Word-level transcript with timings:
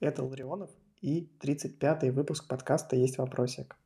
Это 0.00 0.24
Ларионов 0.24 0.70
и 1.00 1.30
35-й 1.40 2.10
выпуск 2.10 2.48
подкаста 2.48 2.96
«Есть 2.96 3.18
вопросик». 3.18 3.76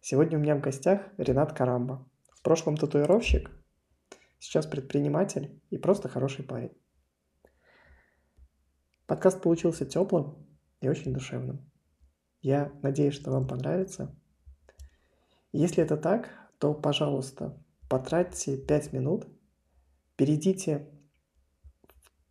Сегодня 0.00 0.38
у 0.38 0.40
меня 0.40 0.54
в 0.54 0.60
гостях 0.60 1.02
Ренат 1.18 1.52
Карамба. 1.52 2.08
В 2.30 2.40
прошлом 2.42 2.76
татуировщик, 2.76 3.50
сейчас 4.38 4.66
предприниматель 4.66 5.60
и 5.70 5.76
просто 5.76 6.08
хороший 6.08 6.44
парень. 6.44 6.72
Подкаст 9.06 9.42
получился 9.42 9.84
теплым 9.84 10.46
и 10.80 10.88
очень 10.88 11.12
душевным. 11.12 11.68
Я 12.40 12.72
надеюсь, 12.82 13.14
что 13.14 13.32
вам 13.32 13.48
понравится. 13.48 14.16
Если 15.50 15.82
это 15.82 15.96
так, 15.96 16.30
то, 16.58 16.74
пожалуйста, 16.74 17.60
потратьте 17.88 18.56
5 18.56 18.92
минут, 18.92 19.26
перейдите 20.16 20.93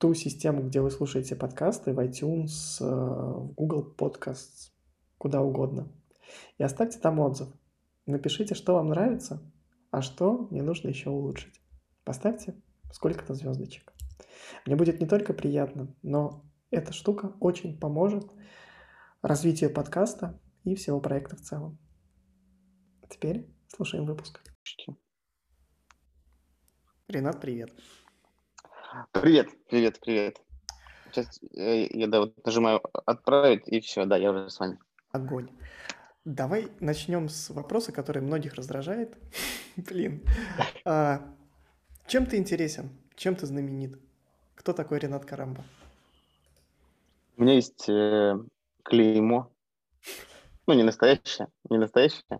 ту 0.03 0.13
систему, 0.13 0.63
где 0.63 0.81
вы 0.81 0.91
слушаете 0.91 1.33
подкасты, 1.33 1.93
в 1.93 1.99
iTunes, 2.01 2.81
э, 2.81 2.83
в 2.83 3.53
Google 3.53 3.95
Podcasts, 3.97 4.73
куда 5.17 5.41
угодно. 5.41 5.87
И 6.57 6.63
оставьте 6.63 6.99
там 6.99 7.21
отзыв. 7.21 7.47
Напишите, 8.05 8.53
что 8.53 8.73
вам 8.73 8.89
нравится, 8.89 9.41
а 9.91 10.01
что 10.01 10.49
мне 10.51 10.61
нужно 10.61 10.89
еще 10.89 11.09
улучшить. 11.09 11.53
Поставьте 12.03 12.53
сколько-то 12.91 13.33
звездочек. 13.33 13.93
Мне 14.65 14.75
будет 14.75 14.99
не 14.99 15.07
только 15.07 15.31
приятно, 15.31 15.95
но 16.01 16.43
эта 16.69 16.91
штука 16.91 17.37
очень 17.39 17.79
поможет 17.79 18.29
развитию 19.21 19.73
подкаста 19.73 20.37
и 20.65 20.75
всего 20.75 20.99
проекта 20.99 21.37
в 21.37 21.41
целом. 21.41 21.79
Теперь 23.09 23.47
слушаем 23.69 24.05
выпуск. 24.05 24.41
Ренат, 27.07 27.39
привет. 27.39 27.71
Привет, 29.11 29.49
привет, 29.69 29.99
привет. 29.99 30.41
Сейчас 31.11 31.39
э, 31.55 31.87
я 31.89 32.07
да, 32.07 32.19
вот 32.19 32.45
нажимаю 32.45 32.79
отправить, 33.05 33.67
и 33.67 33.79
все, 33.79 34.05
да, 34.05 34.17
я 34.17 34.31
уже 34.31 34.49
с 34.51 34.59
вами. 34.59 34.77
Огонь. 35.11 35.49
Давай 36.25 36.71
начнем 36.79 37.27
с 37.27 37.49
вопроса, 37.49 37.91
который 37.91 38.21
многих 38.21 38.53
раздражает. 38.53 39.17
Блин. 39.77 40.23
А, 40.85 41.21
чем 42.05 42.27
ты 42.27 42.37
интересен? 42.37 42.91
Чем 43.15 43.35
ты 43.35 43.47
знаменит? 43.47 43.99
Кто 44.53 44.73
такой 44.73 44.99
Ренат 44.99 45.25
Карамба? 45.25 45.63
У 47.37 47.41
меня 47.41 47.55
есть 47.55 47.89
э, 47.89 48.37
клеймо. 48.83 49.51
Ну, 50.67 50.73
не 50.75 50.83
настоящее, 50.83 51.47
не 51.69 51.77
настоящее, 51.79 52.39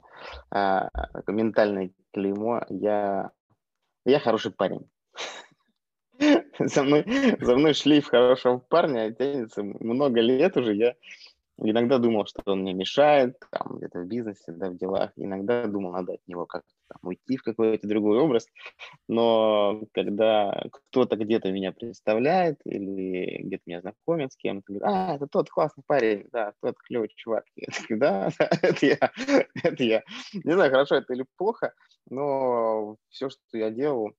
а 0.52 0.90
ментальное 1.26 1.92
клеймо. 2.12 2.64
Я, 2.70 3.32
я 4.06 4.20
хороший 4.20 4.52
парень. 4.52 4.88
За 6.60 6.84
мной, 6.84 7.04
за 7.42 7.56
мной 7.56 7.74
шлейф 7.74 8.08
хорошего 8.08 8.60
парня 8.60 9.12
тянется 9.12 9.64
много 9.64 10.22
лет 10.22 10.56
уже. 10.56 10.74
Я 10.76 10.96
иногда 11.58 11.98
думал, 11.98 12.26
что 12.26 12.42
он 12.46 12.62
мне 12.62 12.74
мешает, 12.74 13.38
там, 13.52 13.78
где-то 13.78 14.00
в 14.00 14.06
бизнесе, 14.06 14.52
да, 14.52 14.70
в 14.70 14.78
делах. 14.78 15.12
Иногда 15.16 15.66
думал, 15.68 15.92
надо 15.92 16.14
от 16.14 16.28
него 16.28 16.46
как-то 16.46 16.70
там, 16.88 17.00
уйти 17.04 17.38
в 17.38 17.44
какой-то 17.44 17.88
другой 17.88 18.20
образ. 18.20 18.48
Но 19.08 19.82
когда 19.94 20.64
кто-то 20.72 21.16
где-то 21.16 21.52
меня 21.52 21.72
представляет 21.72 22.60
или 22.66 23.42
где-то 23.44 23.64
меня 23.66 23.82
знакомит 23.82 24.34
с 24.34 24.38
кем-то, 24.38 24.66
говорит, 24.68 24.84
а, 24.84 25.16
это 25.16 25.28
тот 25.28 25.50
классный 25.50 25.84
парень, 25.88 26.28
да, 26.32 26.54
тот 26.62 26.78
клевый 26.80 27.10
чувак. 27.16 27.46
Я 27.56 27.68
такой, 27.68 27.98
да, 27.98 28.30
да, 28.40 28.50
это 28.62 28.86
я, 28.86 29.12
это 29.64 29.84
я. 29.84 30.04
Не 30.44 30.54
знаю, 30.54 30.72
хорошо 30.72 30.96
это 30.96 31.14
или 31.14 31.26
плохо, 31.38 31.74
но 32.10 32.98
все, 33.10 33.30
что 33.30 33.58
я 33.58 33.70
делал, 33.72 34.14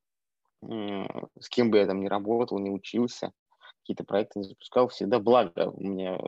с 1.39 1.49
кем 1.49 1.71
бы 1.71 1.79
я 1.79 1.87
там 1.87 2.01
ни 2.01 2.07
работал, 2.07 2.59
не 2.59 2.71
учился, 2.71 3.33
какие-то 3.81 4.05
проекты 4.05 4.41
не 4.41 4.45
запускал, 4.45 4.89
всегда 4.89 5.19
благо. 5.19 5.71
У 5.71 5.81
меня 5.81 6.19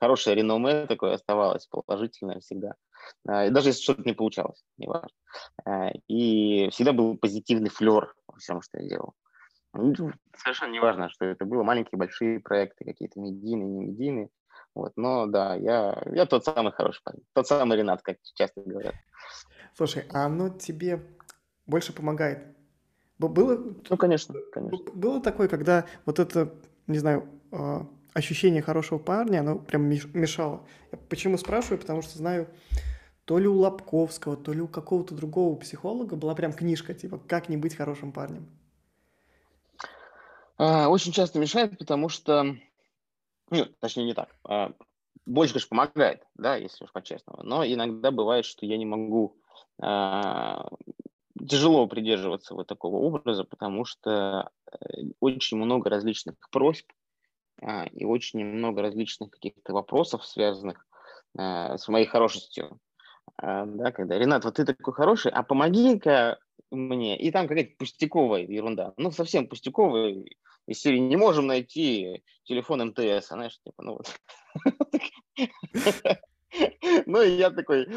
хорошее 0.00 0.36
реноме 0.36 0.86
такое 0.86 1.14
оставалось, 1.14 1.66
положительное 1.66 2.40
всегда. 2.40 2.74
А, 3.26 3.46
и 3.46 3.50
даже 3.50 3.70
если 3.70 3.82
что-то 3.82 4.02
не 4.02 4.12
получалось, 4.12 4.64
неважно. 4.78 5.08
А, 5.64 5.90
и 6.08 6.68
всегда 6.70 6.92
был 6.92 7.16
позитивный 7.16 7.70
флер 7.70 8.14
во 8.26 8.38
всем, 8.38 8.62
что 8.62 8.80
я 8.80 8.88
делал. 8.88 9.14
Ну, 9.74 10.12
совершенно 10.36 10.72
неважно, 10.72 11.08
что 11.08 11.24
это 11.24 11.44
было, 11.44 11.62
маленькие, 11.62 11.98
большие 11.98 12.40
проекты, 12.40 12.84
какие-то 12.84 13.18
медийные, 13.18 13.66
не 13.66 13.86
медийные. 13.86 14.28
Вот, 14.74 14.92
но 14.96 15.26
да, 15.26 15.54
я, 15.54 16.02
я 16.12 16.26
тот 16.26 16.44
самый 16.44 16.72
хороший 16.72 17.02
парень, 17.02 17.22
тот 17.34 17.46
самый 17.46 17.76
Ренат, 17.76 18.02
как 18.02 18.18
часто 18.34 18.62
говорят. 18.62 18.94
Слушай, 19.74 20.04
а 20.12 20.26
оно 20.26 20.50
тебе 20.50 21.02
больше 21.66 21.92
помогает 21.92 22.56
было, 23.28 23.74
ну, 23.88 23.96
конечно, 23.96 24.34
конечно. 24.52 24.78
Было 24.94 25.20
такое, 25.20 25.48
когда 25.48 25.86
вот 26.06 26.18
это, 26.18 26.52
не 26.86 26.98
знаю, 26.98 27.28
а, 27.50 27.86
ощущение 28.14 28.62
хорошего 28.62 28.98
парня, 28.98 29.40
оно 29.40 29.58
прям 29.58 29.84
мешало. 29.84 30.66
Я 30.90 30.98
почему 31.08 31.38
спрашиваю? 31.38 31.78
Потому 31.78 32.02
что 32.02 32.18
знаю, 32.18 32.48
то 33.24 33.38
ли 33.38 33.46
у 33.46 33.58
Лобковского, 33.58 34.36
то 34.36 34.52
ли 34.52 34.60
у 34.60 34.68
какого-то 34.68 35.14
другого 35.14 35.56
психолога 35.56 36.16
была 36.16 36.34
прям 36.34 36.52
книжка, 36.52 36.94
типа 36.94 37.18
«Как 37.18 37.48
не 37.48 37.56
быть 37.56 37.76
хорошим 37.76 38.12
парнем». 38.12 38.46
А, 40.58 40.88
очень 40.88 41.12
часто 41.12 41.38
мешает, 41.38 41.78
потому 41.78 42.08
что, 42.08 42.56
ну, 43.50 43.66
точнее 43.80 44.04
не 44.04 44.14
так, 44.14 44.28
а, 44.44 44.72
больше, 45.24 45.54
конечно, 45.54 45.70
помогает, 45.70 46.26
да, 46.34 46.56
если 46.56 46.84
уж 46.84 46.92
по-честному, 46.92 47.42
но 47.42 47.64
иногда 47.64 48.10
бывает, 48.10 48.44
что 48.44 48.66
я 48.66 48.76
не 48.76 48.86
могу 48.86 49.36
тяжело 51.48 51.86
придерживаться 51.86 52.54
вот 52.54 52.66
такого 52.66 52.96
образа, 52.96 53.44
потому 53.44 53.84
что 53.84 54.50
э, 54.70 54.76
очень 55.20 55.56
много 55.56 55.90
различных 55.90 56.36
просьб 56.50 56.86
а, 57.60 57.86
и 57.86 58.04
очень 58.04 58.44
много 58.44 58.82
различных 58.82 59.30
каких-то 59.30 59.72
вопросов, 59.72 60.24
связанных 60.26 60.86
а, 61.36 61.78
с 61.78 61.88
моей 61.88 62.06
хорошестью. 62.06 62.78
А, 63.36 63.66
да, 63.66 63.92
когда, 63.92 64.18
Ренат, 64.18 64.44
вот 64.44 64.54
ты 64.54 64.64
такой 64.64 64.94
хороший, 64.94 65.30
а 65.30 65.42
помоги-ка 65.42 66.38
мне. 66.70 67.18
И 67.18 67.30
там 67.30 67.48
какая-то 67.48 67.74
пустяковая 67.78 68.42
ерунда. 68.42 68.94
Ну, 68.96 69.10
совсем 69.10 69.46
пустяковая. 69.46 70.24
Из 70.66 70.80
серии 70.80 70.98
не 70.98 71.16
можем 71.16 71.46
найти 71.46 72.22
телефон 72.44 72.88
МТС, 72.88 73.28
знаешь, 73.28 73.58
типа, 73.64 73.82
ну 73.82 73.98
вот. 73.98 74.08
Ну, 77.06 77.22
и 77.22 77.30
я 77.30 77.50
такой, 77.50 77.88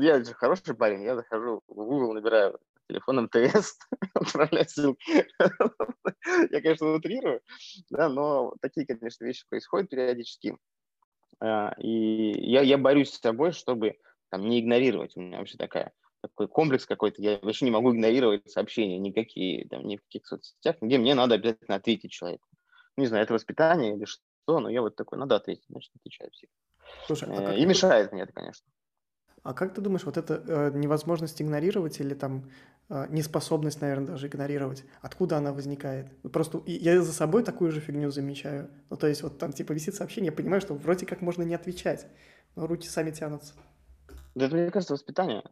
я 0.00 0.24
хороший 0.34 0.74
парень, 0.74 1.02
я 1.02 1.14
захожу 1.14 1.62
в 1.66 1.74
Google, 1.74 2.14
набираю 2.14 2.58
телефон 2.88 3.24
МТС, 3.24 3.78
отправляю 4.14 4.68
ссылки. 4.68 5.26
Я, 6.50 6.60
конечно, 6.62 6.94
утрирую, 6.94 7.40
да, 7.90 8.08
но 8.08 8.54
такие, 8.60 8.86
конечно, 8.86 9.24
вещи 9.24 9.44
происходят 9.48 9.90
периодически. 9.90 10.56
А, 11.40 11.74
и 11.78 12.32
я, 12.50 12.62
я 12.62 12.78
борюсь 12.78 13.12
с 13.12 13.20
собой, 13.20 13.52
чтобы 13.52 13.98
там, 14.30 14.48
не 14.48 14.60
игнорировать. 14.60 15.16
У 15.16 15.20
меня 15.20 15.38
вообще 15.38 15.56
такая, 15.58 15.92
такой 16.22 16.48
комплекс 16.48 16.86
какой-то. 16.86 17.22
Я 17.22 17.38
вообще 17.42 17.66
не 17.66 17.70
могу 17.70 17.92
игнорировать 17.92 18.50
сообщения 18.50 18.98
никакие, 18.98 19.68
там, 19.68 19.86
ни 19.86 19.96
в 19.96 20.02
каких 20.02 20.26
соцсетях, 20.26 20.76
где 20.80 20.98
мне 20.98 21.14
надо 21.14 21.34
обязательно 21.36 21.76
ответить 21.76 22.10
человеку. 22.12 22.48
Не 22.96 23.06
знаю, 23.06 23.24
это 23.24 23.34
воспитание 23.34 23.94
или 23.94 24.04
что, 24.06 24.60
но 24.60 24.68
я 24.68 24.82
вот 24.82 24.96
такой, 24.96 25.18
надо 25.18 25.36
ответить, 25.36 25.66
значит, 25.68 25.92
отвечаю 25.94 26.30
всегда. 26.32 26.52
Слушай, 27.06 27.28
а 27.30 27.54
э, 27.54 27.58
и 27.58 27.66
мешает 27.66 28.12
мне 28.12 28.22
это, 28.22 28.32
конечно. 28.32 28.66
А 29.42 29.54
как 29.54 29.74
ты 29.74 29.80
думаешь, 29.80 30.04
вот 30.04 30.16
эта 30.16 30.42
э, 30.46 30.70
невозможность 30.74 31.40
игнорировать 31.40 32.00
или 32.00 32.14
там 32.14 32.50
э, 32.88 33.06
неспособность, 33.08 33.80
наверное, 33.80 34.08
даже 34.08 34.26
игнорировать, 34.26 34.84
откуда 35.00 35.38
она 35.38 35.52
возникает? 35.52 36.10
Просто 36.32 36.62
я 36.66 37.00
за 37.00 37.12
собой 37.12 37.44
такую 37.44 37.72
же 37.72 37.80
фигню 37.80 38.10
замечаю. 38.10 38.70
Ну, 38.90 38.96
то 38.96 39.06
есть 39.06 39.22
вот 39.22 39.38
там 39.38 39.52
типа 39.52 39.72
висит 39.72 39.94
сообщение, 39.94 40.30
я 40.30 40.36
понимаю, 40.36 40.60
что 40.60 40.74
вроде 40.74 41.06
как 41.06 41.22
можно 41.22 41.42
не 41.42 41.54
отвечать, 41.54 42.06
но 42.56 42.66
руки 42.66 42.88
сами 42.88 43.10
тянутся. 43.10 43.54
Да 44.34 44.46
это, 44.46 44.54
мне 44.54 44.70
кажется, 44.70 44.94
воспитание. 44.94 45.42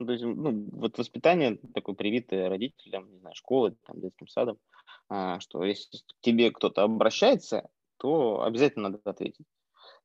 Ну, 0.00 0.06
то 0.06 0.12
есть, 0.12 0.24
ну, 0.24 0.68
вот 0.72 0.96
воспитание 0.96 1.58
такое 1.74 1.94
привитое 1.94 2.48
родителям, 2.48 3.10
не 3.10 3.18
знаю, 3.18 3.34
школы, 3.34 3.76
там, 3.84 4.00
детским 4.00 4.28
садом, 4.28 4.58
а, 5.08 5.40
что 5.40 5.64
если 5.64 5.98
к 5.98 6.20
тебе 6.20 6.50
кто-то 6.50 6.82
обращается, 6.82 7.68
то 7.96 8.42
обязательно 8.42 8.90
надо 8.90 9.00
ответить. 9.04 9.46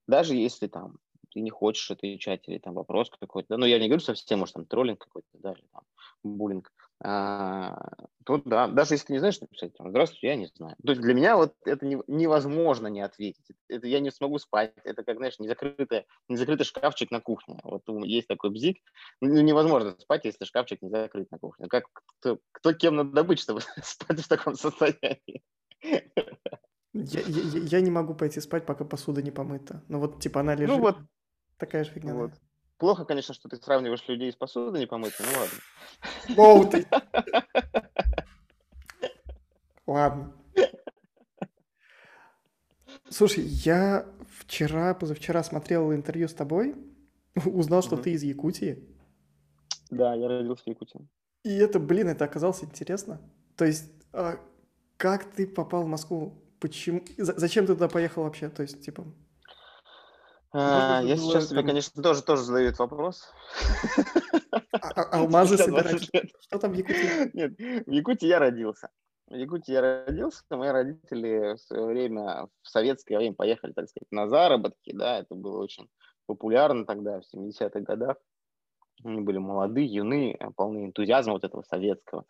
Даже 0.07 0.35
если 0.35 0.67
там 0.67 0.97
ты 1.33 1.41
не 1.41 1.49
хочешь 1.49 1.89
отвечать, 1.89 2.47
или 2.47 2.59
там 2.59 2.75
вопрос 2.75 3.09
какой-то, 3.09 3.47
да, 3.49 3.57
ну, 3.57 3.65
я 3.65 3.79
не 3.79 3.87
говорю 3.87 4.01
совсем, 4.03 4.39
может, 4.39 4.53
там 4.53 4.65
троллинг 4.65 4.99
какой-то, 4.99 5.27
да, 5.33 5.53
или 5.53 5.65
там 5.71 5.81
буллинг, 6.23 6.71
а, 7.03 7.75
то 8.23 8.37
да, 8.37 8.67
даже 8.67 8.93
если 8.93 9.07
ты 9.07 9.13
не 9.13 9.19
знаешь 9.19 9.41
написать, 9.41 9.73
там, 9.75 9.89
здравствуйте, 9.89 10.27
я 10.27 10.35
не 10.35 10.45
знаю. 10.45 10.75
То 10.85 10.91
есть 10.91 11.01
для 11.01 11.13
меня 11.13 11.35
вот 11.35 11.55
это 11.65 11.85
не, 11.85 11.97
невозможно 12.07 12.87
не 12.87 13.01
ответить, 13.01 13.45
это 13.67 13.87
я 13.87 13.99
не 13.99 14.11
смогу 14.11 14.37
спать, 14.37 14.73
это 14.83 15.03
как, 15.03 15.17
знаешь, 15.17 15.39
незакрытый, 15.39 16.05
незакрытый 16.29 16.65
шкафчик 16.65 17.11
на 17.11 17.19
кухне, 17.19 17.59
вот 17.63 17.83
есть 18.05 18.27
такой 18.27 18.51
бзик, 18.51 18.77
ну, 19.19 19.41
невозможно 19.41 19.95
спать, 19.99 20.25
если 20.25 20.45
шкафчик 20.45 20.81
не 20.81 20.89
закрыт 20.89 21.31
на 21.31 21.39
кухне. 21.39 21.67
Как, 21.67 21.85
кто, 22.19 22.39
кто 22.51 22.73
кем 22.73 22.95
надо 22.95 23.23
быть, 23.23 23.39
чтобы 23.39 23.61
спать 23.83 24.19
в 24.19 24.27
таком 24.27 24.55
состоянии? 24.55 25.43
Я, 26.93 27.21
я, 27.21 27.59
я 27.59 27.81
не 27.81 27.91
могу 27.91 28.13
пойти 28.13 28.39
спать, 28.39 28.65
пока 28.65 28.85
посуда 28.85 29.21
не 29.21 29.31
помыта. 29.31 29.83
Ну 29.87 29.99
вот, 29.99 30.19
типа, 30.19 30.41
она 30.41 30.53
лежит. 30.53 30.75
Ну 30.75 30.81
вот, 30.81 30.97
Такая 31.57 31.83
же 31.83 31.91
фигня. 31.91 32.13
Вот. 32.13 32.31
Плохо, 32.77 33.05
конечно, 33.05 33.33
что 33.33 33.47
ты 33.47 33.55
сравниваешь 33.55 34.07
людей 34.07 34.31
с 34.31 34.35
посудой 34.35 34.81
не 34.81 34.85
помытой, 34.85 35.25
ну 35.25 35.31
ладно. 35.39 35.57
Воу 36.35 36.69
ты. 36.69 36.85
Ладно. 39.87 40.33
Слушай, 43.09 43.43
я 43.43 44.05
вчера, 44.39 44.93
позавчера 44.93 45.43
смотрел 45.43 45.93
интервью 45.93 46.27
с 46.27 46.33
тобой, 46.33 46.75
узнал, 47.45 47.81
что 47.81 47.95
ты 47.95 48.11
из 48.11 48.23
Якутии. 48.23 48.83
Да, 49.89 50.13
я 50.15 50.27
родился 50.27 50.63
в 50.63 50.67
Якутии. 50.67 51.07
И 51.43 51.55
это, 51.55 51.79
блин, 51.79 52.09
это 52.09 52.25
оказалось 52.25 52.63
интересно. 52.63 53.21
То 53.55 53.65
есть, 53.65 53.89
а, 54.11 54.37
как 54.97 55.31
ты 55.31 55.47
попал 55.47 55.83
в 55.83 55.87
Москву? 55.87 56.42
Почему? 56.63 57.03
за- 57.17 57.37
Зачем 57.37 57.65
ты 57.67 57.73
туда 57.73 57.89
поехал 57.89 58.23
вообще? 58.23 58.47
То 58.49 58.61
есть, 58.63 58.81
типа, 58.85 59.03
А, 60.55 61.01
Я 61.03 61.17
сейчас 61.17 61.47
там 61.49 61.65
конечно, 61.65 62.01
тоже, 62.03 62.21
тоже 62.23 62.43
задаю 62.43 62.67
этот 62.67 62.79
вопрос. 62.79 63.23
а- 64.71 64.77
а- 65.01 65.19
алмазы 65.19 65.57
собирать. 65.57 65.89
20 65.91 66.13
лет. 66.13 66.25
Что 66.39 66.59
там 66.59 66.71
в 66.71 66.75
Якутии? 66.75 67.31
Нет, 67.37 67.51
в 67.87 67.91
Якутии 67.91 68.27
я 68.27 68.39
родился. 68.39 68.89
В 69.27 69.35
Якутии 69.35 69.71
я 69.73 69.81
родился, 70.05 70.43
мои 70.51 70.69
родители 70.69 71.55
в 71.55 71.59
свое 71.59 71.85
время, 71.85 72.47
в 72.61 72.69
советское 72.69 73.17
время 73.17 73.33
поехали, 73.35 73.73
так 73.73 73.89
сказать, 73.89 74.07
на 74.11 74.27
заработки, 74.29 74.91
да, 74.93 75.17
это 75.19 75.33
было 75.35 75.57
очень 75.63 75.89
популярно 76.27 76.85
тогда, 76.85 77.19
в 77.19 77.23
70-х 77.25 77.79
годах. 77.81 78.17
Они 79.03 79.21
были 79.21 79.37
молодые, 79.37 79.87
юные, 79.87 80.35
э, 80.35 80.51
полны 80.55 80.85
энтузиазма 80.85 81.33
вот 81.33 81.43
этого 81.43 81.63
советского. 81.63 82.25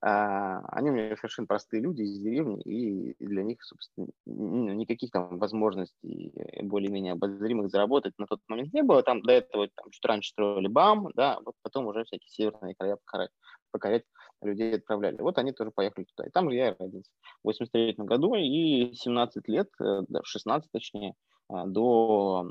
А, 0.00 0.60
Они 0.68 0.90
у 0.90 0.92
меня 0.92 1.16
совершенно 1.16 1.46
простые 1.46 1.82
люди 1.82 2.02
из 2.02 2.18
деревни, 2.20 2.60
и 2.62 3.16
для 3.18 3.42
них, 3.42 3.62
собственно, 3.62 4.08
никаких 4.24 5.10
там 5.10 5.38
возможностей 5.38 6.32
э, 6.36 6.62
более-менее 6.62 7.12
обозримых 7.12 7.70
заработать 7.70 8.14
на 8.18 8.26
тот 8.26 8.40
момент 8.48 8.72
не 8.72 8.82
было. 8.82 9.02
Там 9.02 9.20
до 9.22 9.32
этого 9.32 9.68
там, 9.74 9.90
чуть 9.90 10.04
раньше 10.04 10.30
строили 10.30 10.68
БАМ, 10.68 11.08
да, 11.14 11.38
вот 11.44 11.54
потом 11.62 11.86
уже 11.86 12.04
всякие 12.04 12.30
северные 12.30 12.74
края 12.76 12.96
покорять, 13.04 13.30
покорять 13.72 14.04
людей 14.42 14.76
отправляли. 14.76 15.20
Вот 15.20 15.38
они 15.38 15.52
тоже 15.52 15.70
поехали 15.70 16.04
туда. 16.04 16.28
И 16.28 16.30
там 16.30 16.50
же 16.50 16.56
я 16.56 16.74
родился. 16.78 17.10
В 17.42 17.48
83 17.48 17.94
году 18.06 18.34
и 18.34 18.92
17 18.94 19.48
лет, 19.48 19.68
э, 19.80 20.02
да, 20.08 20.20
16 20.24 20.70
точнее, 20.70 21.14
а, 21.48 21.66
до 21.66 22.50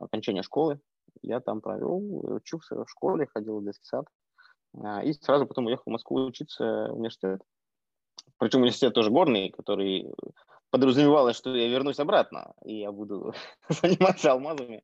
окончания 0.00 0.42
школы 0.42 0.80
я 1.22 1.40
там 1.40 1.60
провел, 1.60 2.00
учился 2.36 2.76
в 2.84 2.88
школе, 2.88 3.26
ходил 3.32 3.60
в 3.60 3.64
детский 3.64 3.86
сад. 3.86 4.06
А, 4.82 5.02
И 5.04 5.12
сразу 5.12 5.46
потом 5.46 5.66
уехал 5.66 5.84
в 5.86 5.92
Москву 5.92 6.24
учиться 6.24 6.88
в 6.90 6.96
университет. 6.96 7.40
Причем 8.38 8.60
университет 8.60 8.94
тоже 8.94 9.10
горный, 9.10 9.50
который 9.50 10.12
подразумевалось, 10.70 11.36
что 11.36 11.54
я 11.54 11.68
вернусь 11.68 12.00
обратно, 12.00 12.52
и 12.64 12.80
я 12.80 12.90
буду 12.90 13.32
заниматься 13.68 14.32
алмазами. 14.32 14.82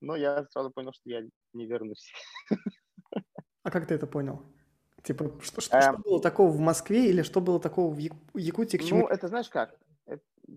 Но 0.00 0.16
я 0.16 0.44
сразу 0.50 0.70
понял, 0.70 0.92
что 0.92 1.08
я 1.10 1.22
не 1.52 1.66
вернусь. 1.66 2.12
А 3.62 3.70
как 3.70 3.86
ты 3.86 3.94
это 3.94 4.06
понял? 4.06 4.42
Типа, 5.04 5.30
что, 5.40 5.60
что, 5.60 5.76
Эм, 5.76 5.82
что 5.94 6.02
было 6.02 6.20
такого 6.20 6.50
в 6.50 6.58
Москве 6.58 7.08
или 7.08 7.22
что 7.22 7.40
было 7.40 7.60
такого 7.60 7.94
в 7.94 7.98
Як- 7.98 8.16
Якутии, 8.34 8.78
к 8.78 8.84
чему? 8.84 9.00
Ну, 9.02 9.06
это 9.06 9.28
знаешь 9.28 9.48
как? 9.48 9.78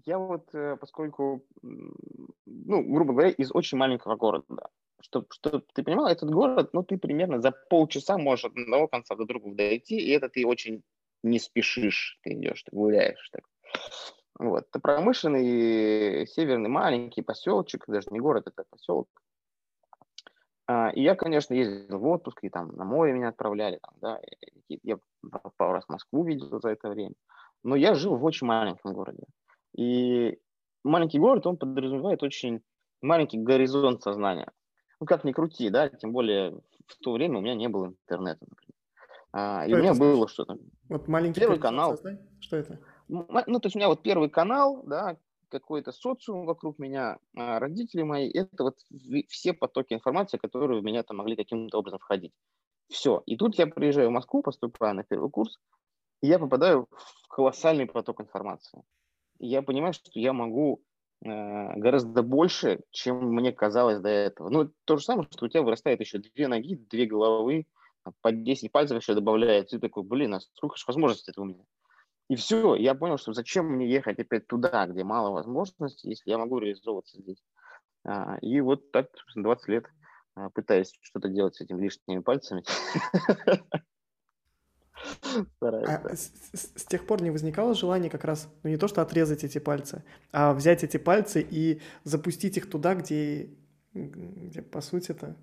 Я 0.06 0.18
вот, 0.18 0.50
э, 0.56 0.78
поскольку, 0.78 1.46
ну, 1.62 2.84
грубо 2.94 3.13
говоря, 3.13 3.30
из 3.30 3.52
очень 3.54 3.78
маленького 3.78 4.16
города, 4.16 4.69
чтобы, 5.03 5.27
чтобы 5.31 5.63
ты 5.74 5.83
понимал, 5.83 6.07
этот 6.07 6.30
город, 6.30 6.69
ну, 6.74 6.83
ты 6.83 6.98
примерно 6.98 7.42
за 7.42 7.51
полчаса 7.51 8.18
можешь 8.18 8.45
от 8.45 8.57
одного 8.57 8.88
конца 8.88 9.15
до 9.15 9.25
другого 9.25 9.56
дойти, 9.56 9.98
и 9.98 10.12
это 10.12 10.30
ты 10.30 10.45
очень 10.45 10.83
не 11.24 11.39
спешишь, 11.39 12.19
ты 12.24 12.33
идешь, 12.33 12.63
ты 12.63 12.75
гуляешь. 12.75 13.30
Так. 13.31 13.44
Вот. 14.39 14.65
Это 14.69 14.80
промышленный 14.80 16.25
северный 16.27 16.69
маленький 16.69 17.21
поселочек, 17.21 17.86
даже 17.88 18.07
не 18.12 18.19
город, 18.19 18.48
это 18.48 18.63
поселок. 18.69 19.07
А, 20.68 20.89
И 20.89 21.01
я, 21.01 21.15
конечно, 21.15 21.53
ездил 21.53 22.00
в 22.00 22.07
отпуск, 22.07 22.39
и 22.44 22.50
там 22.50 22.69
на 22.69 22.86
море 22.86 23.13
меня 23.13 23.30
отправляли, 23.30 23.80
там, 23.81 23.94
да, 24.01 24.19
я 24.68 24.98
пару 25.57 25.74
раз 25.74 25.88
Москву 25.89 26.24
видел 26.24 26.59
за 26.59 26.69
это 26.69 26.89
время. 26.89 27.13
Но 27.63 27.75
я 27.75 27.94
жил 27.94 28.15
в 28.15 28.24
очень 28.24 28.48
маленьком 28.48 28.94
городе. 28.94 29.24
И 29.77 30.39
маленький 30.83 31.19
город, 31.19 31.45
он 31.45 31.57
подразумевает 31.57 32.24
очень 32.24 32.62
маленький 33.01 33.38
горизонт 33.38 34.01
сознания. 34.01 34.51
Ну, 35.01 35.07
как 35.07 35.24
ни 35.24 35.31
крути, 35.31 35.71
да, 35.71 35.89
тем 35.89 36.12
более 36.12 36.62
в 36.86 36.95
то 36.98 37.13
время 37.13 37.39
у 37.39 37.42
меня 37.42 37.56
не 37.56 37.68
было 37.68 37.88
интернета, 37.88 38.45
например. 38.48 38.75
А, 39.33 39.65
и 39.65 39.74
у 39.74 39.77
меня 39.77 39.95
было 39.95 40.27
что-то. 40.27 40.59
Вот 40.89 41.07
маленький 41.07 41.39
Первый 41.39 41.57
канал, 41.57 41.95
сознания? 41.95 42.21
Что 42.39 42.57
это? 42.57 42.80
ну, 43.07 43.24
то 43.25 43.65
есть 43.65 43.75
у 43.75 43.80
меня 43.80 43.88
вот 43.88 44.03
первый 44.03 44.30
канал, 44.30 44.83
да, 44.86 45.18
какой-то 45.50 45.92
социум 45.92 46.45
вокруг 46.45 46.77
меня, 46.77 47.18
а 47.36 47.57
родители 47.57 48.03
мои, 48.03 48.30
это 48.30 48.63
вот 48.63 48.77
все 49.27 49.53
потоки 49.53 49.95
информации, 49.95 50.38
которые 50.38 50.81
в 50.81 50.83
меня 50.83 51.01
там 51.01 51.18
могли 51.18 51.36
каким-то 51.36 51.80
образом 51.80 51.98
входить. 51.98 52.33
Все. 52.88 53.24
И 53.25 53.38
тут 53.38 53.57
я 53.57 53.65
приезжаю 53.65 54.09
в 54.09 54.13
Москву, 54.13 54.44
поступаю 54.44 54.94
на 54.94 55.03
первый 55.03 55.31
курс, 55.31 55.57
и 56.21 56.27
я 56.27 56.38
попадаю 56.38 56.88
в 56.92 57.27
колоссальный 57.27 57.88
поток 57.88 58.21
информации. 58.21 58.83
И 59.39 59.48
я 59.48 59.63
понимаю, 59.63 59.94
что 59.94 60.12
я 60.13 60.31
могу 60.31 60.83
гораздо 61.23 62.23
больше, 62.23 62.81
чем 62.91 63.33
мне 63.33 63.51
казалось 63.51 64.00
до 64.00 64.09
этого. 64.09 64.50
Ну, 64.50 64.71
то 64.85 64.97
же 64.97 65.03
самое, 65.03 65.27
что 65.31 65.45
у 65.45 65.50
тебя 65.50 65.62
вырастает 65.62 66.00
еще 66.00 66.18
две 66.18 66.47
ноги, 66.47 66.75
две 66.75 67.06
головы, 67.06 67.68
по 68.21 68.31
10 68.31 68.71
пальцев 68.71 69.01
еще 69.01 69.13
добавляется. 69.13 69.75
И 69.75 69.79
ты 69.79 69.88
такой, 69.88 70.03
блин, 70.03 70.33
а 70.33 70.39
сколько 70.39 70.77
же 70.77 70.83
возможностей 70.88 71.31
это 71.31 71.41
у 71.41 71.45
меня? 71.45 71.63
И 72.29 72.35
все, 72.35 72.75
я 72.75 72.95
понял, 72.95 73.18
что 73.18 73.33
зачем 73.33 73.65
мне 73.65 73.89
ехать 73.89 74.19
опять 74.19 74.47
туда, 74.47 74.88
где 74.88 75.03
мало 75.03 75.31
возможностей, 75.31 76.09
если 76.09 76.29
я 76.29 76.38
могу 76.38 76.59
реализовываться 76.59 77.18
здесь. 77.18 77.44
А, 78.06 78.38
и 78.41 78.62
вот 78.62 78.91
так, 78.91 79.09
собственно, 79.17 79.44
20 79.44 79.67
лет 79.67 79.85
а, 80.35 80.50
пытаюсь 80.50 80.97
что-то 81.01 81.27
делать 81.27 81.56
с 81.56 81.62
этими 81.62 81.81
лишними 81.81 82.19
пальцами. 82.19 82.63
А 85.88 86.15
с, 86.15 86.31
с- 86.53 86.71
с 86.81 86.86
тех 86.86 87.06
пор 87.07 87.21
не 87.21 87.31
возникало 87.31 87.74
желания 87.74 88.09
как 88.09 88.24
раз, 88.24 88.50
ну 88.63 88.69
не 88.69 88.77
то 88.77 88.88
что 88.88 89.01
отрезать 89.01 89.44
эти 89.44 89.57
пальцы, 89.59 90.03
а 90.31 90.53
взять 90.53 90.83
эти 90.83 90.98
пальцы 90.98 91.45
и 91.48 91.81
запустить 92.03 92.57
их 92.57 92.69
туда, 92.69 92.95
где, 92.95 93.50
где 93.94 94.62
по 94.62 94.81
сути 94.81 95.12
это 95.12 95.36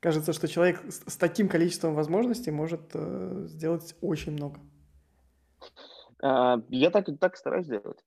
кажется, 0.00 0.32
что 0.32 0.48
человек 0.48 0.82
с, 0.88 1.02
с 1.12 1.16
таким 1.16 1.48
количеством 1.48 1.94
возможностей 1.94 2.50
может 2.50 2.90
э, 2.94 3.44
сделать 3.48 3.94
очень 4.00 4.32
много. 4.32 4.60
А, 6.22 6.60
Я 6.68 6.90
так, 6.90 7.08
и- 7.08 7.16
так 7.16 7.36
стараюсь 7.36 7.66
делать. 7.66 7.98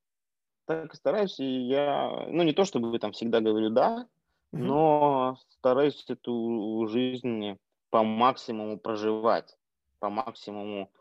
Так 0.65 0.93
и 0.93 0.97
стараюсь, 0.97 1.39
и 1.39 1.67
я, 1.67 2.25
ну, 2.29 2.43
не 2.43 2.53
то 2.53 2.63
чтобы 2.65 2.97
там 2.99 3.11
всегда 3.11 3.39
говорю 3.41 3.69
«да», 3.71 4.07
но 4.51 5.37
стараюсь 5.49 6.03
эту 6.09 6.87
жизнь 6.89 7.57
по 7.91 8.03
максимуму 8.03 8.79
проживать, 8.79 9.57
по 9.99 10.09
максимуму 10.09 10.91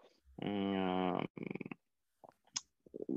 м, 0.40 1.28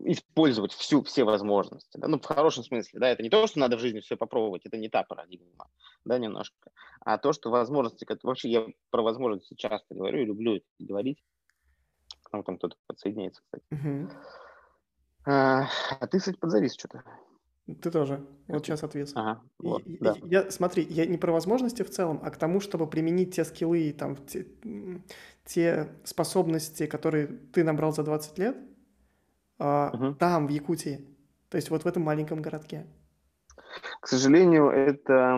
использовать 0.06 0.74
всю, 0.74 1.04
все 1.04 1.24
возможности. 1.24 1.98
Да? 1.98 2.08
Ну, 2.08 2.20
в 2.20 2.26
хорошем 2.26 2.64
смысле, 2.64 3.00
да, 3.00 3.10
это 3.10 3.24
не 3.24 3.30
то, 3.30 3.46
что 3.48 3.60
надо 3.60 3.78
в 3.78 3.80
жизни 3.80 4.00
все 4.00 4.16
попробовать, 4.16 4.66
это 4.66 4.78
не 4.78 4.90
та 4.90 5.04
парадигма, 5.04 5.68
да, 6.06 6.18
немножко, 6.18 6.72
а 7.02 7.18
то, 7.18 7.34
что 7.34 7.50
возможности, 7.50 8.06
как 8.06 8.24
вообще 8.24 8.50
я 8.50 8.68
про 8.90 9.02
возможности 9.02 9.56
часто 9.56 9.96
говорю 9.96 10.22
и 10.22 10.26
люблю 10.26 10.56
это 10.56 10.66
говорить, 10.80 11.24
там 12.32 12.58
кто-то 12.58 12.78
подсоединяется, 12.88 13.42
кстати. 13.44 13.66
Мгм. 13.72 14.10
А, 15.26 15.68
а 16.00 16.08
ты, 16.08 16.20
кстати, 16.20 16.38
подзавис 16.38 16.74
что-то. 16.74 17.04
Ты 17.76 17.92
тоже. 17.92 18.26
Вот 18.48 18.66
сейчас 18.66 18.84
ответ. 18.84 19.12
Ага, 19.16 19.42
вот, 19.60 19.84
и- 19.86 19.98
да. 20.00 20.16
Я, 20.24 20.52
смотри, 20.52 20.86
я 20.90 21.06
не 21.06 21.18
про 21.18 21.32
возможности 21.32 21.84
в 21.84 21.90
целом, 21.90 22.20
а 22.24 22.32
к 22.32 22.38
тому, 22.38 22.60
чтобы 22.60 22.88
применить 22.88 23.36
те 23.36 23.44
скиллы, 23.46 23.80
и 23.90 23.94
там, 23.94 24.16
те, 24.26 24.48
те 25.46 25.90
способности, 26.04 26.88
которые 26.88 27.28
ты 27.28 27.64
набрал 27.64 27.94
за 27.94 28.04
20 28.04 28.38
лет, 28.38 28.58
Мгм. 29.60 30.16
там, 30.16 30.48
в 30.48 30.50
Якутии. 30.50 31.06
То 31.50 31.58
есть 31.58 31.70
вот 31.70 31.84
в 31.84 31.88
этом 31.88 32.04
маленьком 32.04 32.42
городке. 32.42 32.88
К 34.00 34.08
сожалению, 34.08 34.70
это, 34.70 35.38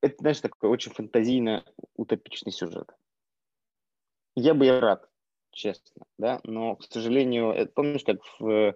это, 0.00 0.16
знаешь, 0.18 0.40
такой 0.40 0.70
очень 0.70 0.92
фантазийно-утопичный 0.92 2.52
сюжет. 2.52 2.90
Я 4.36 4.54
бы 4.54 4.66
и 4.66 4.70
рад, 4.70 5.08
честно, 5.52 6.06
да, 6.18 6.40
но, 6.44 6.76
к 6.76 6.82
сожалению, 6.84 7.50
это, 7.50 7.72
помнишь, 7.72 8.02
как 8.04 8.18
в, 8.40 8.74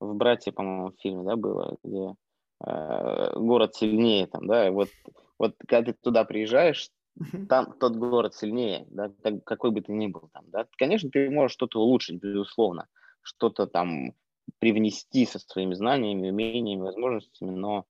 в 0.00 0.14
«Братья», 0.14 0.52
по-моему, 0.52 0.90
в 0.90 1.00
фильме, 1.00 1.24
да, 1.24 1.36
было, 1.36 1.76
где 1.82 2.14
э, 2.64 3.32
город 3.34 3.74
сильнее 3.74 4.26
там, 4.26 4.46
да, 4.46 4.68
и 4.68 4.70
вот, 4.70 4.90
вот 5.38 5.54
когда 5.66 5.92
ты 5.92 5.98
туда 6.00 6.24
приезжаешь, 6.24 6.90
там 7.48 7.72
тот 7.78 7.96
город 7.96 8.34
сильнее, 8.34 8.86
да, 8.90 9.10
как- 9.22 9.44
какой 9.44 9.70
бы 9.70 9.80
ты 9.80 9.92
ни 9.92 10.06
был 10.06 10.30
там, 10.32 10.44
да. 10.48 10.66
Конечно, 10.76 11.10
ты 11.10 11.30
можешь 11.30 11.54
что-то 11.54 11.80
улучшить, 11.80 12.20
безусловно, 12.20 12.86
что-то 13.22 13.66
там 13.66 14.12
привнести 14.58 15.26
со 15.26 15.38
своими 15.38 15.74
знаниями, 15.74 16.30
умениями, 16.30 16.82
возможностями, 16.82 17.50
но, 17.50 17.84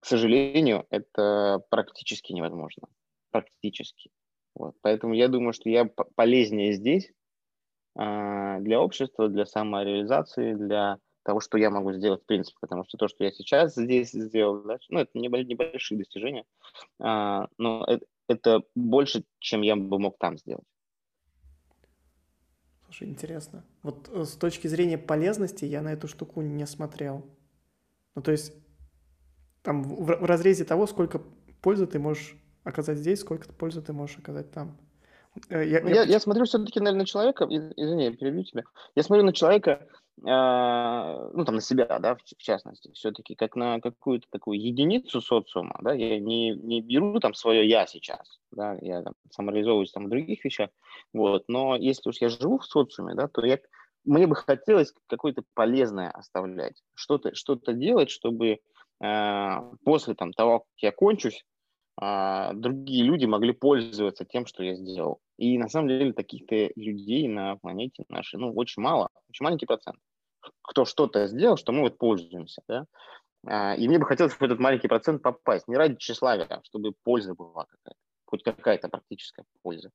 к 0.00 0.06
сожалению, 0.06 0.86
это 0.90 1.62
практически 1.70 2.32
невозможно. 2.32 2.88
Практически. 3.30 4.10
Вот. 4.54 4.74
Поэтому 4.82 5.14
я 5.14 5.28
думаю, 5.28 5.52
что 5.52 5.70
я 5.70 5.86
полезнее 6.14 6.74
здесь 6.74 7.10
а, 7.96 8.58
для 8.60 8.80
общества, 8.80 9.28
для 9.28 9.46
самореализации, 9.46 10.54
для 10.54 10.98
того, 11.22 11.40
что 11.40 11.58
я 11.58 11.70
могу 11.70 11.92
сделать 11.92 12.22
в 12.22 12.26
принципе, 12.26 12.56
потому 12.60 12.84
что 12.84 12.98
то, 12.98 13.08
что 13.08 13.24
я 13.24 13.32
сейчас 13.32 13.74
здесь 13.74 14.10
сделал, 14.12 14.62
да, 14.62 14.78
ну, 14.88 15.00
это 15.00 15.10
небо- 15.18 15.44
небольшие 15.44 15.98
достижения, 15.98 16.44
а, 16.98 17.48
но 17.58 17.84
это, 17.86 18.06
это 18.28 18.62
больше, 18.74 19.24
чем 19.38 19.62
я 19.62 19.76
бы 19.76 19.98
мог 19.98 20.18
там 20.18 20.38
сделать. 20.38 20.64
Слушай, 22.84 23.08
интересно. 23.08 23.64
Вот 23.82 24.10
э, 24.12 24.24
с 24.24 24.32
точки 24.32 24.66
зрения 24.66 24.98
полезности 24.98 25.64
я 25.64 25.80
на 25.80 25.92
эту 25.94 26.08
штуку 26.08 26.42
не 26.42 26.66
смотрел. 26.66 27.24
Ну, 28.14 28.20
то 28.20 28.32
есть 28.32 28.52
там 29.62 29.82
в, 29.82 30.04
в 30.04 30.24
разрезе 30.24 30.64
того, 30.64 30.86
сколько 30.86 31.22
пользы 31.62 31.86
ты 31.86 31.98
можешь 31.98 32.36
оказать 32.64 32.98
здесь, 32.98 33.20
сколько 33.20 33.50
пользы 33.52 33.80
ты 33.80 33.92
можешь 33.92 34.18
оказать 34.18 34.50
там. 34.50 34.76
Э, 35.48 35.64
я, 35.64 35.80
я, 35.80 36.02
я 36.02 36.20
смотрю 36.20 36.44
все-таки, 36.44 36.80
наверное, 36.80 37.00
на 37.00 37.06
человека, 37.06 37.46
извини, 37.46 38.04
я 38.04 38.12
перебью 38.12 38.44
тебя. 38.44 38.64
Я 38.94 39.02
смотрю 39.02 39.24
на 39.24 39.32
человека, 39.32 39.86
э, 40.18 40.24
ну, 40.24 41.44
там, 41.44 41.54
на 41.54 41.60
себя, 41.60 41.98
да, 41.98 42.14
в, 42.14 42.18
в 42.22 42.42
частности, 42.42 42.90
все-таки, 42.92 43.34
как 43.34 43.56
на 43.56 43.80
какую-то 43.80 44.26
такую 44.30 44.60
единицу 44.60 45.20
социума, 45.20 45.78
да, 45.82 45.92
я 45.94 46.18
не, 46.20 46.50
не 46.50 46.80
беру 46.82 47.18
там 47.20 47.34
свое 47.34 47.66
«я» 47.66 47.86
сейчас, 47.86 48.40
да, 48.50 48.76
я 48.80 49.02
там, 49.02 49.14
самореализовываюсь 49.30 49.92
там 49.92 50.06
в 50.06 50.10
других 50.10 50.44
вещах, 50.44 50.70
вот, 51.12 51.44
но 51.48 51.76
если 51.76 52.10
уж 52.10 52.20
я 52.20 52.28
живу 52.28 52.58
в 52.58 52.66
социуме, 52.66 53.14
да, 53.14 53.28
то 53.28 53.44
я, 53.44 53.58
мне 54.04 54.26
бы 54.26 54.34
хотелось 54.34 54.92
какое-то 55.06 55.42
полезное 55.54 56.10
оставлять, 56.10 56.82
что-то 56.94 57.34
что 57.34 57.56
делать, 57.56 58.10
чтобы 58.10 58.58
э, 59.02 59.56
после 59.84 60.14
там 60.14 60.32
того, 60.32 60.60
как 60.60 60.68
я 60.78 60.92
кончусь, 60.92 61.44
другие 62.54 63.04
люди 63.04 63.26
могли 63.26 63.52
пользоваться 63.52 64.24
тем, 64.24 64.46
что 64.46 64.64
я 64.64 64.74
сделал. 64.74 65.20
И 65.36 65.58
на 65.58 65.68
самом 65.68 65.88
деле 65.88 66.12
таких-то 66.12 66.70
людей 66.74 67.28
на 67.28 67.56
планете 67.56 68.04
нашей, 68.08 68.40
ну, 68.40 68.52
очень 68.52 68.82
мало, 68.82 69.08
очень 69.28 69.44
маленький 69.44 69.66
процент. 69.66 69.98
Кто 70.62 70.84
что-то 70.84 71.26
сделал, 71.28 71.56
что 71.56 71.72
мы 71.72 71.82
вот 71.82 71.98
пользуемся, 71.98 72.62
да. 72.66 72.86
А, 73.46 73.74
и 73.74 73.86
мне 73.88 73.98
бы 73.98 74.06
хотелось 74.06 74.32
в 74.32 74.42
этот 74.42 74.58
маленький 74.58 74.88
процент 74.88 75.22
попасть, 75.22 75.68
не 75.68 75.76
ради 75.76 75.96
тщеславия, 75.96 76.46
а 76.48 76.60
чтобы 76.64 76.92
польза 77.04 77.34
была 77.34 77.66
какая-то, 77.66 77.98
хоть 78.24 78.42
какая-то 78.42 78.88
практическая 78.88 79.44
польза. 79.62 79.90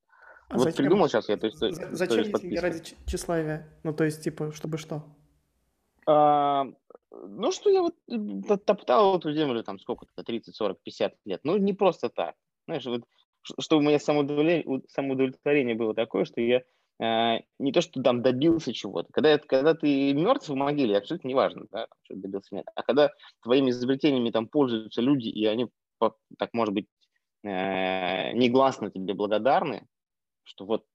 А 0.50 0.56
вот 0.56 0.64
зачем? 0.64 0.86
придумал 0.86 1.10
сейчас 1.10 1.28
я, 1.28 1.38
то 1.38 1.48
есть... 1.48 1.60
Зачем, 1.60 2.20
если 2.20 2.48
не 2.48 2.60
ради 2.60 2.96
тщеславия? 3.06 3.68
Ну, 3.84 3.94
то 3.94 4.06
есть, 4.06 4.24
типа, 4.24 4.54
чтобы 4.54 4.78
что? 4.78 5.04
А, 6.06 6.68
ну, 7.24 7.52
что 7.52 7.70
я 7.70 7.82
вот 7.82 7.96
топтал 8.66 9.18
эту 9.18 9.34
землю 9.34 9.64
там 9.64 9.80
сколько-то, 9.80 10.24
30, 10.24 10.56
40, 10.56 10.80
50 10.82 11.16
лет. 11.26 11.42
Ну, 11.44 11.58
не 11.58 11.74
просто 11.74 12.10
так. 12.10 12.36
Знаешь, 12.66 12.86
вот, 12.86 13.04
чтобы 13.60 13.84
у 13.84 13.86
меня 13.88 14.00
самоудовлетворение, 14.00 14.82
самоудовлетворение 14.90 15.76
было 15.76 15.94
такое, 15.94 16.26
что 16.26 16.42
я 16.42 16.64
э, 17.00 17.42
не 17.60 17.72
то, 17.72 17.82
что 17.82 18.02
там 18.02 18.22
добился 18.22 18.74
чего-то. 18.74 19.12
Когда, 19.12 19.38
когда 19.38 19.74
ты 19.74 20.14
мертв 20.14 20.50
в 20.50 20.56
могиле, 20.56 20.98
абсолютно 20.98 21.28
неважно, 21.28 21.66
да, 21.72 21.88
что 22.04 22.16
добился 22.16 22.56
нет. 22.56 22.66
А 22.76 22.84
когда 22.84 23.12
твоими 23.42 23.70
изобретениями 23.70 24.32
там 24.32 24.48
пользуются 24.48 25.02
люди, 25.02 25.30
и 25.30 25.46
они, 25.46 25.70
так 26.38 26.54
может 26.54 26.74
быть, 26.74 26.88
э, 27.44 28.34
негласно 28.34 28.92
тебе 28.92 29.14
благодарны, 29.14 29.88
что 30.44 30.66
вот 30.66 30.86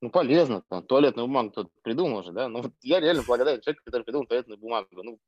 ну, 0.00 0.10
полезно, 0.10 0.62
там, 0.68 0.84
туалетную 0.84 1.26
бумагу 1.26 1.50
кто-то 1.50 1.70
придумал 1.82 2.18
уже, 2.18 2.32
да, 2.32 2.48
ну, 2.48 2.62
вот 2.62 2.72
я 2.82 3.00
реально 3.00 3.24
благодарен 3.26 3.60
человеку, 3.60 3.82
который 3.84 4.04
придумал 4.04 4.26
туалетную 4.26 4.58
бумагу, 4.58 4.88
ну, 5.02 5.18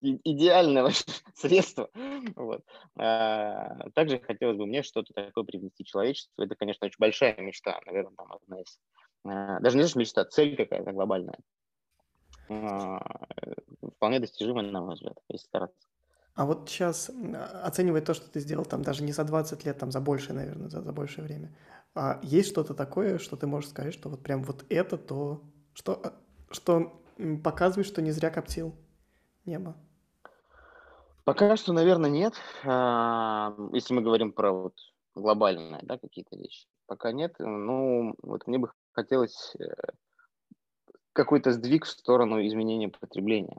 идеальное 0.00 0.90
средство, 1.34 1.90
вот. 2.34 2.64
А, 2.96 3.90
также 3.90 4.18
хотелось 4.20 4.56
бы 4.56 4.66
мне 4.66 4.82
что-то 4.82 5.12
такое 5.12 5.44
привнести 5.44 5.84
человечеству, 5.84 6.42
это, 6.42 6.54
конечно, 6.54 6.86
очень 6.86 6.98
большая 6.98 7.36
мечта, 7.38 7.80
наверное, 7.86 8.14
там 8.16 8.32
одна 8.32 8.60
из, 8.60 8.78
а, 9.24 9.60
даже 9.60 9.76
не 9.76 9.82
знаешь, 9.82 9.96
мечта, 9.96 10.24
цель 10.24 10.56
какая-то 10.56 10.92
глобальная, 10.92 11.38
а, 12.48 13.26
вполне 13.96 14.20
достижимая, 14.20 14.70
на 14.70 14.80
мой 14.80 14.94
взгляд, 14.94 15.18
если 15.28 15.46
стараться. 15.46 15.88
А 16.34 16.44
вот 16.44 16.68
сейчас, 16.68 17.10
оценивая 17.62 18.02
то, 18.02 18.12
что 18.12 18.30
ты 18.30 18.40
сделал 18.40 18.66
там 18.66 18.82
даже 18.82 19.02
не 19.02 19.12
за 19.12 19.24
20 19.24 19.64
лет, 19.64 19.78
там 19.78 19.90
за 19.90 20.00
большее, 20.00 20.34
наверное, 20.34 20.68
за, 20.68 20.82
за 20.82 20.92
большее 20.92 21.24
время, 21.24 21.56
а 21.94 22.20
есть 22.22 22.50
что-то 22.50 22.74
такое, 22.74 23.18
что 23.18 23.36
ты 23.36 23.46
можешь 23.46 23.70
сказать, 23.70 23.94
что 23.94 24.10
вот 24.10 24.22
прям 24.22 24.42
вот 24.42 24.66
это 24.68 24.98
то, 24.98 25.42
что, 25.72 25.98
а, 26.04 26.12
что 26.50 27.02
показывает, 27.42 27.86
что 27.86 28.02
не 28.02 28.10
зря 28.10 28.28
коптил 28.28 28.76
небо? 29.46 29.76
Пока 31.24 31.56
что, 31.56 31.72
наверное, 31.72 32.10
нет. 32.10 32.34
А, 32.64 33.54
если 33.72 33.94
мы 33.94 34.02
говорим 34.02 34.32
про 34.32 34.52
вот 34.52 34.74
глобальные, 35.14 35.80
да, 35.82 35.98
какие-то 35.98 36.36
вещи. 36.36 36.68
Пока 36.86 37.12
нет. 37.12 37.34
Ну, 37.38 38.14
вот 38.22 38.46
мне 38.46 38.58
бы 38.58 38.70
хотелось 38.92 39.54
э, 39.58 39.64
какой-то 41.12 41.52
сдвиг 41.52 41.84
в 41.84 41.88
сторону 41.88 42.46
изменения 42.46 42.88
потребления 42.88 43.58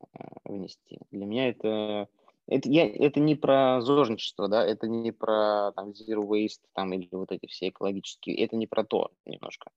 э, 0.00 0.06
внести. 0.44 0.98
Для 1.10 1.26
меня 1.26 1.50
это 1.50 2.08
это, 2.48 2.68
я, 2.68 2.86
это 2.88 3.18
не 3.18 3.34
про 3.34 3.80
зожничество, 3.80 4.48
да, 4.48 4.64
это 4.64 4.86
не 4.86 5.10
про 5.10 5.72
там, 5.72 5.90
zero 5.90 6.24
waste 6.26 6.62
там, 6.74 6.92
или 6.92 7.08
вот 7.10 7.32
эти 7.32 7.46
все 7.46 7.68
экологические, 7.68 8.36
это 8.44 8.56
не 8.56 8.68
про 8.68 8.84
то 8.84 9.10
немножко. 9.24 9.70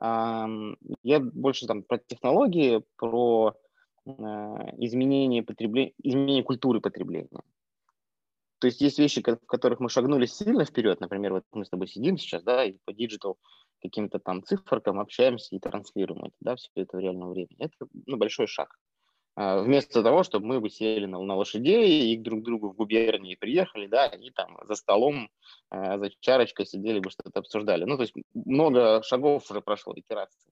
Я 0.00 1.20
больше 1.20 1.66
там 1.66 1.82
про 1.82 1.98
технологии, 1.98 2.84
про 2.96 3.54
изменение, 4.78 5.42
потребления, 5.42 5.92
изменение 6.02 6.42
культуры 6.42 6.80
потребления. 6.80 7.42
То 8.60 8.66
есть 8.66 8.80
есть 8.80 8.98
вещи, 8.98 9.22
в 9.22 9.46
которых 9.46 9.78
мы 9.78 9.88
шагнули 9.88 10.26
сильно 10.26 10.64
вперед, 10.64 11.00
например, 11.00 11.32
вот 11.32 11.44
мы 11.52 11.64
с 11.64 11.68
тобой 11.68 11.86
сидим 11.86 12.18
сейчас, 12.18 12.42
да, 12.42 12.64
и 12.64 12.72
по 12.84 12.92
digital 12.92 13.38
каким-то 13.80 14.18
там 14.18 14.42
циферкам 14.42 14.98
общаемся 14.98 15.54
и 15.54 15.60
транслируем 15.60 16.24
это, 16.24 16.34
да, 16.40 16.56
все 16.56 16.68
это 16.74 16.96
в 16.96 17.00
реальном 17.00 17.30
времени. 17.30 17.56
Это 17.58 17.86
ну, 18.06 18.16
большой 18.16 18.48
шаг. 18.48 18.76
А, 19.36 19.62
вместо 19.62 20.02
того, 20.02 20.24
чтобы 20.24 20.46
мы 20.46 20.60
бы 20.60 20.68
сели 20.68 21.06
на, 21.06 21.22
на 21.22 21.36
лошадей 21.36 22.12
и 22.12 22.16
друг 22.16 22.40
к 22.40 22.44
другу 22.44 22.70
в 22.70 22.74
губернии 22.74 23.36
приехали, 23.36 23.86
да, 23.86 24.06
и 24.06 24.30
там 24.30 24.58
за 24.64 24.74
столом, 24.74 25.30
э, 25.70 25.98
за 25.98 26.10
чарочкой 26.18 26.66
сидели 26.66 26.98
бы 26.98 27.10
что-то 27.10 27.38
обсуждали. 27.38 27.84
Ну, 27.84 27.96
то 27.96 28.02
есть 28.02 28.14
много 28.34 29.00
шагов 29.04 29.48
уже 29.48 29.60
прошло, 29.60 29.94
итераций. 29.94 30.50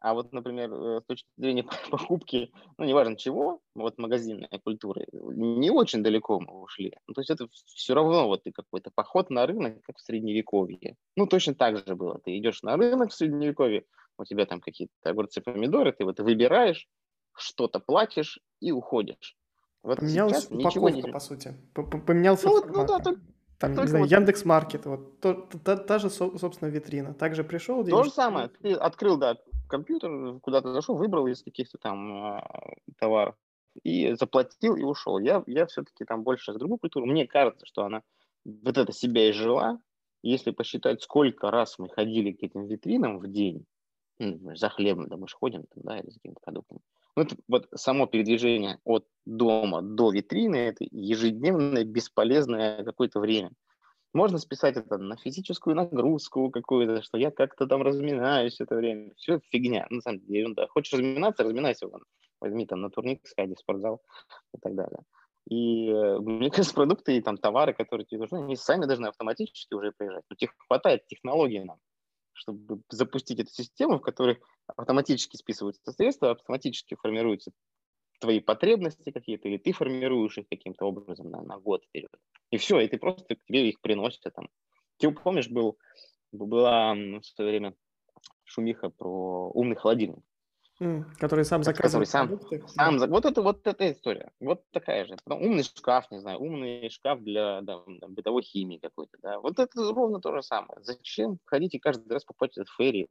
А 0.00 0.14
вот, 0.14 0.32
например, 0.32 0.72
э, 0.72 1.00
с 1.00 1.04
точки 1.06 1.28
зрения 1.36 1.64
покупки, 1.90 2.52
ну, 2.78 2.84
неважно 2.84 3.16
чего, 3.16 3.60
вот 3.74 3.98
магазинной 3.98 4.48
культуры, 4.62 5.06
не 5.12 5.70
очень 5.70 6.02
далеко 6.02 6.40
мы 6.40 6.62
ушли. 6.62 6.94
Ну, 7.06 7.14
то 7.14 7.20
есть 7.20 7.30
это 7.30 7.48
все 7.66 7.94
равно 7.94 8.26
вот 8.26 8.42
ты 8.44 8.52
какой-то 8.52 8.90
поход 8.94 9.30
на 9.30 9.46
рынок, 9.46 9.82
как 9.82 9.96
в 9.96 10.02
Средневековье. 10.02 10.96
Ну, 11.16 11.26
точно 11.26 11.54
так 11.54 11.78
же 11.78 11.94
было. 11.94 12.20
Ты 12.24 12.36
идешь 12.38 12.62
на 12.62 12.76
рынок 12.76 13.10
в 13.10 13.14
Средневековье, 13.14 13.84
у 14.18 14.24
тебя 14.24 14.46
там 14.46 14.60
какие-то 14.60 14.92
огурцы, 15.04 15.40
помидоры, 15.40 15.92
ты 15.92 16.04
вот 16.04 16.20
выбираешь, 16.20 16.88
что-то 17.34 17.80
платишь 17.80 18.40
и 18.60 18.72
уходишь. 18.72 19.36
Вот 19.82 20.00
Поменялась 20.00 20.46
упаковка, 20.50 20.90
не... 20.90 21.12
по 21.12 21.20
сути. 21.20 21.54
Поменялся 21.74 22.48
ну, 22.48 22.64
ну, 22.66 22.86
да, 22.86 22.98
так, 22.98 23.74
там, 23.74 23.84
не 23.84 23.88
знаю, 23.88 24.04
вот... 24.04 24.10
Яндекс 24.10 24.44
Маркет, 24.44 24.84
вот 24.84 25.20
то, 25.20 25.34
та, 25.64 25.76
та 25.76 25.98
же, 25.98 26.10
собственно, 26.10 26.68
витрина. 26.68 27.14
Также 27.14 27.44
пришел... 27.44 27.84
То 27.84 28.02
же 28.02 28.10
самое. 28.10 28.48
Ты 28.48 28.74
открыл, 28.74 29.16
да, 29.16 29.36
компьютер, 29.68 30.38
куда-то 30.40 30.72
зашел, 30.72 30.96
выбрал 30.96 31.26
из 31.26 31.42
каких-то 31.42 31.78
там 31.78 32.36
э, 32.36 32.40
товаров 32.98 33.36
и 33.82 34.14
заплатил 34.14 34.76
и 34.76 34.82
ушел. 34.82 35.18
Я, 35.18 35.42
я 35.46 35.66
все-таки 35.66 36.04
там 36.04 36.22
больше 36.22 36.52
за 36.52 36.58
другую 36.58 36.78
культуру. 36.78 37.06
Мне 37.06 37.26
кажется, 37.26 37.66
что 37.66 37.84
она 37.84 38.02
вот 38.44 38.78
это 38.78 38.92
себя 38.92 39.30
изжила. 39.30 39.80
Если 40.22 40.50
посчитать, 40.50 41.02
сколько 41.02 41.50
раз 41.50 41.78
мы 41.78 41.88
ходили 41.88 42.32
к 42.32 42.42
этим 42.42 42.66
витринам 42.66 43.18
в 43.18 43.28
день, 43.28 43.64
ну, 44.18 44.56
за 44.56 44.70
хлебом, 44.70 45.08
да 45.08 45.16
мы 45.16 45.28
же 45.28 45.36
ходим, 45.36 45.64
да, 45.74 45.98
или 45.98 46.08
за 46.08 46.14
какими-то 46.16 46.40
продуктами, 46.42 46.80
ну, 47.16 47.22
это 47.22 47.36
вот 47.48 47.68
само 47.74 48.06
передвижение 48.06 48.78
от 48.84 49.06
дома 49.24 49.82
до 49.82 50.10
витрины– 50.10 50.56
это 50.56 50.84
ежедневное 50.90 51.84
бесполезное 51.84 52.84
какое-то 52.84 53.20
время. 53.20 53.52
Можно 54.16 54.38
списать 54.38 54.78
это 54.78 54.96
на 54.96 55.18
физическую 55.18 55.76
нагрузку 55.76 56.50
какую-то, 56.50 57.02
что 57.02 57.18
я 57.18 57.30
как-то 57.30 57.66
там 57.66 57.82
разминаюсь 57.82 58.58
это 58.62 58.74
время. 58.74 59.12
Все 59.16 59.40
фигня, 59.50 59.86
на 59.90 60.00
самом 60.00 60.20
деле 60.20 60.40
ерунда. 60.40 60.66
Хочешь 60.68 60.94
разминаться, 60.94 61.44
разминайся. 61.44 61.86
Вон. 61.86 62.02
Возьми 62.40 62.64
там 62.64 62.80
на 62.80 62.88
турник, 62.88 63.26
сходи 63.26 63.54
в 63.54 63.58
спортзал 63.58 64.00
и 64.54 64.58
так 64.58 64.74
далее. 64.74 65.00
И 65.50 65.90
э, 65.90 66.18
мне 66.18 66.50
кажется, 66.50 66.74
продукты 66.74 67.18
и 67.18 67.20
там 67.20 67.36
товары, 67.36 67.74
которые 67.74 68.06
тебе 68.06 68.20
нужны, 68.20 68.38
они 68.38 68.56
сами 68.56 68.86
должны 68.86 69.08
автоматически 69.08 69.74
уже 69.74 69.92
приезжать. 69.92 70.24
У 70.30 70.34
них 70.40 70.50
хватает 70.66 71.06
технологий 71.06 71.62
нам 71.62 71.78
чтобы 72.38 72.82
запустить 72.90 73.40
эту 73.40 73.50
систему, 73.50 73.98
в 73.98 74.02
которой 74.02 74.38
автоматически 74.76 75.36
списываются 75.36 75.90
средства, 75.92 76.32
автоматически 76.32 76.94
формируются 76.94 77.50
твои 78.20 78.40
потребности 78.40 79.10
какие-то, 79.10 79.48
или 79.48 79.58
ты 79.58 79.72
формируешь 79.72 80.38
их 80.38 80.48
каким-то 80.48 80.86
образом 80.86 81.30
на, 81.30 81.42
на 81.42 81.58
год 81.58 81.84
вперед. 81.84 82.10
И 82.50 82.56
все, 82.56 82.80
и 82.80 82.88
ты 82.88 82.98
просто 82.98 83.36
к 83.36 83.44
тебе 83.44 83.68
их 83.68 83.80
приносят 83.80 84.32
там. 84.34 84.48
Ты 84.98 85.10
помнишь, 85.10 85.48
был, 85.48 85.78
была 86.32 86.94
в 86.94 87.22
свое 87.22 87.50
время 87.50 87.74
шумиха 88.44 88.90
про 88.90 89.50
умный 89.52 89.76
холодильник 89.76 90.22
который 91.18 91.44
сам 91.44 91.62
заказывает 91.62 92.08
сам, 92.08 92.28
продукты. 92.28 92.62
Сам, 92.68 92.98
да. 92.98 93.06
вот, 93.06 93.24
это, 93.24 93.40
вот 93.40 93.66
эта 93.66 93.90
история. 93.90 94.30
Вот 94.40 94.62
такая 94.72 95.06
же. 95.06 95.16
Потом 95.24 95.42
умный 95.42 95.62
шкаф, 95.62 96.10
не 96.10 96.18
знаю, 96.18 96.38
умный 96.38 96.90
шкаф 96.90 97.22
для 97.22 97.62
да, 97.62 97.80
бытовой 98.08 98.42
химии 98.42 98.78
какой-то. 98.78 99.16
Да. 99.22 99.40
Вот 99.40 99.58
это 99.58 99.92
ровно 99.92 100.20
то 100.20 100.34
же 100.34 100.42
самое. 100.42 100.82
Зачем 100.82 101.38
ходить 101.46 101.74
и 101.74 101.78
каждый 101.78 102.12
раз 102.12 102.24
покупать 102.24 102.52
этот 102.58 102.68
ферри? 102.76 103.08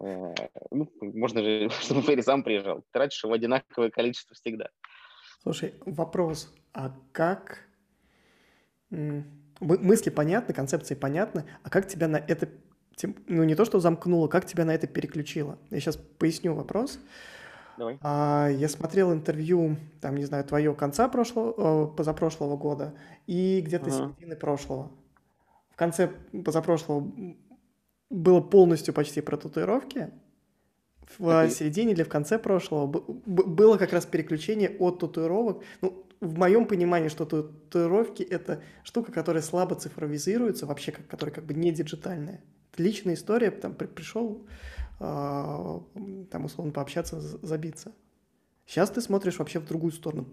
Э, 0.00 0.34
ну, 0.70 0.90
можно 1.00 1.42
же, 1.42 1.70
чтобы 1.80 2.02
ферри 2.02 2.22
сам 2.22 2.42
приезжал. 2.42 2.84
Тратишь 2.92 3.22
его 3.24 3.34
одинаковое 3.34 3.90
количество 3.90 4.34
всегда. 4.34 4.68
Слушай, 5.42 5.74
вопрос. 5.84 6.54
А 6.72 6.92
как... 7.12 7.60
Мысли 9.58 10.10
понятны, 10.10 10.54
концепции 10.54 10.94
понятны, 10.94 11.44
а 11.62 11.70
как 11.70 11.88
тебя 11.88 12.08
на 12.08 12.18
это 12.18 12.48
ну 13.26 13.44
не 13.44 13.54
то, 13.54 13.64
что 13.64 13.80
замкнуло, 13.80 14.28
как 14.28 14.46
тебя 14.46 14.64
на 14.64 14.74
это 14.74 14.86
переключило? 14.86 15.58
Я 15.70 15.80
сейчас 15.80 15.96
поясню 15.96 16.54
вопрос. 16.54 16.98
Давай. 17.76 17.98
А, 18.02 18.48
я 18.48 18.68
смотрел 18.68 19.12
интервью, 19.12 19.76
там, 20.00 20.16
не 20.16 20.24
знаю, 20.24 20.44
твое 20.44 20.74
конца 20.74 21.08
прошлого, 21.08 21.90
э, 21.92 21.96
позапрошлого 21.96 22.56
года 22.56 22.94
и 23.26 23.60
где-то 23.60 23.86
Ага. 23.86 23.96
середины 23.96 24.36
прошлого. 24.36 24.90
В 25.70 25.76
конце 25.76 26.08
позапрошлого 26.44 27.12
было 28.10 28.40
полностью 28.40 28.94
почти 28.94 29.20
про 29.20 29.36
татуировки. 29.36 30.10
В 31.18 31.46
и- 31.46 31.50
середине 31.50 31.92
или 31.92 32.02
в 32.02 32.08
конце 32.08 32.38
прошлого 32.38 32.86
было 32.86 33.76
как 33.76 33.92
раз 33.92 34.06
переключение 34.06 34.76
от 34.78 34.98
татуировок. 34.98 35.62
Ну, 35.80 36.04
в 36.20 36.38
моем 36.38 36.66
понимании, 36.66 37.08
что 37.08 37.24
татуировки 37.26 38.22
это 38.22 38.62
штука, 38.82 39.12
которая 39.12 39.42
слабо 39.42 39.74
цифровизируется, 39.76 40.66
вообще, 40.66 40.92
как, 40.92 41.06
которая 41.06 41.34
как 41.34 41.44
бы 41.44 41.54
не 41.54 41.72
диджитальная. 41.72 42.42
Это 42.72 42.82
личная 42.82 43.14
история, 43.14 43.50
там 43.50 43.74
при- 43.74 43.86
пришел, 43.86 44.46
а, 44.98 45.82
там 46.30 46.44
условно 46.44 46.72
пообщаться, 46.72 47.20
забиться. 47.20 47.92
Сейчас 48.66 48.90
ты 48.90 49.00
смотришь 49.00 49.38
вообще 49.38 49.60
в 49.60 49.66
другую 49.66 49.92
сторону. 49.92 50.26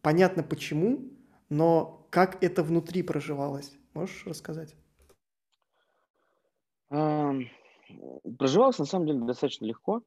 Понятно 0.00 0.42
почему, 0.42 1.10
но 1.48 2.06
как 2.10 2.42
это 2.42 2.62
внутри 2.64 3.02
проживалось, 3.02 3.72
можешь 3.94 4.26
рассказать? 4.26 4.74
Ам, 6.92 7.46
Проживалось 8.38 8.78
на 8.78 8.84
самом 8.84 9.06
деле 9.06 9.20
достаточно 9.20 9.64
легко. 9.66 10.02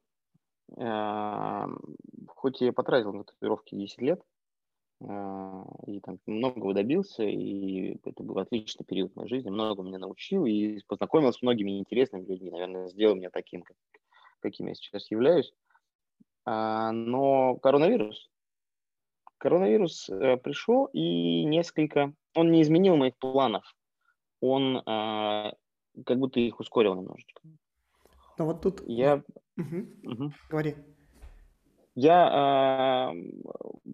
Ам, 0.76 1.78
Хоть 2.28 2.60
я 2.60 2.72
потратил 2.72 3.12
на 3.12 3.24
татуировки 3.24 3.74
10 3.74 4.02
лет, 4.02 4.22
а, 5.02 5.64
и 5.86 6.00
там 6.00 6.18
многого 6.26 6.74
добился, 6.74 7.24
и 7.24 7.98
это 8.04 8.22
был 8.22 8.38
отличный 8.38 8.84
период 8.86 9.16
моей 9.16 9.28
жизни, 9.28 9.50
много 9.50 9.82
меня 9.82 9.98
научил, 9.98 10.46
и 10.46 10.80
познакомился 10.88 11.40
с 11.40 11.42
многими 11.42 11.78
интересными 11.78 12.24
людьми, 12.26 12.50
наверное, 12.50 12.88
сделал 12.88 13.16
меня 13.16 13.30
таким, 13.30 13.62
как- 13.62 13.76
каким 14.40 14.68
я 14.68 14.74
сейчас 14.74 15.10
являюсь. 15.10 15.52
А, 16.44 16.92
Но 16.92 17.56
коронавирус, 17.56 18.30
коронавирус 19.38 20.08
э, 20.08 20.36
пришел 20.38 20.86
и 20.86 21.44
несколько, 21.44 22.12
он 22.34 22.50
не 22.50 22.62
изменил 22.62 22.96
моих 22.96 23.16
планов, 23.18 23.74
он 24.40 24.82
а, 24.86 25.54
как 26.04 26.18
будто 26.18 26.40
их 26.40 26.60
ускорил 26.60 26.94
немножечко. 26.94 27.40
Ну 28.38 28.44
вот 28.44 28.60
тут... 28.60 28.82
Я, 28.86 29.22
Мгм. 29.56 29.94
мгм. 30.02 30.34
Говори. 30.50 30.74
я 31.94 32.28
а, 32.30 33.14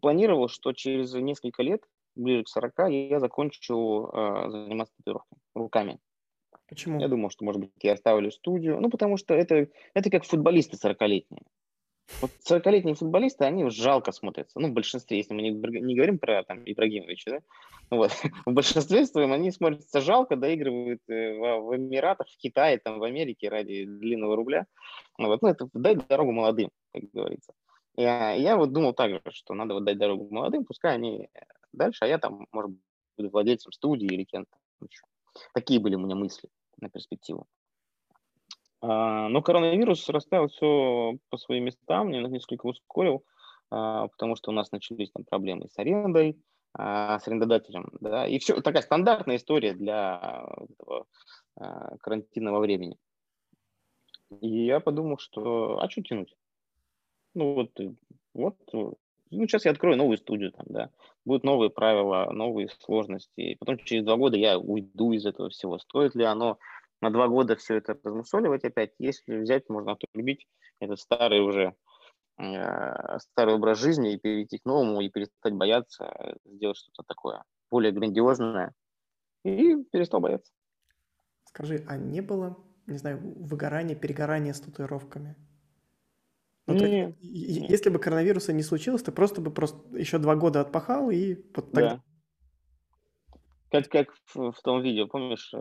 планировал, 0.01 0.49
что 0.49 0.73
через 0.73 1.15
несколько 1.15 1.63
лет, 1.63 1.83
ближе 2.17 2.45
к 2.45 2.49
40, 2.49 2.91
я 2.91 3.21
закончу 3.21 4.11
а, 4.13 4.51
заниматься 4.51 4.95
татуировкой 4.97 5.39
руками. 5.55 6.01
Почему? 6.69 6.99
Я 7.01 7.09
думал, 7.09 7.31
что, 7.31 7.45
может 7.45 7.61
быть, 7.61 7.71
я 7.83 7.93
оставлю 7.93 8.31
студию. 8.31 8.81
Ну, 8.81 8.91
потому 8.91 9.17
что 9.17 9.35
это, 9.35 9.69
это 9.95 10.11
как 10.11 10.25
футболисты 10.25 10.77
40-летние. 10.77 11.43
Вот 12.21 12.31
40-летние 12.49 12.95
футболисты, 12.95 13.45
они 13.45 13.69
жалко 13.71 14.13
смотрятся. 14.13 14.61
Ну, 14.61 14.69
в 14.69 14.73
большинстве, 14.73 15.19
если 15.19 15.35
мы 15.35 15.43
не, 15.43 15.51
не 15.51 15.95
говорим 15.95 16.19
про 16.19 16.45
там, 16.45 16.63
Ибрагимовича, 16.65 17.31
да? 17.31 17.41
Вот. 17.91 18.11
В 18.47 18.53
большинстве 18.53 19.05
своем 19.07 19.33
они 19.33 19.51
смотрятся 19.51 20.01
жалко, 20.01 20.37
доигрывают 20.37 21.03
э, 21.09 21.35
в, 21.35 21.61
в 21.61 21.77
Эмиратах, 21.77 22.29
в 22.29 22.37
Китае, 22.39 22.79
там, 22.79 22.99
в 22.99 23.03
Америке 23.03 23.49
ради 23.49 23.85
длинного 23.85 24.37
рубля. 24.37 24.67
Вот. 25.19 25.43
ну 25.43 25.49
это 25.49 25.69
дай 25.75 25.97
дорогу 25.97 26.33
молодым, 26.33 26.71
как 26.93 27.03
говорится. 27.13 27.53
Я, 27.97 28.33
я 28.33 28.57
вот 28.57 28.73
думал 28.73 28.95
так 28.95 29.11
же, 29.11 29.21
что 29.33 29.53
надо 29.55 29.75
вот 29.75 29.85
дать 29.85 29.99
дорогу 29.99 30.27
молодым, 30.31 30.65
пускай 30.65 30.95
они 30.95 31.29
дальше, 31.73 31.99
а 32.05 32.07
я 32.07 32.19
там, 32.19 32.47
может 32.51 32.71
быть, 32.71 32.81
буду 33.19 33.31
владельцем 33.31 33.73
студии 33.73 34.07
или 34.07 34.25
кем-то 34.25 34.57
еще. 34.89 35.05
Такие 35.53 35.79
были 35.79 35.95
у 35.97 36.01
меня 36.01 36.15
мысли 36.15 36.49
на 36.81 36.89
перспективу. 36.89 37.47
А, 38.83 39.29
Но 39.29 39.43
коронавирус 39.43 40.09
расставил 40.09 40.49
все 40.49 41.17
по 41.31 41.37
своим 41.39 41.65
местам, 41.65 42.11
несколько 42.11 42.67
ускорил, 42.67 43.25
а, 43.71 44.09
потому 44.09 44.35
что 44.37 44.51
у 44.51 44.55
нас 44.55 44.73
начались 44.73 45.13
там 45.13 45.25
проблемы 45.25 45.69
с 45.69 45.79
арендой, 45.79 46.37
а, 46.75 47.19
с 47.21 47.29
арендодателем, 47.29 47.91
да, 48.01 48.27
и 48.27 48.39
все 48.39 48.61
такая 48.61 48.83
стандартная 48.83 49.37
история 49.37 49.73
для 49.73 50.45
этого 50.59 51.07
карантинного 52.01 52.61
времени. 52.61 52.97
И 54.41 54.65
я 54.65 54.81
подумал, 54.81 55.19
что 55.19 55.79
а 55.81 55.91
что 55.91 56.03
тянуть? 56.03 56.35
Ну 57.35 57.55
вот, 57.55 57.79
э, 57.79 57.93
вот, 58.35 58.57
э, 58.73 58.91
ну 59.31 59.47
сейчас 59.47 59.67
я 59.67 59.71
открою 59.71 59.99
новую 59.99 60.17
студию 60.17 60.53
там, 60.53 60.67
да, 60.69 60.91
будут 61.27 61.45
новые 61.45 61.71
правила, 61.71 62.31
новые 62.33 62.69
сложности, 62.81 63.41
и 63.41 63.55
потом 63.55 63.77
через 63.79 64.05
два 64.05 64.17
года 64.17 64.39
я 64.39 64.59
уйду 64.59 65.13
из 65.13 65.27
этого 65.27 65.51
всего. 65.51 65.79
Стоит 65.79 66.15
ли 66.15 66.25
оно 66.25 66.59
на 67.03 67.11
два 67.11 67.29
года 67.29 67.57
все 67.57 67.77
это 67.77 67.99
размусоливать 68.03 68.65
опять? 68.65 68.93
Если 68.99 69.37
взять, 69.37 69.69
можно 69.69 69.93
отрубить 69.93 70.47
этот 70.81 70.99
старый 70.99 71.41
уже 71.41 71.75
э, 72.39 73.19
старый 73.19 73.55
образ 73.55 73.79
жизни 73.79 74.15
и 74.15 74.19
перейти 74.19 74.59
к 74.59 74.65
новому, 74.65 75.01
и 75.01 75.11
перестать 75.11 75.55
бояться, 75.55 76.39
сделать 76.45 76.79
что-то 76.79 77.03
такое 77.07 77.45
более 77.71 77.93
грандиозное, 77.93 78.73
и 79.45 79.77
перестал 79.91 80.21
бояться. 80.21 80.53
Скажи, 81.45 81.85
а 81.87 81.97
не 81.97 82.21
было, 82.23 82.57
не 82.87 82.97
знаю, 82.99 83.19
выгорания, 83.21 83.95
перегорания 83.95 84.53
с 84.53 84.61
татуировками? 84.61 85.37
Ну, 86.67 86.77
то 86.77 86.87
Не, 86.87 87.11
и- 87.21 87.61
не. 87.61 87.67
если 87.69 87.91
бы 87.91 87.99
коронавируса 87.99 88.53
не 88.53 88.63
случилось, 88.63 89.03
ты 89.03 89.11
просто 89.11 89.41
бы 89.41 89.51
просто 89.51 89.99
еще 89.99 90.19
два 90.19 90.37
года 90.37 90.61
отпахал 90.61 91.11
и 91.11 91.35
вот 91.55 91.73
тогда... 91.73 91.97
Да. 91.97 92.03
Как, 93.73 93.89
как 93.89 94.15
в, 94.35 94.53
в 94.53 94.61
том 94.63 94.83
видео, 94.83 95.07
помнишь, 95.07 95.51
э, 95.55 95.59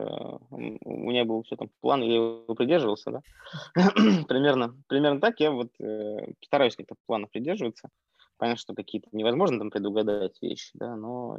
у 0.49 0.57
меня 1.09 1.23
был 1.23 1.43
все 1.43 1.55
там 1.55 1.69
план, 1.79 2.01
я 2.01 2.15
его 2.15 2.55
придерживался, 2.55 3.11
да? 3.11 3.21
примерно, 4.27 4.75
примерно 4.87 5.21
так 5.21 5.39
я 5.39 5.49
вот 5.49 5.69
э, 5.79 6.33
стараюсь 6.41 6.75
как-то 6.75 6.95
планов 7.05 7.31
придерживаться. 7.31 7.87
Понятно, 8.35 8.59
что 8.59 8.73
какие-то 8.73 9.07
невозможно 9.13 9.59
там 9.59 9.69
предугадать 9.69 10.37
вещи, 10.41 10.71
да, 10.73 10.97
но 10.97 11.37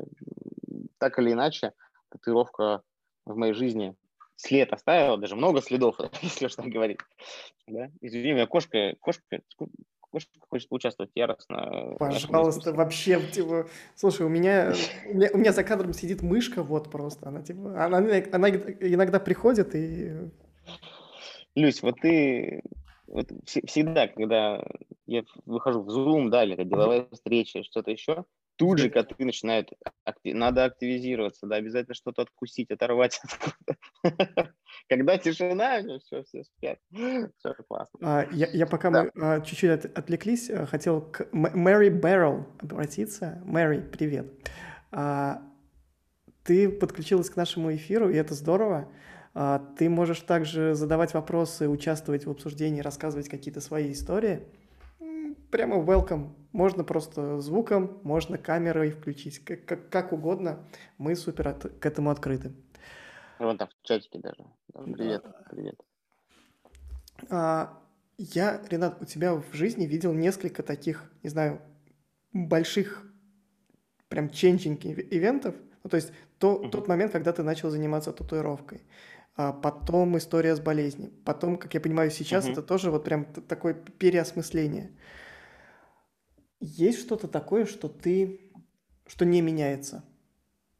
так 0.96 1.18
или 1.18 1.32
иначе 1.32 1.74
татуировка 2.08 2.80
в 3.26 3.36
моей 3.36 3.52
жизни 3.52 3.94
след 4.36 4.72
оставила, 4.72 5.18
даже 5.18 5.36
много 5.36 5.60
следов, 5.60 5.96
если 6.22 6.46
уж 6.46 6.54
так 6.54 6.68
говорить. 6.68 7.00
Да? 7.66 7.90
Извини, 8.00 8.32
у 8.32 8.36
меня 8.36 8.46
кошка, 8.46 8.96
кошка, 8.98 9.42
кошка 10.12 10.30
хочет 10.48 10.68
поучаствовать 10.68 11.10
яростно. 11.14 11.96
нашей 11.98 12.28
Пожалуйста, 12.28 12.72
вообще, 12.72 13.20
типа, 13.20 13.66
слушай, 13.96 14.26
у 14.26 14.28
меня, 14.28 14.72
у 15.08 15.14
меня, 15.14 15.28
у 15.32 15.38
меня 15.38 15.52
за 15.52 15.64
кадром 15.64 15.92
сидит 15.94 16.22
мышка, 16.22 16.62
вот 16.62 16.90
просто, 16.90 17.28
она 17.28 17.42
типа, 17.42 17.84
она, 17.84 17.98
она 17.98 18.50
иногда 18.50 19.18
приходит 19.18 19.74
и... 19.74 20.12
Люсь, 21.54 21.82
вот 21.82 22.00
ты 22.00 22.62
вот 23.06 23.30
вс- 23.30 23.66
всегда, 23.66 24.08
когда 24.08 24.64
я 25.06 25.24
выхожу 25.44 25.82
в 25.82 25.88
Zoom, 25.90 26.28
да, 26.28 26.44
или 26.44 26.62
деловая 26.64 27.06
встреча, 27.10 27.62
что-то 27.62 27.90
еще, 27.90 28.24
тут 28.62 28.78
же 28.78 28.90
коты 28.90 29.24
начинают, 29.24 29.70
акти- 30.04 30.32
надо 30.32 30.64
активизироваться, 30.64 31.46
да, 31.46 31.56
обязательно 31.56 31.94
что-то 31.94 32.22
откусить, 32.22 32.70
оторвать. 32.70 33.20
Когда 34.88 35.18
тишина, 35.18 35.80
все, 35.98 36.22
все 36.22 36.44
спят. 36.44 36.78
Все 37.38 37.54
классно. 37.68 37.98
А, 38.00 38.28
я, 38.30 38.66
пока 38.66 38.90
мы 38.90 39.10
а, 39.20 39.40
чуть-чуть 39.40 39.70
от- 39.70 39.98
отвлеклись, 39.98 40.48
а, 40.48 40.66
хотел 40.66 41.00
к 41.02 41.28
Мэри 41.32 41.88
Бэрроу 41.88 42.46
обратиться. 42.60 43.42
Мэри, 43.44 43.80
привет. 43.80 44.26
А, 44.92 45.42
ты 46.44 46.68
подключилась 46.68 47.30
к 47.30 47.36
нашему 47.36 47.74
эфиру, 47.74 48.10
и 48.10 48.14
это 48.14 48.34
здорово. 48.34 48.92
Ты 49.78 49.88
можешь 49.88 50.20
также 50.20 50.74
задавать 50.74 51.14
вопросы, 51.14 51.68
участвовать 51.68 52.26
в 52.26 52.30
обсуждении, 52.30 52.80
рассказывать 52.82 53.28
какие-то 53.30 53.62
свои 53.62 53.92
истории. 53.92 54.42
Прямо 55.52 55.76
welcome. 55.76 56.30
Можно 56.52 56.82
просто 56.82 57.40
звуком, 57.42 58.00
можно 58.04 58.38
камерой 58.38 58.90
включить, 58.90 59.38
как, 59.44 59.66
как, 59.66 59.90
как 59.90 60.12
угодно. 60.14 60.64
Мы 60.96 61.14
супер 61.14 61.48
от- 61.48 61.78
к 61.78 61.84
этому 61.84 62.08
открыты. 62.10 62.52
Вон 63.38 63.58
там 63.58 63.68
в 63.68 63.86
чатике 63.86 64.18
даже. 64.18 64.46
Да, 64.72 64.82
Привет, 64.84 65.24
привет. 65.50 65.78
А, 67.28 67.78
я, 68.16 68.62
Ренат, 68.70 69.02
у 69.02 69.04
тебя 69.04 69.34
в 69.34 69.44
жизни 69.52 69.84
видел 69.84 70.14
несколько 70.14 70.62
таких, 70.62 71.12
не 71.22 71.28
знаю, 71.28 71.60
больших, 72.32 73.06
прям 74.08 74.30
ченчинг 74.30 74.86
ивентов. 74.86 75.54
Ну, 75.84 75.90
то 75.90 75.96
есть 75.96 76.12
то, 76.38 76.58
Мгм. 76.60 76.70
тот 76.70 76.88
момент, 76.88 77.12
когда 77.12 77.30
ты 77.32 77.42
начал 77.42 77.68
заниматься 77.68 78.10
татуировкой. 78.12 78.80
А 79.36 79.52
потом 79.52 80.16
история 80.16 80.56
с 80.56 80.60
болезнью. 80.60 81.10
Потом, 81.26 81.58
как 81.58 81.74
я 81.74 81.80
понимаю, 81.80 82.10
сейчас 82.10 82.44
Мгм. 82.44 82.52
это 82.52 82.62
тоже 82.62 82.90
вот 82.90 83.04
прям 83.04 83.26
такое 83.26 83.74
переосмысление. 83.74 84.92
Есть 86.64 87.00
что-то 87.00 87.26
такое, 87.26 87.66
что 87.66 87.88
ты, 87.88 88.52
что 89.08 89.24
не 89.24 89.40
меняется? 89.40 90.04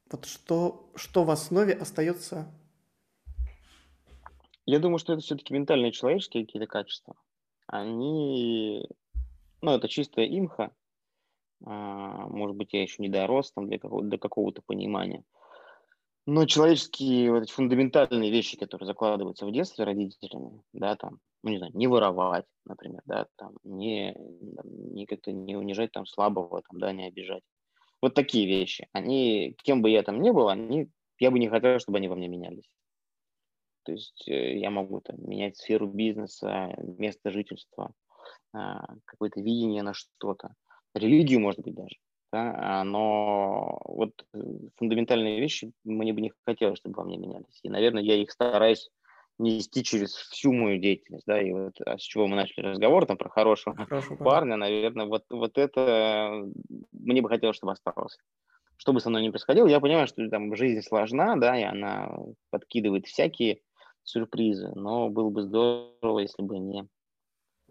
Вот 0.09 0.23
что, 0.23 0.89
что 0.95 1.25
в 1.25 1.29
основе 1.29 1.73
остается 1.73 2.47
Я 4.65 4.79
думаю, 4.79 4.97
что 4.97 5.11
это 5.11 5.21
все-таки 5.21 5.53
ментальные 5.53 5.91
человеческие 5.91 6.45
какие-то 6.45 6.67
качества. 6.67 7.15
Они, 7.67 8.87
ну, 9.61 9.71
это 9.71 9.89
чистая 9.89 10.25
имха. 10.25 10.71
А, 11.65 12.27
Может 12.29 12.55
быть, 12.55 12.71
я 12.71 12.81
еще 12.81 13.01
не 13.01 13.09
дорос 13.09 13.51
там 13.51 13.67
для 13.67 13.77
какого- 13.77 14.09
какого-то 14.17 14.61
понимания. 14.61 15.25
Но 16.25 16.45
человеческие 16.45 17.31
вот 17.31 17.43
эти 17.43 17.51
фундаментальные 17.51 18.31
вещи, 18.31 18.57
которые 18.57 18.87
закладываются 18.87 19.45
в 19.45 19.51
детстве 19.51 19.83
родителями, 19.83 20.61
да, 20.71 20.95
там, 20.95 21.19
ну, 21.43 21.49
не 21.49 21.57
знаю, 21.57 21.73
не 21.75 21.87
воровать, 21.87 22.45
например, 22.65 23.01
да, 23.05 23.27
там, 23.35 23.57
не, 23.63 24.15
не 24.63 25.05
как-то 25.05 25.33
не 25.33 25.57
унижать 25.57 25.91
там 25.91 26.05
слабого, 26.05 26.61
там, 26.61 26.79
да, 26.79 26.93
не 26.93 27.07
обижать. 27.07 27.43
Вот 28.01 28.13
такие 28.13 28.47
вещи. 28.47 28.87
Они, 28.93 29.55
кем 29.63 29.81
бы 29.81 29.89
я 29.89 30.01
там 30.03 30.21
ни 30.21 30.31
был, 30.31 30.47
они, 30.47 30.89
я 31.19 31.29
бы 31.29 31.39
не 31.39 31.49
хотел, 31.49 31.79
чтобы 31.79 31.97
они 31.97 32.07
во 32.07 32.15
мне 32.15 32.29
менялись. 32.29 32.69
То 33.83 33.91
есть 33.91 34.27
э, 34.29 34.57
я 34.57 34.71
могу 34.71 35.01
там 35.01 35.17
менять 35.27 35.57
сферу 35.57 35.87
бизнеса, 35.87 36.73
место 36.77 37.31
жительства, 37.31 37.93
а, 38.53 38.95
какое-то 39.03 39.41
видение 39.41 39.83
на 39.83 39.93
что-то, 39.93 40.55
религию, 40.93 41.41
может 41.41 41.59
быть, 41.59 41.75
даже 41.75 41.97
да, 42.33 42.55
а, 42.57 42.83
но 42.83 43.79
вот 43.85 44.25
э, 44.33 44.39
фундаментальные 44.77 45.39
вещи 45.39 45.71
мне 45.83 46.13
бы 46.13 46.21
не 46.21 46.33
хотелось, 46.45 46.79
чтобы 46.79 46.95
во 46.95 47.03
мне 47.03 47.15
менялись. 47.17 47.59
И, 47.61 47.69
наверное, 47.69 48.01
я 48.01 48.15
их 48.15 48.31
стараюсь 48.31 48.89
нести 49.37 49.83
через 49.83 50.15
всю 50.15 50.51
мою 50.51 50.79
деятельность, 50.79 51.25
да, 51.27 51.39
и 51.39 51.51
вот 51.51 51.79
а 51.85 51.97
с 51.99 52.01
чего 52.01 52.25
мы 52.25 52.35
начали 52.35 52.65
разговор, 52.65 53.05
там, 53.05 53.17
про 53.17 53.29
хорошего 53.29 53.75
Хорошо, 53.75 54.15
парня, 54.15 54.57
наверное, 54.57 55.05
вот, 55.05 55.25
вот 55.29 55.59
это 55.59 56.43
мне 56.91 57.21
бы 57.21 57.29
хотелось, 57.29 57.57
чтобы 57.57 57.73
осталось. 57.73 58.17
Что 58.77 58.93
бы 58.93 58.99
со 58.99 59.11
мной 59.11 59.21
ни 59.21 59.29
происходило, 59.29 59.67
я 59.67 59.79
понимаю, 59.79 60.07
что 60.07 60.27
там 60.29 60.55
жизнь 60.55 60.81
сложна, 60.81 61.35
да, 61.35 61.55
и 61.59 61.63
она 61.63 62.17
подкидывает 62.49 63.05
всякие 63.05 63.59
сюрпризы, 64.01 64.71
но 64.73 65.09
было 65.09 65.29
бы 65.29 65.43
здорово, 65.43 66.19
если 66.19 66.41
бы 66.41 66.57
не, 66.57 66.87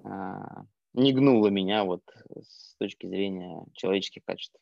а, 0.05 0.62
не 0.94 1.12
гнуло 1.12 1.48
меня 1.48 1.85
вот 1.85 2.02
с 2.42 2.76
точки 2.76 3.07
зрения 3.07 3.64
человеческих 3.74 4.24
качеств. 4.24 4.59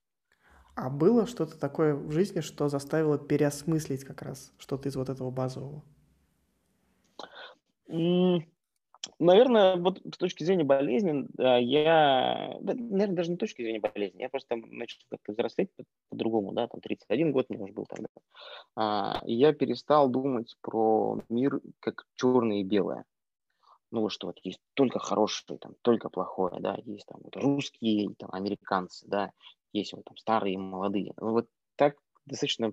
А 0.77 0.88
было 0.88 1.27
что-то 1.27 1.59
такое 1.59 1.95
в 1.95 2.11
жизни, 2.12 2.40
что 2.40 2.69
заставило 2.69 3.19
переосмыслить 3.19 4.05
как 4.05 4.23
раз 4.23 4.53
что-то 4.59 4.88
из 4.88 4.97
вот 4.97 5.09
этого 5.09 5.31
базового? 5.31 5.83
Наверное, 9.19 9.77
вот 9.77 9.99
с 9.99 10.19
точки 10.19 10.45
зрения 10.45 10.64
болезни, 10.64 11.27
я, 11.38 12.57
да, 12.61 12.75
наверное, 12.75 13.16
даже 13.16 13.31
не 13.31 13.37
с 13.37 13.38
точки 13.40 13.62
зрения 13.62 13.81
болезни, 13.81 14.21
я 14.21 14.29
просто 14.29 14.57
начал 14.57 14.99
как-то 15.11 15.33
взрослеть 15.33 15.71
по-другому, 16.11 16.53
да, 16.53 16.69
там 16.69 16.81
31 16.81 17.33
год 17.33 17.49
мне 17.49 17.59
уже 17.59 17.73
был 17.73 17.87
тогда. 17.87 18.09
А, 18.77 19.23
я 19.25 19.53
перестал 19.53 20.09
думать 20.09 20.57
про 20.61 21.19
мир 21.29 21.61
как 21.81 22.07
черное 22.14 22.61
и 22.61 22.64
белое 22.64 23.05
ну 23.90 24.09
что 24.09 24.29
вот 24.29 24.38
есть 24.42 24.61
только 24.74 24.98
хорошее, 24.98 25.59
там, 25.59 25.74
только 25.83 26.09
плохое, 26.09 26.61
да, 26.61 26.79
есть 26.85 27.07
там 27.07 27.20
вот 27.22 27.37
русские, 27.37 28.14
там, 28.18 28.31
американцы, 28.33 29.07
да, 29.09 29.33
есть 29.72 29.92
вот 29.92 30.05
там 30.05 30.16
старые 30.16 30.59
молодые. 30.59 31.12
Ну, 31.20 31.33
вот 31.33 31.48
так 31.76 31.96
достаточно 32.26 32.72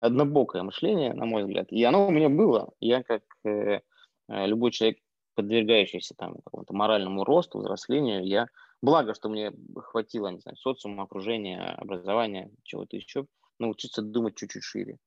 однобокое 0.00 0.62
мышление, 0.62 1.12
на 1.14 1.26
мой 1.26 1.42
взгляд. 1.44 1.70
И 1.70 1.82
оно 1.84 2.06
у 2.06 2.10
меня 2.10 2.28
было. 2.28 2.72
Я 2.80 3.02
как 3.02 3.22
э, 3.44 3.80
э 4.28 4.46
любой 4.46 4.70
человек, 4.70 4.98
подвергающийся 5.34 6.14
там 6.16 6.36
какому-то 6.44 6.74
моральному 6.74 7.24
росту, 7.24 7.58
взрослению, 7.58 8.26
я, 8.26 8.46
благо, 8.82 9.14
что 9.14 9.28
мне 9.28 9.52
хватило, 9.76 10.28
не 10.28 10.40
знаю, 10.40 10.56
социума, 10.56 11.04
окружения, 11.04 11.60
образования, 11.78 12.50
чего-то 12.64 12.96
еще, 12.96 13.26
научиться 13.58 14.02
думать 14.02 14.36
чуть-чуть 14.36 14.62
шире. 14.62 14.98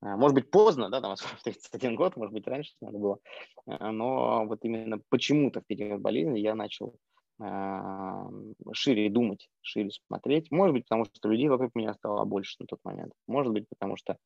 А, 0.00 0.16
может 0.16 0.34
быть, 0.34 0.50
поздно, 0.50 0.90
да, 0.90 1.00
там, 1.00 1.16
в 1.16 1.42
31 1.42 1.96
год, 1.96 2.16
может 2.16 2.32
быть, 2.32 2.46
раньше 2.46 2.72
надо 2.80 2.98
было, 2.98 3.18
а, 3.66 3.90
но 3.92 4.46
вот 4.46 4.64
именно 4.64 5.00
почему-то 5.08 5.60
в 5.60 5.66
период 5.66 6.00
болезни 6.00 6.38
я 6.38 6.54
начал 6.54 6.96
а, 7.40 8.28
шире 8.72 9.10
думать, 9.10 9.48
шире 9.60 9.90
смотреть. 10.06 10.50
Может 10.50 10.74
быть, 10.74 10.84
потому 10.84 11.04
что 11.04 11.28
людей 11.28 11.48
вокруг 11.48 11.74
меня 11.74 11.94
стало 11.94 12.24
больше 12.24 12.56
на 12.60 12.66
тот 12.66 12.80
момент. 12.84 13.12
Может 13.26 13.52
быть, 13.52 13.68
потому 13.68 13.96
что 13.96 14.16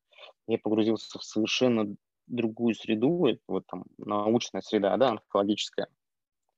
я 0.47 0.57
погрузился 0.57 1.19
в 1.19 1.23
совершенно 1.23 1.93
другую 2.27 2.75
среду, 2.75 3.27
вот 3.47 3.65
там 3.67 3.83
научная 3.97 4.61
среда, 4.61 4.95
да, 4.97 5.09
онкологическая. 5.09 5.87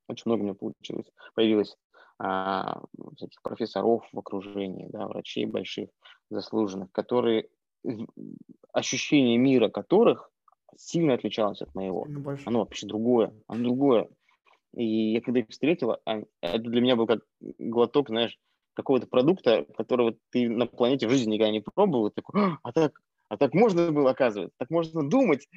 Очень 0.07 0.23
много 0.25 0.43
меня 0.43 0.53
получилось, 0.53 1.07
появилось 1.33 1.75
а, 2.19 2.81
всяких 3.15 3.41
профессоров 3.41 4.07
в 4.11 4.19
окружении, 4.19 4.87
да, 4.89 5.07
врачей 5.07 5.45
больших, 5.45 5.89
заслуженных, 6.29 6.91
которые 6.91 7.49
ощущение 8.71 9.37
мира 9.37 9.69
которых 9.69 10.29
сильно 10.75 11.13
отличалось 11.13 11.61
от 11.61 11.73
моего. 11.75 12.07
Оно 12.45 12.59
вообще 12.59 12.87
другое, 12.87 13.33
оно 13.47 13.63
другое. 13.63 14.09
И 14.75 15.13
я 15.13 15.21
когда 15.21 15.41
их 15.41 15.49
встретила, 15.49 15.99
это 16.41 16.59
для 16.59 16.81
меня 16.81 16.95
был 16.95 17.05
как 17.05 17.21
глоток, 17.39 18.09
знаешь, 18.09 18.39
какого-то 18.73 19.07
продукта, 19.07 19.67
которого 19.77 20.15
ты 20.31 20.49
на 20.49 20.65
планете 20.65 21.07
в 21.07 21.11
жизни 21.11 21.33
никогда 21.33 21.51
не 21.51 21.61
пробовал. 21.61 22.09
Такой, 22.09 22.41
«А, 22.41 22.57
а 22.63 22.71
так, 22.71 22.99
а 23.29 23.37
так 23.37 23.53
можно 23.53 23.91
было, 23.91 24.11
оказывается, 24.11 24.55
так 24.57 24.71
можно 24.71 25.07
думать. 25.07 25.47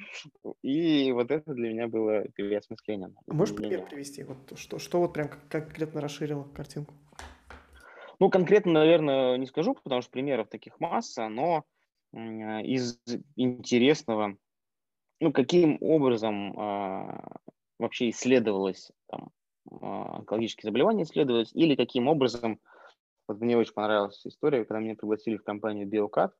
И 0.61 1.11
вот 1.11 1.31
это 1.31 1.53
для 1.53 1.69
меня 1.69 1.87
было 1.87 2.27
переосмысление. 2.29 3.13
А 3.27 3.33
можешь 3.33 3.55
пример 3.55 3.85
привести? 3.87 4.23
Вот 4.23 4.37
что, 4.57 4.77
что 4.77 4.99
вот 4.99 5.13
прям 5.13 5.29
конкретно 5.49 5.99
расширило 5.99 6.43
картинку? 6.43 6.93
Ну, 8.19 8.29
конкретно, 8.29 8.73
наверное, 8.73 9.37
не 9.37 9.45
скажу, 9.45 9.75
потому 9.75 10.01
что 10.01 10.11
примеров 10.11 10.49
таких 10.49 10.79
масса, 10.79 11.27
но 11.27 11.57
а, 11.57 11.63
из 12.13 12.99
интересного, 13.35 14.37
ну, 15.19 15.31
каким 15.31 15.77
образом 15.81 16.57
э, 16.57 17.19
вообще 17.79 18.09
исследовалось 18.09 18.91
там, 19.07 19.31
э, 19.69 19.75
онкологические 19.81 20.69
заболевания 20.69 21.03
исследовались, 21.03 21.51
или 21.53 21.75
каким 21.75 22.07
образом, 22.07 22.59
вот 23.27 23.39
мне 23.39 23.57
очень 23.57 23.73
понравилась 23.73 24.25
история, 24.25 24.63
когда 24.63 24.79
меня 24.79 24.95
пригласили 24.95 25.37
в 25.37 25.43
компанию 25.43 25.87
Биокат, 25.87 26.33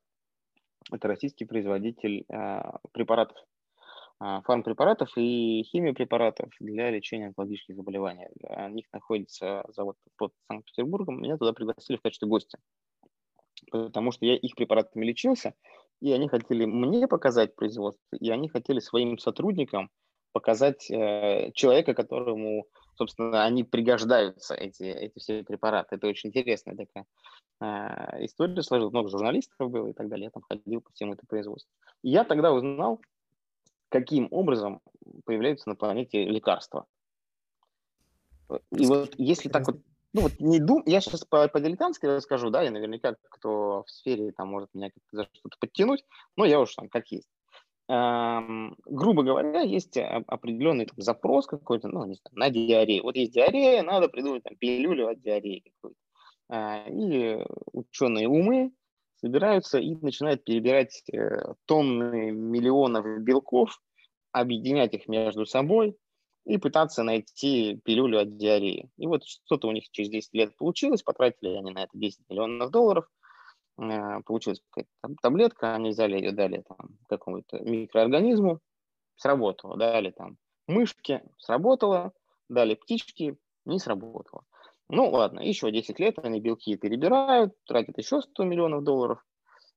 это 0.90 1.08
российский 1.08 1.44
производитель 1.44 2.24
препаратов, 2.92 3.36
фармпрепаратов 4.18 5.10
и 5.16 5.64
химиопрепаратов 5.64 6.50
для 6.60 6.90
лечения 6.90 7.26
онкологических 7.26 7.76
заболеваний. 7.76 8.26
У 8.40 8.68
них 8.68 8.86
находится 8.92 9.64
завод 9.68 9.96
под 10.16 10.32
Санкт-Петербургом, 10.46 11.20
меня 11.20 11.36
туда 11.36 11.52
пригласили 11.52 11.98
в 11.98 12.00
качестве 12.00 12.28
гостя 12.28 12.58
потому 13.70 14.12
что 14.12 14.26
я 14.26 14.36
их 14.36 14.54
препаратами 14.54 15.04
лечился, 15.04 15.54
и 16.00 16.12
они 16.12 16.28
хотели 16.28 16.64
мне 16.64 17.08
показать 17.08 17.54
производство, 17.56 18.16
и 18.16 18.30
они 18.30 18.48
хотели 18.48 18.80
своим 18.80 19.18
сотрудникам 19.18 19.90
показать 20.32 20.90
э, 20.90 21.50
человека, 21.52 21.94
которому, 21.94 22.66
собственно, 22.96 23.44
они 23.44 23.64
пригождаются, 23.64 24.54
эти, 24.54 24.84
эти 24.84 25.18
все 25.18 25.42
препараты. 25.42 25.96
Это 25.96 26.06
очень 26.06 26.28
интересная 26.28 26.76
такая 26.76 27.06
э, 27.60 28.24
история 28.24 28.62
сложилась. 28.62 28.92
Много 28.92 29.08
журналистов 29.08 29.70
было 29.70 29.88
и 29.88 29.92
так 29.92 30.08
далее. 30.08 30.24
Я 30.24 30.30
там 30.30 30.42
ходил 30.42 30.80
по 30.80 30.92
всему 30.92 31.14
этому 31.14 31.26
производству. 31.28 31.70
И 32.02 32.10
я 32.10 32.24
тогда 32.24 32.52
узнал, 32.52 33.00
каким 33.88 34.28
образом 34.30 34.80
появляются 35.24 35.68
на 35.68 35.74
планете 35.74 36.24
лекарства. 36.24 36.86
И 38.70 38.86
вот 38.86 39.14
если 39.18 39.48
так 39.48 39.66
вот 39.66 39.80
ну 40.14 40.22
вот 40.22 40.32
не 40.40 40.58
дум, 40.58 40.82
я 40.86 41.00
сейчас 41.00 41.24
по, 41.24 41.48
по-дилетантски 41.48 42.06
расскажу, 42.06 42.50
да, 42.50 42.64
и 42.64 42.70
наверняка 42.70 43.16
кто 43.30 43.84
в 43.86 43.90
сфере 43.90 44.32
там 44.32 44.48
может 44.48 44.70
меня 44.74 44.90
как-то 44.90 45.16
за 45.16 45.28
что-то 45.32 45.56
подтянуть, 45.60 46.04
но 46.36 46.44
я 46.44 46.60
уж 46.60 46.74
там 46.74 46.88
как 46.88 47.08
есть. 47.08 47.28
Эм, 47.90 48.76
грубо 48.84 49.22
говоря, 49.22 49.60
есть 49.60 49.96
определенный 49.96 50.86
там, 50.86 50.96
запрос 50.98 51.46
какой-то, 51.46 51.88
ну, 51.88 52.04
не 52.04 52.16
знаю, 52.16 52.32
на 52.34 52.50
диарею. 52.50 53.02
Вот 53.02 53.16
есть 53.16 53.32
диарея, 53.32 53.82
надо 53.82 54.08
придумать 54.08 54.42
там 54.42 54.56
пилюлю 54.56 55.08
от 55.08 55.22
диареи 55.22 55.62
какой-то. 55.80 55.98
Э, 56.50 56.90
и 56.90 57.44
ученые 57.72 58.28
умы 58.28 58.72
собираются 59.16 59.78
и 59.78 59.94
начинают 59.96 60.44
перебирать 60.44 61.02
э, 61.12 61.54
тонны 61.64 62.30
миллионов 62.30 63.22
белков, 63.22 63.80
объединять 64.32 64.94
их 64.94 65.08
между 65.08 65.46
собой, 65.46 65.96
и 66.48 66.56
пытаться 66.56 67.02
найти 67.02 67.78
пилюлю 67.84 68.20
от 68.20 68.38
диареи. 68.38 68.90
И 68.96 69.06
вот 69.06 69.22
что-то 69.24 69.68
у 69.68 69.72
них 69.72 69.90
через 69.90 70.08
10 70.08 70.32
лет 70.32 70.56
получилось, 70.56 71.02
потратили 71.02 71.50
они 71.50 71.72
на 71.72 71.80
это 71.80 71.90
10 71.92 72.20
миллионов 72.30 72.70
долларов, 72.70 73.06
э, 73.78 74.22
получилась 74.24 74.62
какая-то 74.70 75.14
таблетка, 75.20 75.74
они 75.74 75.90
взяли 75.90 76.16
ее, 76.16 76.32
дали 76.32 76.64
там 76.66 76.96
какому-то 77.06 77.58
микроорганизму, 77.58 78.60
сработало, 79.16 79.76
дали 79.76 80.10
там 80.10 80.38
мышки, 80.66 81.22
сработало, 81.36 82.12
дали 82.48 82.74
птички, 82.76 83.36
не 83.66 83.78
сработало. 83.78 84.44
Ну 84.88 85.10
ладно, 85.10 85.40
еще 85.40 85.70
10 85.70 86.00
лет 86.00 86.18
они 86.20 86.40
белки 86.40 86.78
перебирают, 86.78 87.52
тратят 87.66 87.98
еще 87.98 88.22
100 88.22 88.44
миллионов 88.44 88.84
долларов, 88.84 89.22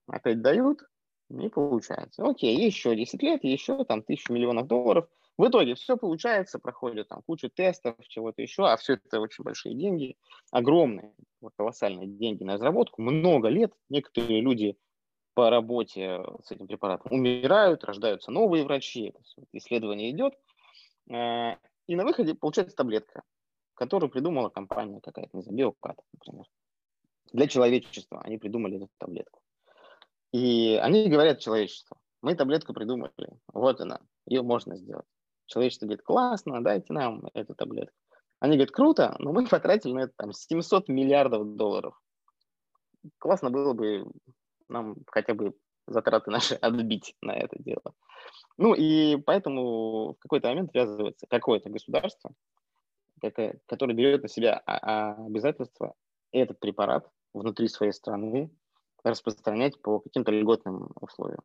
опять 0.07 0.41
дают, 0.41 0.79
не 1.27 1.49
получается. 1.49 2.25
Окей, 2.25 2.55
еще 2.55 2.95
10 2.95 3.21
лет, 3.21 3.43
еще 3.43 3.83
там 3.83 4.03
тысячу 4.03 4.31
миллионов 4.31 4.67
долларов– 4.67 5.09
в 5.37 5.47
итоге 5.47 5.75
все 5.75 5.97
получается, 5.97 6.59
проходит 6.59 7.07
там 7.07 7.21
кучу 7.23 7.49
тестов, 7.49 7.95
чего-то 8.07 8.41
еще, 8.41 8.67
а 8.67 8.77
все 8.77 8.93
это 8.93 9.19
очень 9.19 9.43
большие 9.43 9.75
деньги, 9.75 10.17
огромные, 10.51 11.13
колоссальные 11.57 12.07
деньги 12.07 12.43
на 12.43 12.53
разработку, 12.53 13.01
много 13.01 13.47
лет. 13.47 13.73
Некоторые 13.89 14.41
люди 14.41 14.77
по 15.33 15.49
работе 15.49 16.21
с 16.43 16.51
этим 16.51 16.67
препаратом 16.67 17.11
умирают, 17.13 17.83
рождаются 17.83 18.31
новые 18.31 18.65
врачи, 18.65 19.13
исследование 19.53 20.11
идет, 20.11 20.33
э, 21.09 21.55
и 21.87 21.95
на 21.95 22.03
выходе 22.03 22.35
получается 22.35 22.75
таблетка, 22.75 23.23
которую 23.73 24.09
придумала 24.09 24.49
компания 24.49 24.99
какая-то, 25.01 25.35
не 25.35 25.43
знаю, 25.43 25.57
Биокат, 25.57 25.97
например. 26.13 26.45
Для 27.31 27.47
человечества 27.47 28.21
они 28.21 28.37
придумали 28.37 28.77
эту 28.77 28.89
таблетку. 28.97 29.41
И 30.33 30.79
они 30.81 31.09
говорят 31.09 31.39
человечеству, 31.39 31.97
мы 32.21 32.35
таблетку 32.35 32.73
придумали, 32.73 33.39
вот 33.53 33.81
она, 33.81 33.99
ее 34.25 34.43
можно 34.43 34.77
сделать. 34.77 35.05
Человечество 35.51 35.85
говорит, 35.85 36.03
классно, 36.03 36.63
дайте 36.63 36.93
нам 36.93 37.27
эту 37.33 37.53
таблетку. 37.55 37.95
Они 38.39 38.55
говорят, 38.55 38.71
круто, 38.71 39.15
но 39.19 39.33
мы 39.33 39.45
потратили 39.45 39.91
на 39.91 39.99
это 40.03 40.13
там 40.15 40.31
700 40.31 40.87
миллиардов 40.87 41.57
долларов. 41.57 41.99
Классно 43.17 43.49
было 43.49 43.73
бы 43.73 44.05
нам 44.69 44.95
хотя 45.07 45.33
бы 45.33 45.53
затраты 45.87 46.31
наши 46.31 46.55
отбить 46.61 47.15
на 47.21 47.31
это 47.31 47.61
дело. 47.61 47.93
Ну 48.57 48.73
и 48.73 49.17
поэтому 49.17 50.13
в 50.13 50.19
какой-то 50.19 50.47
момент 50.47 50.71
связывается 50.71 51.27
какое-то 51.27 51.69
государство, 51.69 52.31
которое 53.19 53.93
берет 53.93 54.23
на 54.23 54.29
себя 54.29 54.57
обязательство 54.57 55.95
этот 56.31 56.59
препарат 56.61 57.09
внутри 57.33 57.67
своей 57.67 57.91
страны 57.91 58.49
распространять 59.03 59.81
по 59.81 59.99
каким-то 59.99 60.31
льготным 60.31 60.91
условиям. 61.01 61.41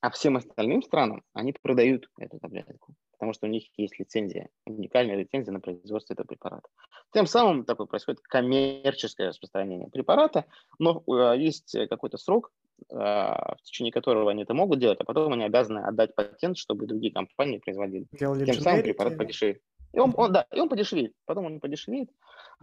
А 0.00 0.10
всем 0.10 0.36
остальным 0.36 0.82
странам 0.82 1.24
они 1.32 1.52
продают 1.52 2.08
эту 2.18 2.38
таблетку, 2.38 2.94
потому 3.12 3.32
что 3.32 3.46
у 3.46 3.50
них 3.50 3.64
есть 3.76 3.98
лицензия, 3.98 4.48
уникальная 4.64 5.16
лицензия 5.16 5.52
на 5.52 5.60
производство 5.60 6.14
этого 6.14 6.26
препарата. 6.26 6.68
Тем 7.12 7.26
самым 7.26 7.64
такое 7.64 7.86
происходит 7.86 8.20
коммерческое 8.20 9.28
распространение 9.28 9.88
препарата, 9.88 10.44
но 10.78 11.02
э, 11.08 11.38
есть 11.38 11.76
какой-то 11.90 12.16
срок, 12.16 12.52
э, 12.90 12.94
в 12.94 13.58
течение 13.64 13.92
которого 13.92 14.30
они 14.30 14.44
это 14.44 14.54
могут 14.54 14.78
делать, 14.78 15.00
а 15.00 15.04
потом 15.04 15.32
они 15.32 15.44
обязаны 15.44 15.80
отдать 15.80 16.14
патент, 16.14 16.58
чтобы 16.58 16.86
другие 16.86 17.12
компании 17.12 17.58
производили. 17.58 18.06
Делали 18.12 18.44
Тем 18.44 18.60
самым 18.60 18.82
препарат 18.82 19.18
подешевеет. 19.18 19.60
И 19.92 19.98
он, 19.98 20.14
он, 20.16 20.32
да, 20.32 20.46
и 20.52 20.60
он 20.60 20.68
подешевеет. 20.68 21.14
Потом 21.24 21.46
он 21.46 21.60
подешевеет, 21.60 22.10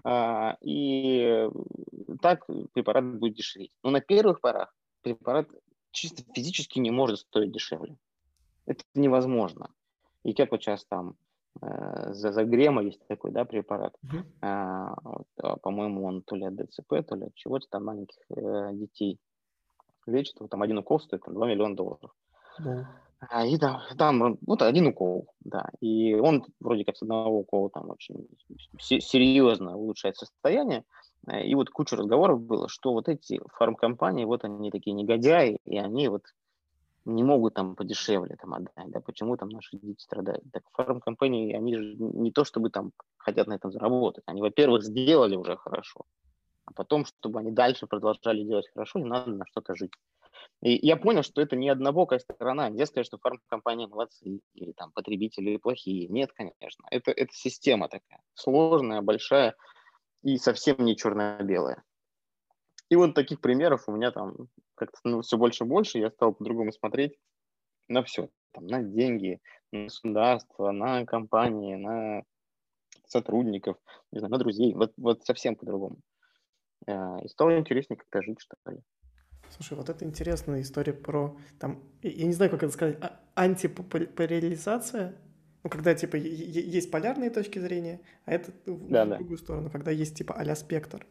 а, 0.03 0.57
и 0.61 1.49
так 2.21 2.45
препарат 2.73 3.03
будет 3.17 3.33
дешеветь. 3.33 3.71
Но 3.83 3.89
на 3.89 3.99
первых 3.99 4.39
порах 4.41 4.73
препарат 5.01 5.49
чисто 5.95 6.23
физически 6.33 6.79
не 6.79 6.91
может 6.91 7.19
стоить 7.19 7.51
дешевле. 7.51 7.97
Это 8.65 8.83
невозможно. 8.93 9.69
И 10.23 10.33
как 10.33 10.51
вот 10.51 10.61
сейчас 10.61 10.85
там 10.85 11.15
э, 11.61 12.13
за, 12.13 12.31
за 12.31 12.43
грема 12.43 12.83
есть 12.83 13.05
такой, 13.07 13.31
да, 13.31 13.45
препарат. 13.45 13.95
Uh-huh. 14.03 14.23
А, 14.41 14.95
вот, 15.03 15.27
а, 15.37 15.57
по-моему, 15.57 16.05
он 16.05 16.21
то 16.21 16.35
ли 16.35 16.45
от 16.45 16.55
ДЦП, 16.55 17.05
то 17.07 17.15
ли 17.15 17.27
от 17.27 17.35
чего-то 17.35 17.67
там 17.69 17.85
маленьких 17.85 18.19
э, 18.29 18.71
детей 18.73 19.19
лечит. 20.05 20.39
Вот 20.39 20.49
там 20.49 20.61
один 20.61 20.77
укол 20.77 20.99
стоит 20.99 21.23
там, 21.23 21.33
2 21.33 21.47
миллиона 21.47 21.75
долларов. 21.75 22.11
А, 23.29 23.45
и 23.45 23.57
там, 23.57 23.81
там 23.97 24.37
вот 24.45 24.61
один 24.61 24.87
укол, 24.87 25.27
да. 25.39 25.69
И 25.79 26.13
он 26.15 26.45
вроде 26.59 26.85
как 26.85 26.97
с 26.97 27.01
одного 27.01 27.39
укола 27.39 27.69
там 27.69 27.89
очень 27.89 28.27
серьезно 28.79 29.77
улучшает 29.77 30.17
состояние. 30.17 30.83
Э, 31.27 31.43
и 31.43 31.55
вот 31.55 31.69
куча 31.69 31.95
разговоров 31.95 32.41
было, 32.41 32.69
что 32.69 32.93
вот 32.93 33.07
эти 33.07 33.41
фармкомпании, 33.53 34.25
вот 34.25 34.43
они 34.43 34.71
такие 34.71 34.93
негодяи, 34.93 35.57
и 35.65 35.77
они 35.77 36.07
вот 36.07 36.23
не 37.05 37.23
могут 37.23 37.53
там 37.53 37.75
подешевле 37.75 38.35
там 38.35 38.53
отдать, 38.53 38.87
да, 38.87 38.99
почему 38.99 39.37
там 39.37 39.49
наши 39.49 39.77
дети 39.77 40.01
страдают. 40.01 40.43
Так 40.51 40.63
фармкомпании, 40.73 41.53
они 41.53 41.75
же 41.75 41.95
не 41.97 42.31
то 42.31 42.45
чтобы 42.45 42.69
там 42.69 42.91
хотят 43.17 43.47
на 43.47 43.53
этом 43.53 43.71
заработать, 43.71 44.23
они, 44.27 44.41
во-первых, 44.41 44.83
сделали 44.83 45.35
уже 45.35 45.55
хорошо, 45.55 46.05
а 46.65 46.73
потом, 46.73 47.05
чтобы 47.05 47.39
они 47.39 47.51
дальше 47.51 47.85
продолжали 47.87 48.43
делать 48.43 48.69
хорошо, 48.73 48.99
им 48.99 49.07
надо 49.07 49.31
на 49.31 49.45
что-то 49.45 49.75
жить. 49.75 49.91
И 50.61 50.85
я 50.85 50.97
понял, 50.97 51.23
что 51.23 51.41
это 51.41 51.55
не 51.55 51.69
однобокая 51.69 52.19
сторона. 52.19 52.69
Нельзя 52.69 52.85
сказать, 52.87 53.07
что 53.07 53.17
фармкомпании 53.17 53.87
молодцы 53.87 54.39
или 54.53 54.71
там 54.73 54.91
потребители 54.91 55.57
плохие. 55.57 56.07
Нет, 56.07 56.31
конечно. 56.33 56.85
Это, 56.91 57.11
это 57.11 57.33
система 57.33 57.87
такая, 57.87 58.21
сложная, 58.33 59.01
большая, 59.01 59.55
и 60.25 60.39
совсем 60.39 60.83
не 60.83 60.97
черно-белое. 60.97 61.83
И 62.89 62.95
вот 62.95 63.13
таких 63.13 63.41
примеров 63.41 63.87
у 63.87 63.91
меня 63.91 64.11
там 64.11 64.49
как-то 64.73 64.97
ну, 65.03 65.21
все 65.21 65.37
больше 65.37 65.63
и 65.63 65.67
больше. 65.67 65.99
Я 65.99 66.09
стал 66.09 66.33
по-другому 66.33 66.71
смотреть 66.71 67.17
на 67.87 68.03
все. 68.03 68.29
Там, 68.51 68.65
на 68.65 68.81
деньги, 68.81 69.39
на 69.71 69.83
государство, 69.83 70.71
на 70.71 71.05
компании, 71.05 71.75
на 71.75 72.23
сотрудников, 73.07 73.77
не 74.11 74.19
знаю, 74.19 74.31
на 74.31 74.39
друзей. 74.39 74.73
Вот, 74.73 74.93
вот 74.97 75.23
совсем 75.23 75.55
по-другому. 75.55 75.99
Э, 76.87 77.23
и 77.23 77.27
стало 77.27 77.59
интереснее 77.59 77.97
как-то 77.97 78.23
жить, 78.23 78.41
что 78.41 78.55
ли. 78.71 78.79
Слушай, 79.51 79.77
вот 79.77 79.89
это 79.89 80.05
интересная 80.05 80.61
история 80.61 80.93
про, 80.93 81.37
там, 81.59 81.83
я 82.01 82.25
не 82.25 82.33
знаю, 82.33 82.49
как 82.49 82.63
это 82.63 82.73
сказать, 82.73 82.97
а, 82.99 83.19
антипопуляризация 83.35 85.15
ну, 85.65 85.71
когда, 85.71 85.95
типа, 85.95 86.15
есть 86.15 86.91
полярные 86.91 87.31
точки 87.31 87.57
зрения, 87.57 87.99
а 88.25 88.33
это 88.33 88.51
в 88.67 88.87
да, 88.87 89.03
другую 89.03 89.39
сторону, 89.39 89.71
когда 89.71 89.89
есть, 89.89 90.15
типа, 90.15 90.35
а 90.35 90.55
спектр. 90.55 91.07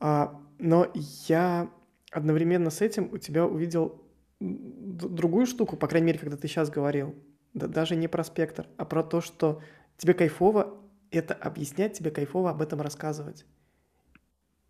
А, 0.00 0.42
но 0.58 0.90
я 1.28 1.70
одновременно 2.10 2.70
с 2.70 2.80
этим 2.80 3.08
у 3.12 3.18
тебя 3.18 3.46
увидел 3.46 4.02
другую 4.40 5.46
штуку, 5.46 5.76
по 5.76 5.86
крайней 5.86 6.08
мере, 6.08 6.18
когда 6.18 6.36
ты 6.36 6.48
сейчас 6.48 6.70
говорил, 6.70 7.14
да, 7.54 7.68
даже 7.68 7.94
не 7.94 8.08
про 8.08 8.24
спектр, 8.24 8.66
а 8.76 8.84
про 8.84 9.04
то, 9.04 9.20
что 9.20 9.62
тебе 9.96 10.12
кайфово 10.12 10.76
это 11.12 11.32
объяснять, 11.32 11.96
тебе 11.96 12.10
кайфово 12.10 12.50
об 12.50 12.60
этом 12.60 12.80
рассказывать. 12.80 13.46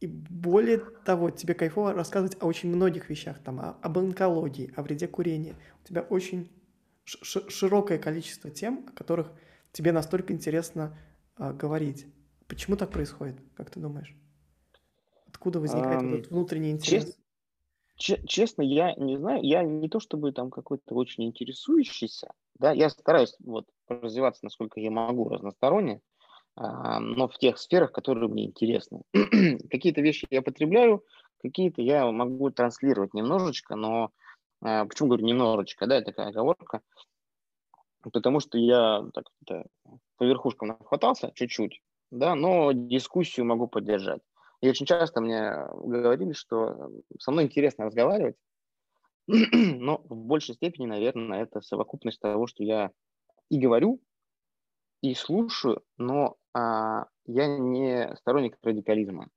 И 0.01 0.07
более 0.07 0.81
того, 1.07 1.31
тебе 1.31 1.55
кайфово 1.55 1.95
рассказывать 1.95 2.37
о 2.43 2.47
очень 2.47 2.69
многих 2.69 3.09
вещах, 3.09 3.39
там, 3.39 3.59
о, 3.59 3.79
об 3.81 3.97
онкологии, 3.97 4.71
о 4.77 4.83
вреде 4.83 5.09
курения. 5.09 5.55
У 5.83 5.89
тебя 5.89 6.03
очень 6.03 6.51
широкое 7.23 7.99
количество 7.99 8.51
тем, 8.51 8.87
о 8.89 8.93
которых 8.93 9.33
тебе 9.73 9.93
настолько 9.93 10.33
интересно 10.33 10.97
а, 11.37 11.53
говорить. 11.53 12.07
Почему 12.49 12.77
так 12.77 12.91
происходит, 12.91 13.37
как 13.57 13.71
ты 13.71 13.81
думаешь? 13.81 14.15
Откуда 15.27 15.61
возникает 15.61 16.03
um, 16.03 16.19
этот 16.19 16.31
внутренний 16.31 16.71
интерес? 16.73 17.17
Честно, 17.97 18.27
честно, 18.27 18.63
я 18.63 18.95
не 18.95 19.17
знаю. 19.17 19.43
Я 19.43 19.63
не 19.63 19.89
то 19.89 20.01
чтобы 20.01 20.33
там 20.33 20.51
какой-то 20.51 20.95
очень 20.95 21.25
интересующийся, 21.25 22.33
да, 22.59 22.73
я 22.73 22.91
стараюсь 22.91 23.35
вот 23.41 23.67
развиваться, 23.89 24.45
насколько 24.45 24.81
я 24.81 24.91
могу, 24.91 25.29
разносторонне, 25.29 26.01
а, 26.57 27.01
но 27.01 27.29
в 27.29 27.39
тех 27.39 27.59
сферах, 27.59 27.93
которые 27.93 28.29
мне 28.29 28.47
интересны. 28.47 29.03
какие-то 29.71 30.03
вещи 30.03 30.27
я 30.31 30.43
потребляю, 30.43 31.05
какие-то 31.43 31.81
я 31.81 32.11
могу 32.11 32.51
транслировать 32.51 33.15
немножечко, 33.15 33.77
но 33.77 34.11
почему 34.61 35.09
говорю 35.09 35.27
немножечко, 35.27 35.87
да, 35.87 36.03
такая 36.03 36.29
оговорка, 36.29 36.83
потому 38.13 38.41
что 38.41 38.59
я 38.59 39.05
так 39.15 39.25
по 40.17 40.25
верхушкам 40.25 40.69
нахватался 40.69 41.33
чуть-чуть, 41.35 41.83
да, 42.11 42.35
но 42.35 42.73
дискуссию 42.73 43.47
могу 43.47 43.69
поддержать. 43.69 44.23
И 44.61 44.69
очень 44.69 44.87
часто 44.87 45.21
мне 45.21 45.67
говорили, 45.73 46.33
что 46.33 46.91
со 47.19 47.31
мной 47.31 47.45
интересно 47.45 47.87
разговаривать, 47.87 48.37
но 49.27 50.03
в 50.05 50.17
большей 50.17 50.55
степени, 50.55 50.87
наверное, 50.87 51.43
это 51.43 51.61
совокупность 51.61 52.21
того, 52.21 52.47
что 52.47 52.63
я 52.63 52.91
и 53.49 53.59
говорю, 53.59 54.01
и 55.03 55.15
слушаю, 55.15 55.83
но 55.97 56.37
а, 56.53 57.07
я 57.27 57.47
не 57.47 58.15
сторонник 58.17 58.59
радикализма. 58.63 59.29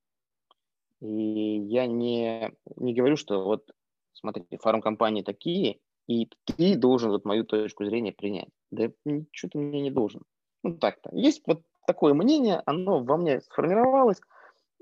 И 1.00 1.60
я 1.60 1.86
не, 1.86 2.52
не 2.76 2.94
говорю, 2.94 3.18
что 3.18 3.44
вот 3.44 3.70
смотри, 4.14 4.46
фармкомпании 4.62 5.22
такие, 5.22 5.80
и 6.08 6.30
ты 6.46 6.76
должен 6.76 7.12
вот 7.12 7.26
мою 7.26 7.46
точку 7.46 7.86
зрения 7.86 8.12
принять. 8.12 8.50
Да 8.72 8.92
ничего 9.06 9.50
ты 9.50 9.58
мне 9.58 9.82
не 9.82 9.92
должен. 9.92 10.24
Ну 10.64 10.78
так-то. 10.78 11.10
Есть 11.14 11.44
вот 11.48 11.62
такое 11.88 12.14
мнение, 12.14 12.62
оно 12.66 13.04
во 13.04 13.18
мне 13.18 13.42
сформировалось, 13.42 14.22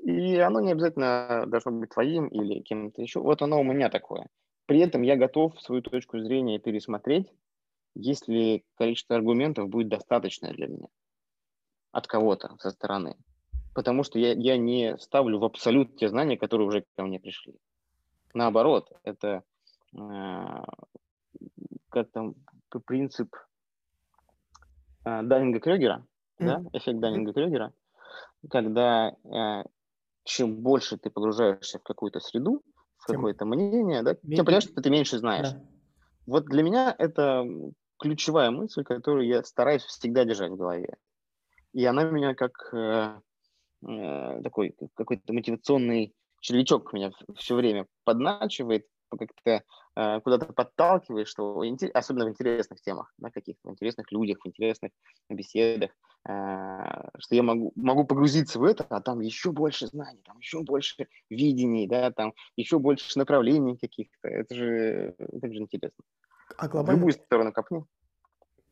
и 0.04 0.38
оно 0.38 0.62
не 0.62 0.72
обязательно 0.72 1.46
должно 1.48 1.72
быть 1.72 1.90
твоим 1.90 2.28
или 2.28 2.62
кем-то 2.62 3.02
еще. 3.02 3.20
Вот 3.20 3.42
оно 3.42 3.60
у 3.60 3.64
меня 3.64 3.90
такое. 3.90 4.28
При 4.66 4.80
этом 4.80 5.02
я 5.02 5.16
готов 5.16 5.60
свою 5.62 5.82
точку 5.82 6.20
зрения 6.20 6.60
пересмотреть, 6.60 7.32
если 7.96 8.64
количество 8.76 9.16
аргументов 9.16 9.70
будет 9.70 9.90
достаточное 9.90 10.54
для 10.54 10.68
меня 10.68 10.88
от 11.92 12.08
кого-то 12.08 12.56
со 12.60 12.72
стороны. 12.72 13.18
Потому 13.74 14.04
что 14.04 14.20
я, 14.20 14.34
я 14.34 14.58
не 14.58 14.98
ставлю 14.98 15.40
в 15.40 15.46
абсолют 15.46 15.98
те 15.98 16.10
знания, 16.10 16.38
которые 16.38 16.68
уже 16.68 16.86
ко 16.96 17.04
мне 17.04 17.20
пришли. 17.20 17.54
Наоборот, 18.34 18.92
это 19.04 19.44
э, 19.94 20.64
как 21.90 22.12
там 22.12 22.36
принцип 22.86 23.36
э, 25.06 25.22
Даннинга-Крюгера, 25.24 26.06
mm-hmm. 26.40 26.46
да, 26.46 26.64
эффект 26.74 27.00
Даннинга-Крюгера, 27.00 27.74
когда 28.50 29.10
э, 29.10 29.64
чем 30.24 30.56
больше 30.62 30.98
ты 30.98 31.10
погружаешься 31.10 31.80
в 31.80 31.84
какую-то 31.84 32.20
среду, 32.20 32.64
в 32.98 33.06
какое-то 33.06 33.46
мнение, 33.46 34.04
да, 34.04 34.16
тем 34.16 34.46
понимаешь, 34.46 34.64
что 34.64 34.82
ты 34.82 34.90
меньше 34.90 35.18
знаешь. 35.18 35.52
Да. 35.52 35.62
Вот 36.28 36.46
для 36.46 36.64
меня 36.64 36.96
это 36.98 37.46
ключевая 38.00 38.52
мысль, 38.52 38.84
которую 38.84 39.28
я 39.28 39.44
стараюсь 39.44 39.84
всегда 39.84 40.24
держать 40.24 40.52
в 40.52 40.56
голове. 40.56 40.98
И 41.74 41.86
она 41.86 42.04
меня 42.04 42.36
как 42.36 42.52
э, 42.74 43.20
э, 43.88 44.42
такой 44.44 44.76
какой-то 44.96 45.34
мотивационный 45.34 46.14
червячок 46.42 46.92
меня 46.94 47.12
все 47.36 47.56
время 47.56 47.88
подначивает, 48.04 48.86
как-то 49.18 49.64
э, 49.96 50.22
куда-то 50.22 50.54
подталкивает, 50.54 51.28
что 51.28 51.64
особенно 51.94 52.26
в 52.26 52.30
интересных 52.30 52.82
темах, 52.82 53.14
на 53.18 53.32
каких-то 53.32 53.70
интересных 53.70 54.12
людях, 54.12 54.40
в 54.44 54.48
интересных 54.48 54.92
беседах, 55.30 55.92
э, 56.28 57.10
что 57.20 57.36
я 57.36 57.44
могу, 57.44 57.72
могу 57.76 58.06
погрузиться 58.06 58.60
в 58.60 58.64
это, 58.64 58.86
а 58.90 59.02
там 59.02 59.20
еще 59.20 59.52
больше 59.52 59.88
знаний, 59.88 60.22
там 60.26 60.38
еще 60.40 60.62
больше 60.62 61.08
видений, 61.30 61.88
да, 61.88 62.12
там 62.12 62.34
еще 62.56 62.80
больше 62.80 63.18
направлений 63.18 63.78
каких-то. 63.78 64.28
Это 64.28 64.56
же, 64.56 65.16
это 65.18 65.52
же 65.52 65.60
интересно. 65.60 66.04
А 66.58 66.68
В 66.68 66.72
глобально 66.72 67.00
любую 67.00 67.14
сторону 67.14 67.54
копни. 67.54 67.86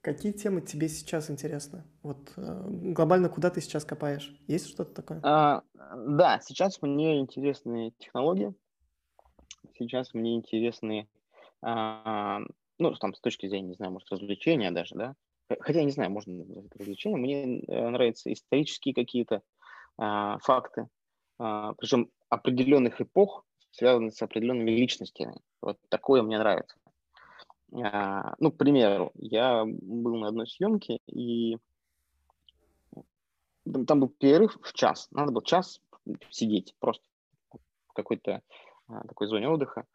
Какие 0.02 0.32
темы 0.32 0.62
тебе 0.62 0.90
сейчас 0.90 1.30
интересны? 1.30 1.84
Вот 2.04 2.34
э, 2.38 2.64
глобально 2.70 3.30
куда 3.30 3.50
ты 3.50 3.62
сейчас 3.62 3.86
копаешь? 3.86 4.36
Есть 4.48 4.70
что-то 4.70 4.94
такое? 4.94 5.22
А, 5.22 5.62
да, 5.74 6.40
сейчас 6.40 6.82
мне 6.82 7.20
интересны 7.20 7.94
технологии, 7.98 8.54
сейчас 9.78 10.14
мне 10.14 10.36
интересны, 10.36 11.08
а, 11.62 12.40
ну, 12.78 12.94
там, 12.96 13.14
с 13.14 13.20
точки 13.20 13.48
зрения, 13.48 13.70
не 13.70 13.76
знаю, 13.76 13.92
может, 13.92 14.10
развлечения 14.12 14.72
даже, 14.72 14.96
да, 14.96 15.16
Х- 15.50 15.58
хотя 15.62 15.84
не 15.84 15.92
знаю, 15.92 16.12
можно 16.12 16.34
назвать 16.34 16.66
это 16.66 16.80
развлечением, 16.80 17.22
мне 17.22 17.62
э, 17.68 17.90
нравятся 17.90 18.32
исторические 18.32 18.94
какие-то 18.94 19.42
а, 19.98 20.38
факты, 20.40 20.88
а, 21.40 21.74
причем 21.74 22.10
определенных 22.30 23.02
эпох, 23.02 23.46
связанных 23.72 24.14
с 24.14 24.22
определенными 24.22 24.72
личностями. 24.72 25.36
Вот 25.62 25.78
такое 25.90 26.22
мне 26.24 26.38
нравится. 26.38 26.78
А, 27.74 28.36
ну, 28.40 28.52
к 28.52 28.58
примеру, 28.58 29.12
я 29.16 29.64
был 29.66 30.16
на 30.18 30.28
одной 30.30 30.48
съемке, 30.48 31.00
и 31.08 31.58
там 33.88 34.00
был 34.00 34.10
перерыв 34.10 34.58
в 34.62 34.74
час. 34.74 35.08
Надо 35.12 35.32
было 35.32 35.44
час 35.46 35.80
сидеть 36.32 36.76
просто 36.80 37.04
в 37.88 37.94
какой-то 37.94 38.42
а, 38.88 39.08
такой 39.08 39.28
зоне 39.28 39.50
отдыха. 39.50 39.86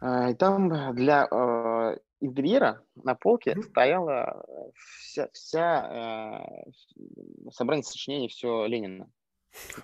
А, 0.00 0.30
И 0.30 0.34
там 0.34 0.94
для 0.94 1.28
э, 1.30 1.98
интерьера 2.20 2.82
на 2.94 3.14
полке 3.14 3.52
Мгм. 3.54 3.62
стояла 3.64 4.44
вся, 4.74 5.28
вся 5.32 6.46
э, 6.66 7.50
собрание 7.50 7.84
сочинений 7.84 8.28
все 8.28 8.66
Ленина. 8.66 9.10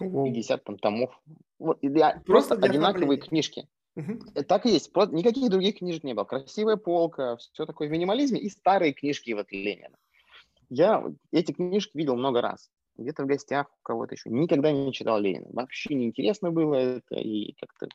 Воу. 0.01 0.25
50 0.25 0.65
там 0.65 0.79
томов. 0.79 1.21
Вот, 1.59 1.79
и 1.83 1.89
Просто 1.91 2.23
просто 2.25 2.57
для 2.57 2.71
одинаковые 2.71 3.19
оформления. 3.19 3.29
книжки. 3.29 3.69
Э, 4.35 4.43
Так 4.43 4.67
и 4.67 4.71
есть. 4.71 4.95
Никаких 4.95 5.51
других 5.51 5.79
книжек 5.79 6.05
не 6.05 6.15
было. 6.15 6.25
Красивая 6.25 6.77
полка, 6.77 7.37
все 7.37 7.67
такое 7.67 7.89
в 7.89 7.91
минимализме 7.91 8.41
и 8.41 8.49
старые 8.49 8.93
книжки 8.93 9.33
вот 9.33 9.51
Ленина. 9.51 9.97
Я 10.71 11.05
эти 11.33 11.53
книжки 11.53 11.97
видел 11.97 12.17
много 12.17 12.41
раз. 12.41 12.71
Где-то 12.97 13.25
в 13.25 13.27
гостях 13.27 13.69
у 13.69 13.83
кого-то 13.83 14.15
еще. 14.15 14.31
Никогда 14.31 14.73
не 14.73 14.93
читал 14.93 15.21
Ленина. 15.21 15.47
Вообще 15.51 15.95
неинтересно 15.95 16.51
было 16.51 16.75
это. 16.75 17.17
И 17.17 17.55
как-то, 17.61 17.89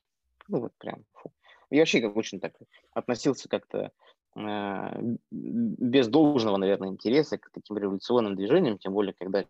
ну 0.48 0.62
вот 0.62 0.74
прям, 0.78 1.04
фу. 1.14 1.32
Я 1.70 1.82
вообще 1.82 2.02
как 2.02 2.16
очень 2.16 2.40
так 2.40 2.54
относился 2.94 3.50
как-то 3.50 3.92
э, 4.36 5.16
без 5.32 6.08
должного, 6.08 6.58
наверное, 6.58 6.90
интереса 6.90 7.38
к 7.38 7.50
таким 7.52 7.78
революционным 7.78 8.36
движениям, 8.36 8.78
тем 8.78 8.94
более, 8.94 9.14
когда 9.14 9.46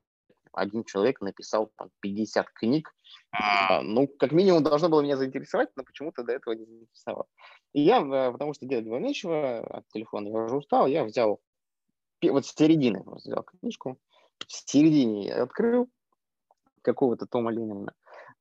один 0.54 0.84
человек 0.84 1.22
написал 1.22 1.72
там 1.78 1.90
50 2.02 2.50
книг, 2.52 2.94
а, 3.32 3.82
ну, 3.82 4.08
как 4.08 4.32
минимум, 4.32 4.64
должно 4.64 4.90
было 4.90 5.02
меня 5.02 5.18
заинтересовать, 5.18 5.70
но 5.76 5.84
почему-то 5.84 6.24
до 6.24 6.34
этого 6.34 6.54
не 6.54 6.66
заинтересовало. 6.66 7.26
И 7.74 7.82
я, 7.82 8.00
э, 8.00 8.32
потому 8.32 8.54
что 8.54 8.66
делать 8.66 8.86
было 8.86 9.00
нечего, 9.00 9.60
от 9.60 9.88
телефона 9.90 10.28
я 10.28 10.44
уже 10.44 10.58
устал, 10.58 10.88
я 10.88 11.04
взял, 11.04 11.42
вот 12.22 12.46
с 12.46 12.54
середины 12.54 13.04
взял 13.06 13.44
книжку, 13.44 13.98
в 14.40 14.52
середине 14.52 15.28
я 15.28 15.44
открыл 15.44 15.90
какого-то 16.82 17.26
Тома 17.26 17.52
Ленина, 17.52 17.94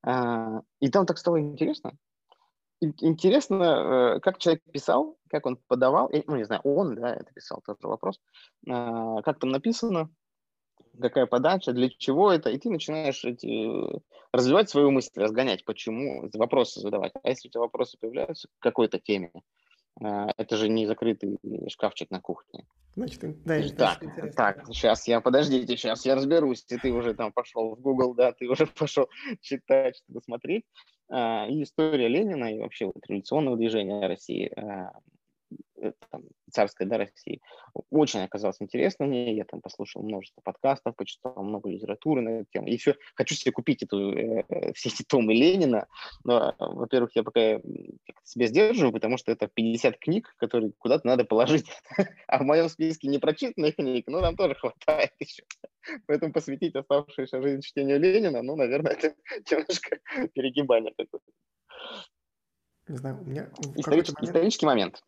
а, 0.05 0.61
и 0.81 0.91
там 0.91 1.07
так 1.07 1.19
стало 1.19 1.41
интересно. 1.41 1.93
Ин- 2.81 2.97
Интересно, 3.01 4.17
э, 4.17 4.21
как 4.21 4.39
человек 4.39 4.63
писал, 4.73 5.17
как 5.31 5.47
он 5.47 5.57
подавал, 5.69 6.11
ну, 6.27 6.37
не 6.37 6.45
знаю, 6.45 6.61
он, 6.65 6.97
да, 6.97 7.15
это 7.15 7.33
писал, 7.33 7.63
тоже 7.65 7.79
вопрос, 7.83 8.21
а, 8.69 9.23
как 9.23 9.39
там 9.39 9.51
написано, 9.51 10.11
какая 11.01 11.27
подача, 11.27 11.73
для 11.73 11.89
чего 11.89 12.33
это, 12.33 12.51
и 12.51 12.59
ты 12.59 12.71
начинаешь 12.71 13.25
эти, 13.25 13.47
э, 13.47 13.99
развивать 14.33 14.71
свою 14.71 14.91
мысль, 14.91 15.11
разгонять, 15.17 15.65
почему, 15.65 16.29
вопросы 16.35 16.81
задавать. 16.81 17.13
А 17.23 17.29
если 17.29 17.49
у 17.49 17.51
тебя 17.51 17.61
вопросы 17.61 17.99
появляются 18.01 18.49
к 18.49 18.63
какой-то 18.63 18.99
теме, 18.99 19.33
а, 20.01 20.29
это 20.37 20.57
же 20.57 20.69
не 20.69 20.87
закрытый 20.87 21.39
шкафчик 21.69 22.11
на 22.11 22.21
кухне. 22.21 22.67
Значит, 22.95 23.25
ин- 23.25 23.43
да, 23.45 23.57
Ты 23.57 23.63
же, 23.63 23.69
значит, 23.71 23.79
так, 23.79 24.05
интересно. 24.05 24.37
так, 24.37 24.67
сейчас 24.69 25.09
я, 25.09 25.21
подождите, 25.21 25.77
сейчас 25.77 26.05
я 26.07 26.15
разберусь, 26.15 26.65
и 26.69 26.79
ты 26.79 26.93
уже 26.93 27.15
там 27.15 27.33
пошел 27.33 27.75
в 27.75 27.81
Google, 27.81 28.15
да, 28.15 28.33
ты 28.33 28.49
уже 28.49 28.67
пошел 28.77 29.09
читать, 29.41 29.97
что-то 29.97 30.21
смотреть. 30.25 30.65
А, 31.09 31.47
И 31.49 31.63
история 31.63 32.09
Ленина 32.09 32.55
и 32.55 32.59
вообще 32.59 32.87
вот 32.87 32.97
революционного 33.07 33.57
движения 33.57 34.07
России, 34.07 34.51
а, 34.57 34.93
э, 35.81 35.93
там, 36.11 36.25
царской 36.53 36.87
да, 36.87 36.99
России, 36.99 37.41
очень 37.91 38.21
оказалось 38.21 38.61
интересно 38.61 39.07
мне. 39.07 39.35
Я 39.35 39.45
там 39.45 39.61
послушал 39.61 40.03
множество 40.03 40.41
подкастов, 40.43 40.97
почитал 40.97 41.43
много 41.43 41.69
литературы 41.69 42.21
на 42.21 42.29
эту 42.41 42.47
тему. 42.53 42.69
И 42.69 42.73
еще 42.73 42.97
хочу 43.15 43.35
себе 43.35 43.53
купить 43.53 43.83
эту, 43.83 44.13
э, 44.13 44.73
все 44.75 44.89
эти 44.91 45.03
томы 45.03 45.35
Ленина. 45.35 45.87
Но, 46.25 46.55
во-первых, 46.59 47.17
я 47.17 47.23
пока 47.23 47.61
себя 48.25 48.47
сдерживаю, 48.47 48.93
потому 48.93 49.17
что 49.17 49.33
это 49.33 49.49
50 49.49 49.99
книг, 49.99 50.35
которые 50.37 50.73
куда-то 50.79 51.07
надо 51.07 51.25
положить. 51.25 51.67
А 52.27 52.39
в 52.39 52.43
моем 52.43 52.69
списке 52.69 53.09
непрочитанных 53.09 53.77
книг, 53.77 54.05
ну, 54.07 54.21
нам 54.21 54.37
тоже 54.37 54.55
хватает 54.55 55.13
еще. 55.19 55.43
Поэтому 56.07 56.33
посвятить 56.33 56.75
оставшуюся 56.75 57.43
жизнь 57.43 57.61
чтению 57.61 58.01
Ленина, 58.01 58.43
ну, 58.43 58.57
наверное, 58.57 58.93
это 58.99 59.15
немножко 59.51 59.99
перегибание 60.35 60.93
какое-то. 60.97 61.33
Не 62.89 62.97
знаю, 62.97 63.21
у 63.21 63.25
меня 63.25 63.49
Исторический, 63.77 64.23
момент 64.23 64.29
исторический 64.29 64.67
момент. 64.67 65.05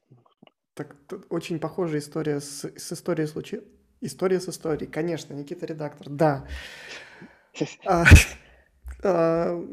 Так, 0.75 0.97
очень 1.31 1.59
похожая 1.59 2.01
история 2.01 2.41
с, 2.41 2.65
с 2.65 2.93
историей 2.93 3.27
случи... 3.27 3.63
История 4.01 4.39
с 4.39 4.49
историей. 4.49 4.91
Конечно, 4.91 5.33
Никита 5.33 5.67
редактор, 5.67 6.09
да. 6.11 6.47
А, 7.87 8.05
а, 9.05 9.65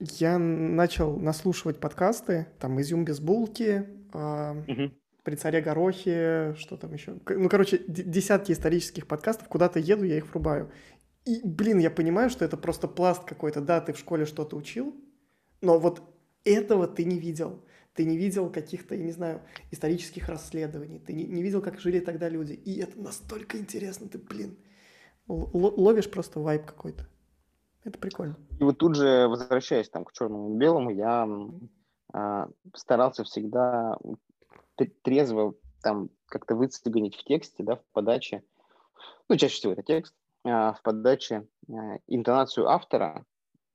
я 0.00 0.38
начал 0.38 1.18
наслушивать 1.18 1.78
подкасты, 1.78 2.46
там 2.58 2.80
«Изюм 2.80 3.04
без 3.04 3.20
булки», 3.20 3.86
а. 4.14 4.56
«При 5.22 5.34
царе 5.36 5.60
Горохе», 5.60 6.54
что 6.58 6.78
там 6.78 6.94
еще. 6.94 7.18
Ну, 7.28 7.48
короче, 7.50 7.78
десятки 7.86 8.52
исторических 8.52 9.06
подкастов, 9.06 9.48
куда-то 9.48 9.78
еду, 9.78 10.04
я 10.04 10.16
их 10.16 10.30
врубаю. 10.30 10.72
И, 11.26 11.42
блин, 11.44 11.78
я 11.78 11.90
понимаю, 11.90 12.30
что 12.30 12.46
это 12.46 12.56
просто 12.56 12.88
пласт 12.88 13.24
какой-то. 13.24 13.60
Да, 13.60 13.82
ты 13.82 13.92
в 13.92 13.98
школе 13.98 14.24
что-то 14.24 14.56
учил, 14.56 14.96
но 15.60 15.78
вот 15.78 16.02
этого 16.44 16.88
ты 16.88 17.04
не 17.04 17.18
видел. 17.18 17.62
Ты 18.00 18.06
не 18.06 18.16
видел 18.16 18.48
каких-то, 18.48 18.94
я 18.94 19.04
не 19.04 19.12
знаю, 19.12 19.42
исторических 19.70 20.26
расследований. 20.30 21.00
Ты 21.00 21.12
не, 21.12 21.24
не 21.24 21.42
видел, 21.42 21.60
как 21.60 21.78
жили 21.78 22.00
тогда 22.00 22.30
люди. 22.30 22.54
И 22.54 22.80
это 22.80 22.98
настолько 22.98 23.58
интересно. 23.58 24.08
Ты, 24.08 24.16
блин, 24.16 24.56
ловишь 25.26 26.10
просто 26.10 26.40
вайб 26.40 26.64
какой-то. 26.64 27.06
Это 27.84 27.98
прикольно. 27.98 28.38
И 28.58 28.64
вот 28.64 28.78
тут 28.78 28.96
же, 28.96 29.28
возвращаясь 29.28 29.90
там 29.90 30.06
к 30.06 30.12
черному 30.12 30.54
и 30.54 30.56
белому, 30.56 30.88
я 30.88 31.28
а, 32.14 32.48
старался 32.74 33.22
всегда 33.24 33.98
трезво 35.02 35.54
там 35.82 36.08
как-то 36.24 36.54
выцегонить 36.54 37.16
в 37.16 37.24
тексте, 37.24 37.62
да, 37.64 37.76
в 37.76 37.84
подаче, 37.92 38.42
ну, 39.28 39.36
чаще 39.36 39.56
всего 39.56 39.74
это 39.74 39.82
текст, 39.82 40.14
а, 40.46 40.72
в 40.72 40.80
подаче 40.80 41.46
а, 41.68 41.98
интонацию 42.06 42.66
автора, 42.66 43.26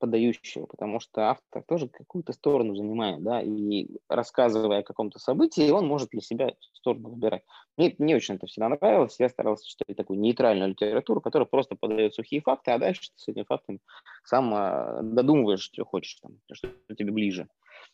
подающего, 0.06 0.66
потому 0.66 1.00
что 1.00 1.30
автор 1.30 1.62
тоже 1.62 1.88
какую-то 1.88 2.32
сторону 2.32 2.76
занимает, 2.76 3.22
да, 3.22 3.42
и 3.42 3.88
рассказывая 4.08 4.80
о 4.80 4.82
каком-то 4.82 5.18
событии, 5.18 5.70
он 5.70 5.86
может 5.86 6.10
для 6.10 6.20
себя 6.20 6.54
сторону 6.72 7.10
выбирать. 7.10 7.42
Мне 7.76 7.94
не 7.98 8.14
очень 8.14 8.36
это 8.36 8.46
всегда 8.46 8.68
нравилось, 8.68 9.16
я 9.18 9.28
старался 9.28 9.66
читать 9.66 9.96
такую 9.96 10.20
нейтральную 10.20 10.70
литературу, 10.70 11.20
которая 11.20 11.46
просто 11.46 11.76
подает 11.76 12.14
сухие 12.14 12.40
факты, 12.40 12.70
а 12.70 12.78
дальше 12.78 13.10
ты 13.10 13.18
с 13.18 13.28
этими 13.28 13.42
фактами 13.42 13.80
сам 14.24 14.54
а, 14.54 15.00
додумываешь, 15.02 15.60
что 15.60 15.84
хочешь, 15.84 16.18
там, 16.22 16.38
что 16.52 16.68
тебе 16.96 17.12
ближе. 17.12 17.48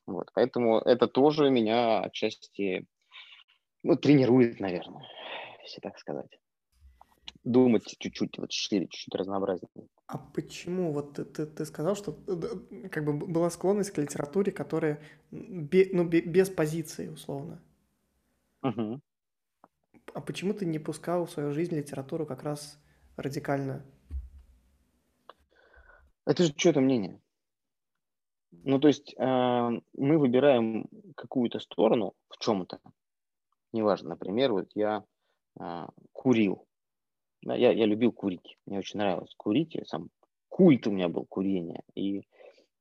Вот, 0.07 0.29
поэтому 0.35 0.79
это 0.79 1.09
тоже 1.09 1.51
меня 1.51 2.01
отчасти 2.01 2.87
ну, 3.83 3.97
тренирует, 3.97 4.61
наверное, 4.61 5.07
если 5.63 5.81
так 5.81 5.99
сказать. 5.99 6.42
Думать 7.45 7.85
чуть-чуть 7.99 8.39
вот 8.39 8.53
шире, 8.53 8.87
чуть-чуть 8.87 9.15
разнообразнее. 9.15 9.89
А 10.07 10.19
почему? 10.19 10.93
Вот 10.93 11.15
ты, 11.15 11.25
ты, 11.25 11.47
ты 11.47 11.65
сказал, 11.65 11.97
что 11.97 12.17
э, 12.27 12.89
как 12.89 13.05
бы 13.05 13.13
была 13.15 13.51
склонность 13.51 13.91
к 13.91 13.99
литературе, 13.99 14.53
которая 14.53 15.01
бе- 15.31 15.91
ну, 15.93 16.05
бе- 16.05 16.21
без 16.21 16.51
позиции, 16.51 17.09
условно. 17.09 17.61
Мгм. 18.63 19.03
А 20.15 20.21
почему 20.21 20.53
ты 20.55 20.67
не 20.67 20.79
пускал 20.79 21.27
в 21.27 21.31
свою 21.31 21.53
жизнь 21.53 21.75
литературу 21.75 22.27
как 22.27 22.43
раз 22.43 22.79
радикально? 23.17 23.85
Это 26.27 26.45
же 26.45 26.55
что-то 26.57 26.81
мнение. 26.81 27.21
Ну, 28.53 28.79
то 28.79 28.89
есть 28.89 29.15
э, 29.19 29.25
мы 29.95 30.19
выбираем 30.19 30.89
какую-то 31.17 31.59
сторону 31.59 32.13
в 32.29 32.39
чем-то. 32.39 32.79
Неважно, 33.73 34.11
например, 34.11 34.53
вот 34.53 34.71
я 34.75 35.05
э, 35.59 35.87
курил. 36.13 36.67
Я, 37.45 37.73
я 37.73 37.87
любил 37.87 38.13
курить. 38.13 38.59
Мне 38.67 38.79
очень 38.79 38.99
нравилось 38.99 39.35
курить. 39.37 39.75
Я 39.75 39.85
сам 39.85 40.09
культ 40.49 40.87
у 40.87 40.91
меня 40.91 41.09
был 41.09 41.25
курение. 41.25 41.83
И 41.95 42.23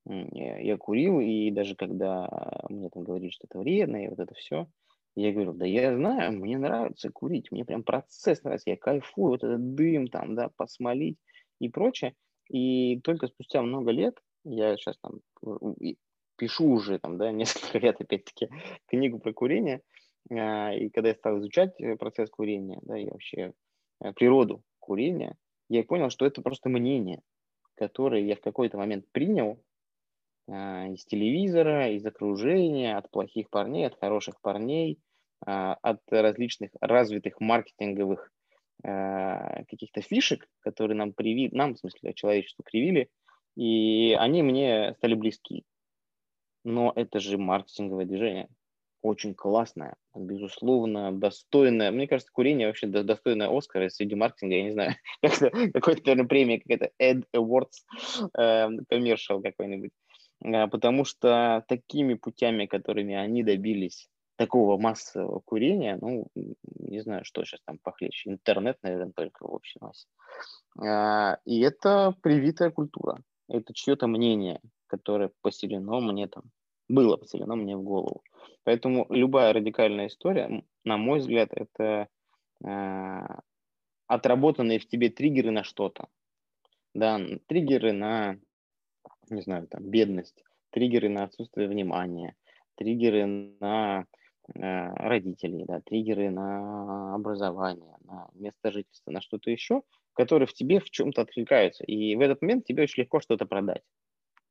я, 0.05 0.59
я 0.59 0.77
курил, 0.77 1.19
и 1.19 1.51
даже 1.51 1.75
когда 1.75 2.27
мне 2.69 2.89
там 2.89 3.03
говорили, 3.03 3.29
что 3.29 3.47
это 3.49 3.59
вредно, 3.59 4.03
и 4.03 4.07
вот 4.07 4.19
это 4.19 4.33
все, 4.33 4.67
я 5.15 5.31
говорю, 5.31 5.53
да 5.53 5.65
я 5.65 5.95
знаю, 5.95 6.33
мне 6.33 6.57
нравится 6.57 7.09
курить, 7.09 7.51
мне 7.51 7.65
прям 7.65 7.83
процесс 7.83 8.43
нравится, 8.43 8.69
я 8.69 8.77
кайфую, 8.77 9.31
вот 9.31 9.43
этот 9.43 9.75
дым 9.75 10.07
там, 10.07 10.35
да, 10.35 10.49
посмолить 10.55 11.17
и 11.59 11.69
прочее. 11.69 12.15
И 12.49 12.99
только 13.01 13.27
спустя 13.27 13.61
много 13.61 13.91
лет, 13.91 14.17
я 14.43 14.75
сейчас 14.77 14.97
там 14.99 15.19
э, 15.45 15.93
пишу 16.37 16.69
уже 16.69 16.97
там, 16.99 17.17
да, 17.17 17.31
несколько 17.31 17.79
лет 17.79 18.01
опять-таки 18.01 18.49
книгу 18.87 19.19
про 19.19 19.33
курение, 19.33 19.81
а, 20.29 20.73
и 20.73 20.89
когда 20.89 21.09
я 21.09 21.15
стал 21.15 21.39
изучать 21.39 21.79
э, 21.79 21.95
процесс 21.97 22.29
курения, 22.29 22.79
да, 22.83 22.97
и 22.97 23.09
вообще 23.09 23.53
природу 24.15 24.63
курения, 24.79 25.37
я 25.69 25.83
понял, 25.83 26.09
что 26.09 26.25
это 26.25 26.41
просто 26.41 26.69
мнение, 26.69 27.21
которое 27.75 28.23
я 28.23 28.35
в 28.35 28.41
какой-то 28.41 28.77
момент 28.77 29.05
принял 29.11 29.63
а, 30.49 30.87
из 30.87 31.05
телевизора, 31.05 31.91
из 31.91 32.05
окружения, 32.05 32.97
от 32.97 33.09
плохих 33.09 33.49
парней, 33.49 33.87
от 33.87 33.97
хороших 33.99 34.41
парней, 34.41 34.99
а, 35.45 35.75
от 35.81 36.01
различных 36.09 36.71
развитых 36.81 37.39
маркетинговых 37.39 38.31
каких-то 38.83 40.01
фишек, 40.01 40.47
которые 40.61 40.97
нам 40.97 41.13
привили, 41.13 41.55
нам, 41.55 41.75
в 41.75 41.77
смысле, 41.77 42.15
человечеству 42.15 42.63
привили, 42.63 43.11
и 43.55 44.17
они 44.19 44.41
мне 44.41 44.95
стали 44.97 45.13
близки. 45.13 45.65
Но 46.63 46.91
это 46.95 47.19
же 47.19 47.37
маркетинговое 47.37 48.05
движение 48.05 48.49
очень 49.01 49.33
классная, 49.33 49.95
безусловно, 50.15 51.11
достойная. 51.11 51.91
Мне 51.91 52.07
кажется, 52.07 52.31
курение 52.31 52.67
вообще 52.67 52.87
достойное 52.87 53.49
Оскара 53.49 53.89
среди 53.89 54.15
маркетинга, 54.15 54.55
я 54.55 54.63
не 54.63 54.71
знаю, 54.71 54.95
какой-то, 55.73 56.01
наверное, 56.05 56.27
премия, 56.27 56.59
какая-то 56.59 56.91
Ed 56.99 57.25
Awards, 57.35 57.85
э, 58.37 58.69
commercial 58.91 59.41
какой-нибудь. 59.41 59.91
А, 60.43 60.67
потому 60.67 61.05
что 61.05 61.63
такими 61.67 62.13
путями, 62.15 62.65
которыми 62.65 63.15
они 63.15 63.43
добились 63.43 64.07
такого 64.37 64.77
массового 64.77 65.39
курения, 65.39 65.97
ну, 66.01 66.27
не 66.33 67.01
знаю, 67.01 67.25
что 67.25 67.43
сейчас 67.43 67.59
там 67.65 67.77
похлеще, 67.77 68.31
интернет, 68.31 68.77
наверное, 68.81 69.11
только 69.15 69.45
в 69.47 69.53
общей 69.53 69.77
массе. 69.79 70.07
А, 70.79 71.37
и 71.45 71.59
это 71.61 72.15
привитая 72.21 72.71
культура, 72.71 73.19
это 73.47 73.73
чье-то 73.73 74.07
мнение, 74.07 74.59
которое 74.87 75.31
поселено 75.41 75.99
мне 75.99 76.27
там 76.27 76.43
было 76.91 77.17
поселено 77.17 77.55
мне 77.55 77.77
в 77.77 77.83
голову. 77.83 78.23
Поэтому 78.63 79.07
любая 79.09 79.53
радикальная 79.53 80.07
история, 80.07 80.63
на 80.83 80.97
мой 80.97 81.19
взгляд, 81.19 81.49
это 81.53 82.07
э, 82.63 83.19
отработанные 84.07 84.79
в 84.79 84.87
тебе 84.87 85.09
триггеры 85.09 85.51
на 85.51 85.63
что-то. 85.63 86.07
Да, 86.93 87.19
триггеры 87.47 87.93
на, 87.93 88.37
не 89.29 89.41
знаю, 89.41 89.67
там, 89.67 89.83
бедность, 89.89 90.43
триггеры 90.69 91.09
на 91.09 91.23
отсутствие 91.23 91.67
внимания, 91.67 92.35
триггеры 92.75 93.25
на 93.25 94.05
э, 94.53 94.93
родителей, 94.95 95.65
да, 95.65 95.81
триггеры 95.81 96.29
на 96.29 97.15
образование, 97.15 97.95
на 98.03 98.29
место 98.33 98.71
жительства, 98.71 99.11
на 99.11 99.21
что-то 99.21 99.49
еще, 99.49 99.81
которые 100.13 100.47
в 100.47 100.53
тебе 100.53 100.79
в 100.79 100.89
чем-то 100.89 101.21
откликаются. 101.21 101.83
И 101.85 102.15
в 102.15 102.21
этот 102.21 102.41
момент 102.41 102.65
тебе 102.65 102.83
очень 102.83 103.03
легко 103.03 103.21
что-то 103.21 103.45
продать. 103.45 103.81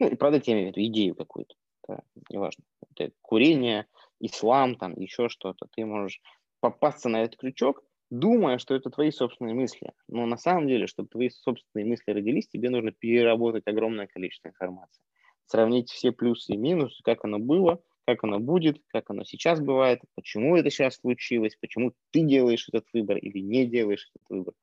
Ну, 0.00 0.08
и 0.08 0.16
продать, 0.16 0.48
я 0.48 0.54
имею 0.54 0.72
в 0.72 0.76
виду, 0.76 0.86
идею 0.86 1.14
какую-то 1.14 1.54
это 1.90 2.02
неважно, 2.28 2.64
это 2.96 3.12
курение, 3.22 3.86
ислам, 4.20 4.76
там 4.76 4.94
еще 4.96 5.28
что-то, 5.28 5.66
ты 5.74 5.84
можешь 5.84 6.20
попасться 6.60 7.08
на 7.08 7.22
этот 7.22 7.38
крючок, 7.38 7.82
думая, 8.10 8.58
что 8.58 8.74
это 8.74 8.90
твои 8.90 9.10
собственные 9.10 9.54
мысли. 9.54 9.92
Но 10.08 10.26
на 10.26 10.36
самом 10.36 10.68
деле, 10.68 10.86
чтобы 10.86 11.08
твои 11.08 11.30
собственные 11.30 11.86
мысли 11.86 12.12
родились, 12.12 12.48
тебе 12.48 12.70
нужно 12.70 12.92
переработать 12.92 13.66
огромное 13.66 14.06
количество 14.06 14.48
информации. 14.48 15.02
Сравнить 15.46 15.90
все 15.90 16.12
плюсы 16.12 16.52
и 16.52 16.56
минусы, 16.56 17.02
как 17.02 17.24
оно 17.24 17.38
было, 17.38 17.80
как 18.06 18.24
оно 18.24 18.38
будет, 18.38 18.80
как 18.88 19.10
оно 19.10 19.24
сейчас 19.24 19.60
бывает, 19.60 20.00
почему 20.14 20.56
это 20.56 20.70
сейчас 20.70 20.96
случилось, 20.96 21.56
почему 21.60 21.92
ты 22.10 22.22
делаешь 22.22 22.68
этот 22.68 22.86
выбор 22.92 23.16
или 23.16 23.38
не 23.38 23.66
делаешь 23.66 24.10
этот 24.14 24.28
выбор. 24.28 24.54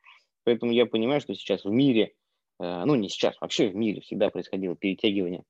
Поэтому 0.43 0.71
я 0.71 0.85
понимаю, 0.85 1.21
что 1.21 1.33
сейчас 1.33 1.65
в 1.65 1.69
мире, 1.69 2.13
э, 2.59 2.83
ну 2.85 2.95
не 2.95 3.09
сейчас, 3.09 3.39
вообще 3.41 3.69
в 3.69 3.75
мире 3.75 4.01
всегда 4.01 4.29
происходило 4.29 4.75
перетягивание 4.75 5.43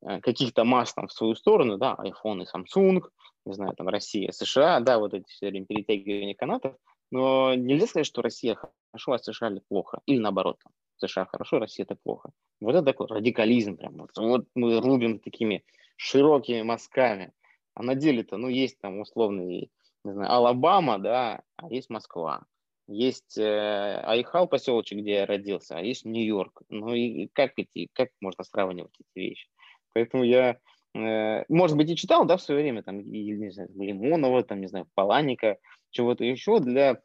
каких-то 0.00 0.64
масс 0.64 0.94
там 0.94 1.08
в 1.08 1.12
свою 1.12 1.34
сторону, 1.34 1.78
да, 1.78 1.96
iPhone 1.98 2.42
и 2.42 2.46
Samsung, 2.46 3.02
не 3.44 3.54
знаю, 3.54 3.74
там 3.76 3.88
Россия, 3.88 4.30
США, 4.32 4.80
да, 4.80 4.98
вот 4.98 5.14
эти 5.14 5.28
все 5.28 5.48
время 5.48 5.66
перетягивания 5.66 6.34
канатов, 6.34 6.76
но 7.10 7.54
нельзя 7.54 7.86
сказать, 7.86 8.06
что 8.06 8.22
Россия 8.22 8.54
хорошо, 8.54 9.12
а 9.12 9.18
США 9.18 9.52
плохо, 9.68 10.00
или 10.06 10.18
наоборот, 10.18 10.60
США 10.98 11.26
хорошо, 11.26 11.58
Россия 11.58 11.84
это 11.84 11.96
плохо. 11.96 12.30
Вот 12.60 12.74
это 12.74 12.84
такой 12.84 13.06
радикализм 13.08 13.76
прям, 13.76 13.96
вот, 13.96 14.10
вот 14.16 14.46
мы 14.54 14.80
рубим 14.80 15.18
такими 15.18 15.64
широкими 15.96 16.62
мазками, 16.62 17.32
а 17.74 17.82
на 17.82 17.94
деле-то, 17.94 18.36
ну, 18.36 18.48
есть 18.48 18.78
там 18.80 19.00
условный, 19.00 19.70
не 20.04 20.12
знаю, 20.12 20.32
Алабама, 20.32 20.98
да, 20.98 21.42
а 21.56 21.68
есть 21.68 21.90
Москва. 21.90 22.42
Есть 22.90 23.36
э, 23.36 24.00
Айхал 24.02 24.48
поселочек, 24.48 25.00
где 25.00 25.12
я 25.12 25.26
родился, 25.26 25.76
а 25.76 25.82
есть 25.82 26.06
Нью-Йорк. 26.06 26.62
Ну 26.70 26.94
и 26.94 27.28
как 27.28 27.52
эти, 27.56 27.88
как 27.92 28.08
можно 28.20 28.44
сравнивать 28.44 28.94
эти 28.98 29.26
вещи? 29.26 29.48
Поэтому 29.92 30.24
я, 30.24 30.58
э, 30.94 31.44
может 31.48 31.76
быть, 31.76 31.90
и 31.90 31.96
читал, 31.96 32.24
да, 32.24 32.36
в 32.36 32.42
свое 32.42 32.62
время, 32.62 32.82
там, 32.82 33.00
и, 33.00 33.30
не 33.32 33.50
знаю, 33.50 33.70
Лимонова, 33.74 34.42
там, 34.44 34.60
не 34.60 34.66
знаю, 34.66 34.86
Паланика, 34.94 35.58
чего-то 35.90 36.24
еще 36.24 36.60
для 36.60 37.00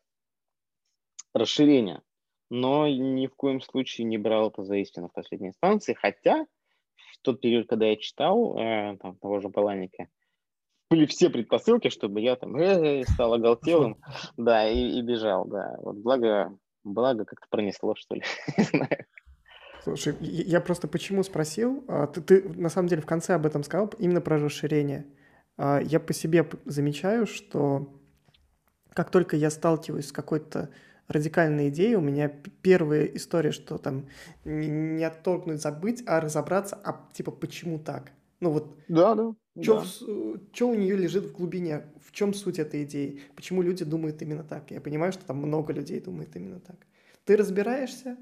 расширения. 1.34 2.02
Но 2.50 2.88
ни 2.88 3.28
в 3.28 3.36
коем 3.36 3.62
случае 3.62 4.06
не 4.06 4.18
брал 4.18 4.50
это 4.50 4.64
за 4.64 4.76
истину 4.78 5.10
в 5.10 5.14
последней 5.14 5.50
инстанции, 5.50 5.94
хотя 5.94 6.46
в 7.14 7.18
тот 7.22 7.42
период, 7.42 7.68
когда 7.68 7.88
я 7.88 7.96
читал 7.96 8.58
э, 8.58 8.98
там, 8.98 9.18
того 9.18 9.40
же 9.40 9.50
Паланика, 9.50 10.08
были 10.90 11.08
все 11.08 11.30
предпосылки, 11.32 11.90
чтобы 11.90 12.22
я 12.22 12.36
там 12.36 12.56
э, 12.56 13.04
стал 13.06 13.34
оголтелым, 13.34 13.98
да, 14.38 14.70
и, 14.70 15.00
и 15.00 15.02
бежал, 15.02 15.46
да. 15.46 15.76
Вот 15.80 15.96
благо, 15.96 16.56
благо 16.84 17.26
как-то 17.26 17.48
пронесло, 17.50 17.96
что 17.96 18.16
ли, 18.16 18.24
не 18.58 18.64
знаю. 18.64 19.06
Слушай, 19.84 20.16
я 20.22 20.62
просто 20.62 20.88
почему 20.88 21.24
спросил? 21.24 21.84
А, 21.90 22.08
ты, 22.08 22.22
ты 22.22 22.50
на 22.50 22.70
самом 22.70 22.88
деле 22.88 23.02
в 23.02 23.06
конце 23.06 23.34
об 23.34 23.46
этом 23.46 23.64
сказал, 23.64 23.92
именно 24.00 24.22
про 24.22 24.38
расширение. 24.38 25.06
А, 25.58 25.82
я 25.82 26.00
по 26.00 26.14
себе 26.14 26.48
замечаю, 26.66 27.28
что 27.28 27.94
как 28.94 29.12
только 29.12 29.36
я 29.36 29.50
сталкиваюсь 29.50 30.08
с 30.08 30.12
какой-то 30.14 30.70
радикальной 31.10 31.68
идеей, 31.68 31.96
у 31.96 32.02
меня 32.02 32.30
первая 32.62 33.06
история, 33.06 33.52
что 33.52 33.78
там 33.78 34.08
не 34.46 35.04
отторгнуть, 35.04 35.62
забыть, 35.62 36.02
а 36.08 36.22
разобраться, 36.22 36.80
а 36.82 37.10
типа 37.14 37.32
почему 37.32 37.78
так? 37.78 38.14
Ну 38.40 38.52
вот. 38.52 38.78
Да, 38.88 39.16
да. 39.16 39.34
Что 39.62 39.84
да. 39.84 40.66
у 40.66 40.76
нее 40.76 40.96
лежит 40.96 41.26
в 41.26 41.34
глубине? 41.34 41.88
В 42.02 42.12
чем 42.12 42.34
суть 42.34 42.58
этой 42.58 42.84
идеи? 42.86 43.22
Почему 43.36 43.62
люди 43.62 43.84
думают 43.84 44.22
именно 44.22 44.44
так? 44.44 44.72
Я 44.72 44.80
понимаю, 44.80 45.12
что 45.12 45.26
там 45.26 45.38
много 45.38 45.74
людей 45.74 46.00
думает 46.00 46.36
именно 46.36 46.60
так. 46.60 46.78
Ты 47.26 47.36
разбираешься, 47.38 48.18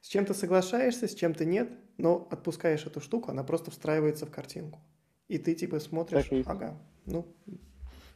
с 0.00 0.08
чем-то 0.08 0.34
соглашаешься, 0.34 1.08
с 1.08 1.14
чем-то 1.14 1.44
нет, 1.44 1.70
но 1.96 2.26
отпускаешь 2.30 2.86
эту 2.86 3.00
штуку, 3.00 3.30
она 3.30 3.44
просто 3.44 3.70
встраивается 3.70 4.26
в 4.26 4.30
картинку. 4.30 4.80
И 5.28 5.38
ты 5.38 5.54
типа 5.54 5.80
смотришь, 5.80 6.30
ага, 6.46 6.78
ну, 7.06 7.26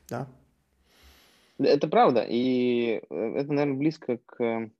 да. 0.08 0.28
Это 1.58 1.88
правда, 1.88 2.24
и 2.28 3.02
э, 3.08 3.14
это, 3.36 3.52
наверное, 3.52 3.78
близко 3.78 4.18
к 4.24 4.70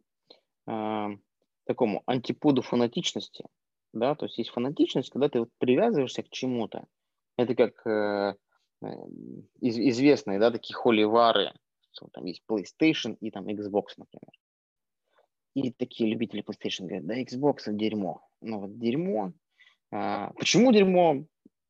э, 0.66 1.16
такому 1.64 2.02
антиподу 2.06 2.62
фанатичности, 2.62 3.44
да, 3.92 4.14
то 4.14 4.26
есть 4.26 4.38
есть 4.38 4.50
фанатичность, 4.50 5.10
когда 5.10 5.28
ты 5.28 5.40
вот 5.40 5.50
привязываешься 5.58 6.22
к 6.22 6.30
чему-то. 6.30 6.86
Это 7.36 7.54
как 7.54 7.86
э, 7.86 8.34
э 8.82 8.86
из, 9.60 9.78
известные, 9.78 10.38
да, 10.38 10.50
такие 10.50 10.74
холивары, 10.74 11.52
там 12.12 12.24
есть 12.24 12.42
PlayStation 12.48 13.16
и 13.20 13.30
там 13.30 13.46
Xbox, 13.46 13.94
например. 13.96 14.32
И 15.54 15.70
такие 15.70 16.10
любители 16.10 16.42
PlayStation 16.42 16.86
говорят, 16.86 17.06
да, 17.06 17.20
Xbox 17.20 17.58
дерьмо. 17.68 18.22
Ну 18.40 18.60
вот 18.60 18.78
дерьмо. 18.78 19.32
А, 19.90 20.32
почему 20.38 20.72
дерьмо? 20.72 21.24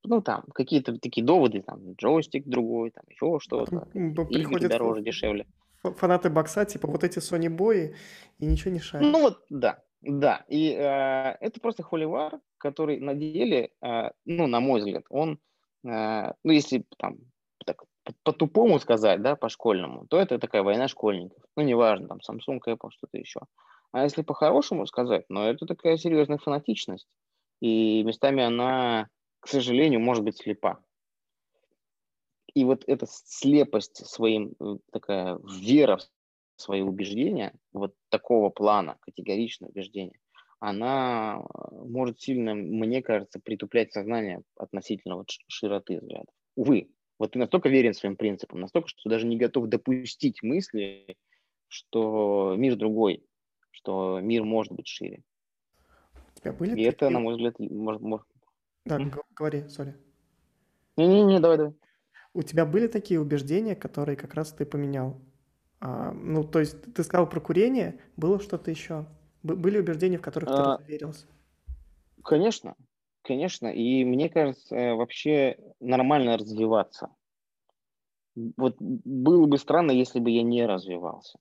Ну 0.04 0.20
там 0.20 0.44
какие-то 0.54 0.98
такие 0.98 1.24
доводы, 1.24 1.62
там 1.62 1.92
джойстик 1.94 2.46
другой, 2.46 2.90
там 2.90 3.04
еще 3.08 3.38
что-то. 3.40 3.88
Игры 3.94 4.68
дороже, 4.68 5.02
дешевле. 5.02 5.46
Фанаты 5.82 6.30
бокса, 6.30 6.64
типа 6.64 6.86
вот 6.86 7.02
эти 7.02 7.18
Sony 7.18 7.48
бои, 7.48 7.94
и 8.38 8.46
ничего 8.46 8.70
не 8.70 8.78
шарят. 8.78 9.10
Ну 9.10 9.20
вот, 9.20 9.44
да, 9.50 9.82
да. 10.00 10.44
И 10.48 10.70
э, 10.70 11.36
это 11.40 11.60
просто 11.60 11.82
холивар, 11.82 12.40
который 12.58 13.00
на 13.00 13.14
деле, 13.14 13.70
э, 13.82 14.10
ну, 14.24 14.46
на 14.46 14.60
мой 14.60 14.78
взгляд, 14.78 15.04
он, 15.08 15.40
э, 15.84 16.32
ну, 16.44 16.52
если 16.52 16.84
там 16.98 17.18
так 17.66 17.82
по-тупому 18.22 18.78
сказать, 18.78 19.22
да, 19.22 19.34
по-школьному, 19.34 20.06
то 20.06 20.18
это 20.20 20.38
такая 20.38 20.62
война 20.62 20.86
школьников. 20.86 21.42
Ну, 21.56 21.64
неважно, 21.64 22.08
там, 22.08 22.18
Samsung, 22.18 22.60
Apple, 22.66 22.90
что-то 22.90 23.18
еще. 23.18 23.40
А 23.92 24.04
если 24.04 24.22
по-хорошему 24.22 24.86
сказать, 24.86 25.26
ну, 25.28 25.42
это 25.42 25.66
такая 25.66 25.98
серьезная 25.98 26.38
фанатичность. 26.38 27.06
И 27.60 28.02
местами 28.02 28.42
она, 28.42 29.08
к 29.40 29.48
сожалению, 29.48 30.00
может 30.00 30.24
быть 30.24 30.38
слепа. 30.38 30.82
И 32.54 32.64
вот 32.64 32.84
эта 32.86 33.06
слепость 33.08 34.06
своим, 34.06 34.54
э, 34.60 34.76
такая 34.90 35.38
вера 35.60 35.98
в 35.98 36.62
свои 36.62 36.80
убеждения, 36.82 37.54
вот 37.72 37.94
такого 38.08 38.50
плана, 38.50 38.96
категоричное 39.00 39.70
убеждение, 39.70 40.18
она 40.58 41.40
э, 41.42 41.74
может 41.86 42.20
сильно, 42.20 42.54
мне 42.54 43.02
кажется, 43.02 43.40
притуплять 43.40 43.92
сознание 43.92 44.42
относительно 44.56 45.16
вот 45.16 45.28
широты 45.48 45.98
взглядов. 45.98 46.34
Увы, 46.56 46.90
вот 47.18 47.32
ты 47.32 47.38
настолько 47.38 47.68
верен 47.68 47.94
своим 47.94 48.16
принципам, 48.16 48.60
настолько, 48.60 48.88
что 48.88 49.08
даже 49.08 49.26
не 49.26 49.36
готов 49.36 49.68
допустить 49.68 50.42
мысли, 50.42 51.16
что 51.68 52.54
мир 52.56 52.76
другой, 52.76 53.24
что 53.72 54.20
мир 54.20 54.44
может 54.44 54.72
быть 54.72 54.86
шире. 54.86 55.22
У 56.36 56.40
тебя 56.40 56.52
были 56.52 56.78
И 56.78 56.82
это, 56.84 57.10
на 57.10 57.18
мой 57.18 57.34
взгляд, 57.34 57.58
может... 57.58 58.02
может... 58.02 58.26
Да, 58.84 58.96
м? 58.96 59.12
говори, 59.34 59.68
сори. 59.68 59.96
Не-не-не, 60.96 61.40
давай, 61.40 61.56
давай. 61.56 61.74
У 62.34 62.42
тебя 62.42 62.64
были 62.64 62.86
такие 62.86 63.20
убеждения, 63.20 63.74
которые 63.74 64.16
как 64.16 64.34
раз 64.34 64.52
ты 64.52 64.64
поменял? 64.64 65.20
А, 65.80 66.12
ну, 66.12 66.44
то 66.44 66.60
есть 66.60 66.94
ты 66.94 67.02
сказал 67.02 67.28
про 67.28 67.40
курение, 67.40 68.00
было 68.16 68.40
что-то 68.40 68.70
еще? 68.70 69.06
Были 69.42 69.78
убеждения, 69.78 70.18
в 70.18 70.22
которых 70.22 70.50
ты 70.50 70.56
А, 70.56 70.76
разуверился? 70.76 71.26
конечно, 72.22 72.76
конечно. 73.22 73.66
И 73.66 74.04
мне 74.04 74.28
кажется, 74.28 74.74
э, 74.76 74.94
вообще 74.94 75.58
нормально 75.80 76.36
развиваться. 76.36 77.08
Вот 78.56 78.76
было 78.78 79.46
бы 79.46 79.58
странно, 79.58 79.90
если 79.90 80.20
бы 80.20 80.30
я 80.30 80.42
не 80.42 80.64
развивался. 80.64 81.38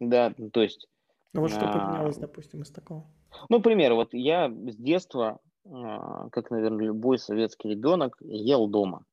Да, 0.00 0.32
то 0.52 0.62
есть, 0.62 0.86
Ну 1.32 1.42
вот 1.42 1.50
что 1.50 1.68
а, 1.68 1.72
поменялось, 1.72 2.16
допустим, 2.16 2.62
из 2.62 2.70
такого? 2.70 3.06
ну, 3.48 3.60
пример, 3.60 3.94
вот 3.94 4.14
я 4.14 4.48
с 4.48 4.76
детства, 4.76 5.40
а, 5.64 6.28
как, 6.30 6.50
наверное, 6.50 6.86
любой 6.86 7.18
советский 7.18 7.68
ребенок, 7.68 8.16
ел 8.20 8.66
дома. 8.66 9.04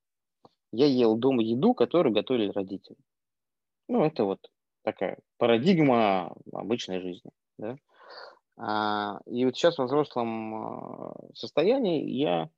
Я 0.72 0.86
ел 0.86 1.16
дома 1.16 1.42
еду, 1.42 1.74
которую 1.74 2.14
готовили 2.14 2.52
родители. 2.52 2.98
Ну, 3.88 4.04
это 4.04 4.24
вот 4.24 4.40
такая 4.84 5.20
парадигма 5.38 6.36
обычной 6.52 7.02
жизни, 7.02 7.32
да. 7.58 7.78
А, 8.58 9.20
и 9.26 9.44
вот 9.46 9.56
сейчас 9.56 9.78
во 9.78 9.86
взрослом 9.86 10.56
а, 10.56 11.14
состоянии 11.34 12.10
я 12.10 12.50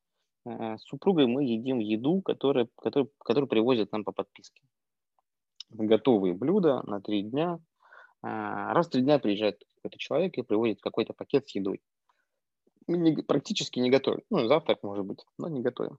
а, 0.44 0.78
с 0.78 0.84
супругой 0.84 1.26
мы 1.26 1.44
едим 1.44 1.80
еду, 1.80 2.22
которая, 2.22 2.68
которую, 2.76 3.10
которую 3.18 3.48
привозят 3.48 3.90
нам 3.90 4.04
по 4.04 4.12
подписке. 4.12 4.62
Готовые 5.70 6.34
блюда 6.34 6.82
на 6.86 7.00
три 7.00 7.22
дня. 7.22 7.58
А, 8.22 8.72
раз 8.74 8.86
в 8.86 8.90
три 8.90 9.02
дня 9.02 9.18
приезжает 9.18 9.62
какой-то 9.76 9.98
человек 9.98 10.36
и 10.36 10.42
приводит 10.42 10.80
какой-то 10.80 11.12
пакет 11.12 11.48
с 11.48 11.54
едой. 11.54 11.80
Мы 12.86 12.98
не- 12.98 13.22
практически 13.22 13.78
не 13.78 13.90
готовим. 13.90 14.22
Ну, 14.30 14.46
завтрак 14.48 14.82
может 14.82 15.04
быть, 15.04 15.24
но 15.38 15.48
не 15.48 15.60
готовим. 15.60 15.98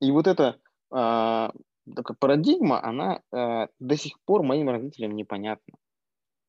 И 0.00 0.10
вот 0.10 0.26
эта 0.26 0.58
а, 0.90 1.52
такая 1.94 2.16
парадигма, 2.18 2.82
она 2.82 3.22
а, 3.30 3.68
до 3.78 3.96
сих 3.96 4.20
пор 4.24 4.42
моим 4.42 4.68
родителям 4.68 5.14
непонятна. 5.16 5.74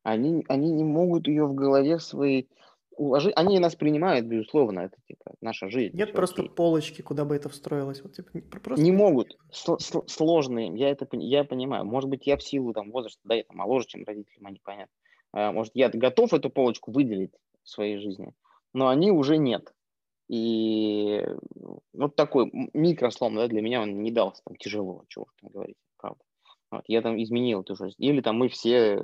Они, 0.04 0.46
они 0.50 0.72
не 0.72 0.84
могут 0.84 1.28
ее 1.28 1.46
в 1.46 1.56
голове 1.56 2.00
своей 2.00 2.50
уложить. 2.98 3.34
Они 3.36 3.60
нас 3.60 3.76
принимают, 3.76 4.26
безусловно, 4.26 4.82
это 4.82 4.98
типа 5.08 5.34
наша 5.42 5.70
жизнь. 5.70 5.96
Нет 5.96 6.14
просто 6.14 6.42
окей. 6.44 6.54
полочки, 6.54 7.02
куда 7.02 7.26
бы 7.26 7.36
это 7.36 7.50
встроилось. 7.50 8.02
Вот, 8.02 8.14
типа, 8.16 8.60
просто 8.60 8.84
Не 8.84 8.92
могут. 8.92 9.38
Сло- 9.52 9.78
сло- 9.78 10.08
сложные. 10.08 10.72
Я 10.78 10.90
это 10.90 11.08
я 11.14 11.44
понимаю. 11.44 11.86
Может 11.86 12.10
быть, 12.10 12.28
я 12.28 12.38
в 12.38 12.44
силу 12.44 12.74
там, 12.74 12.92
возраста, 12.92 13.20
да, 13.24 13.36
я 13.36 13.44
там 13.44 13.58
моложе, 13.58 13.88
чем 13.88 14.04
родителям, 14.06 14.48
они 14.48 14.60
понятно. 14.64 14.94
А, 15.32 15.52
Может, 15.52 15.72
я 15.76 15.90
готов 15.90 16.34
эту 16.34 16.50
полочку 16.50 16.92
выделить 16.92 17.34
в 17.64 17.70
своей 17.70 17.98
жизни, 17.98 18.34
но 18.74 18.88
они 18.90 19.12
уже 19.12 19.38
нет. 19.38 19.74
И 20.30 21.26
вот 21.94 22.16
такой 22.16 22.50
микрослом, 22.74 23.36
да, 23.36 23.48
для 23.48 23.62
меня 23.62 23.82
он 23.82 24.02
не 24.02 24.12
дался 24.12 24.42
там 24.46 24.56
тяжело, 24.56 25.04
чего 25.08 25.28
там 25.42 25.52
говорить, 25.52 25.76
правда. 25.98 26.20
Вот, 26.74 26.86
я 26.88 27.04
там 27.04 27.22
изменил 27.22 27.62
эту 27.62 27.76
жизнь. 27.76 27.96
Или 28.00 28.22
там 28.22 28.38
мы 28.38 28.50
все 28.50 29.00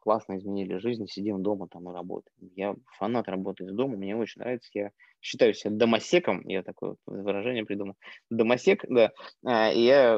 классно 0.00 0.38
изменили 0.38 0.78
жизнь, 0.78 1.06
сидим 1.06 1.40
дома 1.40 1.68
там 1.68 1.88
и 1.88 1.92
работаем. 1.92 2.50
Я 2.56 2.74
фанат 2.98 3.28
работы 3.28 3.62
из 3.62 3.72
дома, 3.72 3.96
мне 3.96 4.16
очень 4.16 4.40
нравится. 4.40 4.68
Я 4.74 4.90
считаю 5.20 5.54
себя 5.54 5.70
домосеком, 5.70 6.42
я 6.48 6.64
такое 6.64 6.96
выражение 7.06 7.64
придумал. 7.64 7.94
Домосек, 8.28 8.84
да. 8.88 9.12
А, 9.44 9.70
и 9.70 9.82
я 9.82 10.14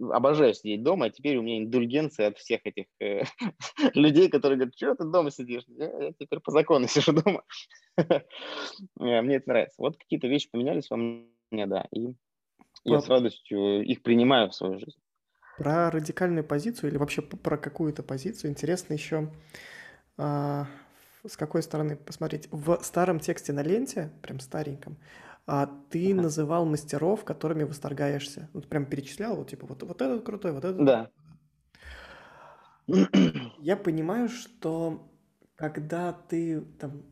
э, 0.00 0.02
обожаю 0.10 0.54
сидеть 0.54 0.82
дома, 0.82 1.06
а 1.06 1.10
теперь 1.10 1.36
у 1.36 1.42
меня 1.42 1.58
индульгенция 1.58 2.28
от 2.28 2.38
всех 2.38 2.62
этих 2.64 2.86
э, 3.00 3.24
людей, 3.94 4.30
которые 4.30 4.56
говорят, 4.56 4.76
что 4.76 4.94
ты 4.94 5.04
дома 5.04 5.30
сидишь? 5.30 5.64
Я, 5.68 6.14
теперь 6.18 6.40
по 6.40 6.52
закону 6.52 6.86
сижу 6.88 7.12
дома. 7.12 7.42
Э, 8.98 9.20
Мне 9.20 9.36
это 9.36 9.50
нравится. 9.50 9.74
Вот 9.76 9.98
какие-то 9.98 10.26
вещи 10.26 10.50
поменялись 10.50 10.88
во 10.88 10.96
мне, 10.96 11.66
да, 11.66 11.86
и 11.92 12.14
я 12.84 13.00
с 13.00 13.08
радостью 13.08 13.82
их 13.84 14.02
принимаю 14.02 14.48
в 14.48 14.54
свою 14.54 14.78
жизнь. 14.78 14.98
Про 15.56 15.90
радикальную 15.90 16.44
позицию 16.44 16.90
или 16.90 16.98
вообще 16.98 17.22
про 17.22 17.56
какую-то 17.56 18.02
позицию 18.02 18.50
интересно 18.50 18.92
еще 18.94 19.30
а, 20.18 20.66
с 21.26 21.36
какой 21.36 21.62
стороны 21.62 21.96
посмотреть. 21.96 22.48
В 22.50 22.78
старом 22.82 23.20
тексте 23.20 23.52
на 23.52 23.62
ленте, 23.62 24.12
прям 24.22 24.40
стареньком, 24.40 24.98
а, 25.46 25.70
ты 25.90 26.12
Ага. 26.12 26.22
называл 26.22 26.66
мастеров, 26.66 27.24
которыми 27.24 27.64
восторгаешься. 27.64 28.48
Вот 28.52 28.68
прям 28.68 28.86
перечислял, 28.86 29.36
вот 29.36 29.50
типа 29.50 29.66
вот, 29.66 29.82
вот 29.82 30.02
этот 30.02 30.24
крутой, 30.24 30.52
вот 30.52 30.64
этот 30.64 30.84
Да. 30.84 31.10
Я 33.58 33.76
понимаю, 33.76 34.28
что 34.28 35.10
когда 35.56 36.12
ты 36.12 36.60
там, 36.78 37.02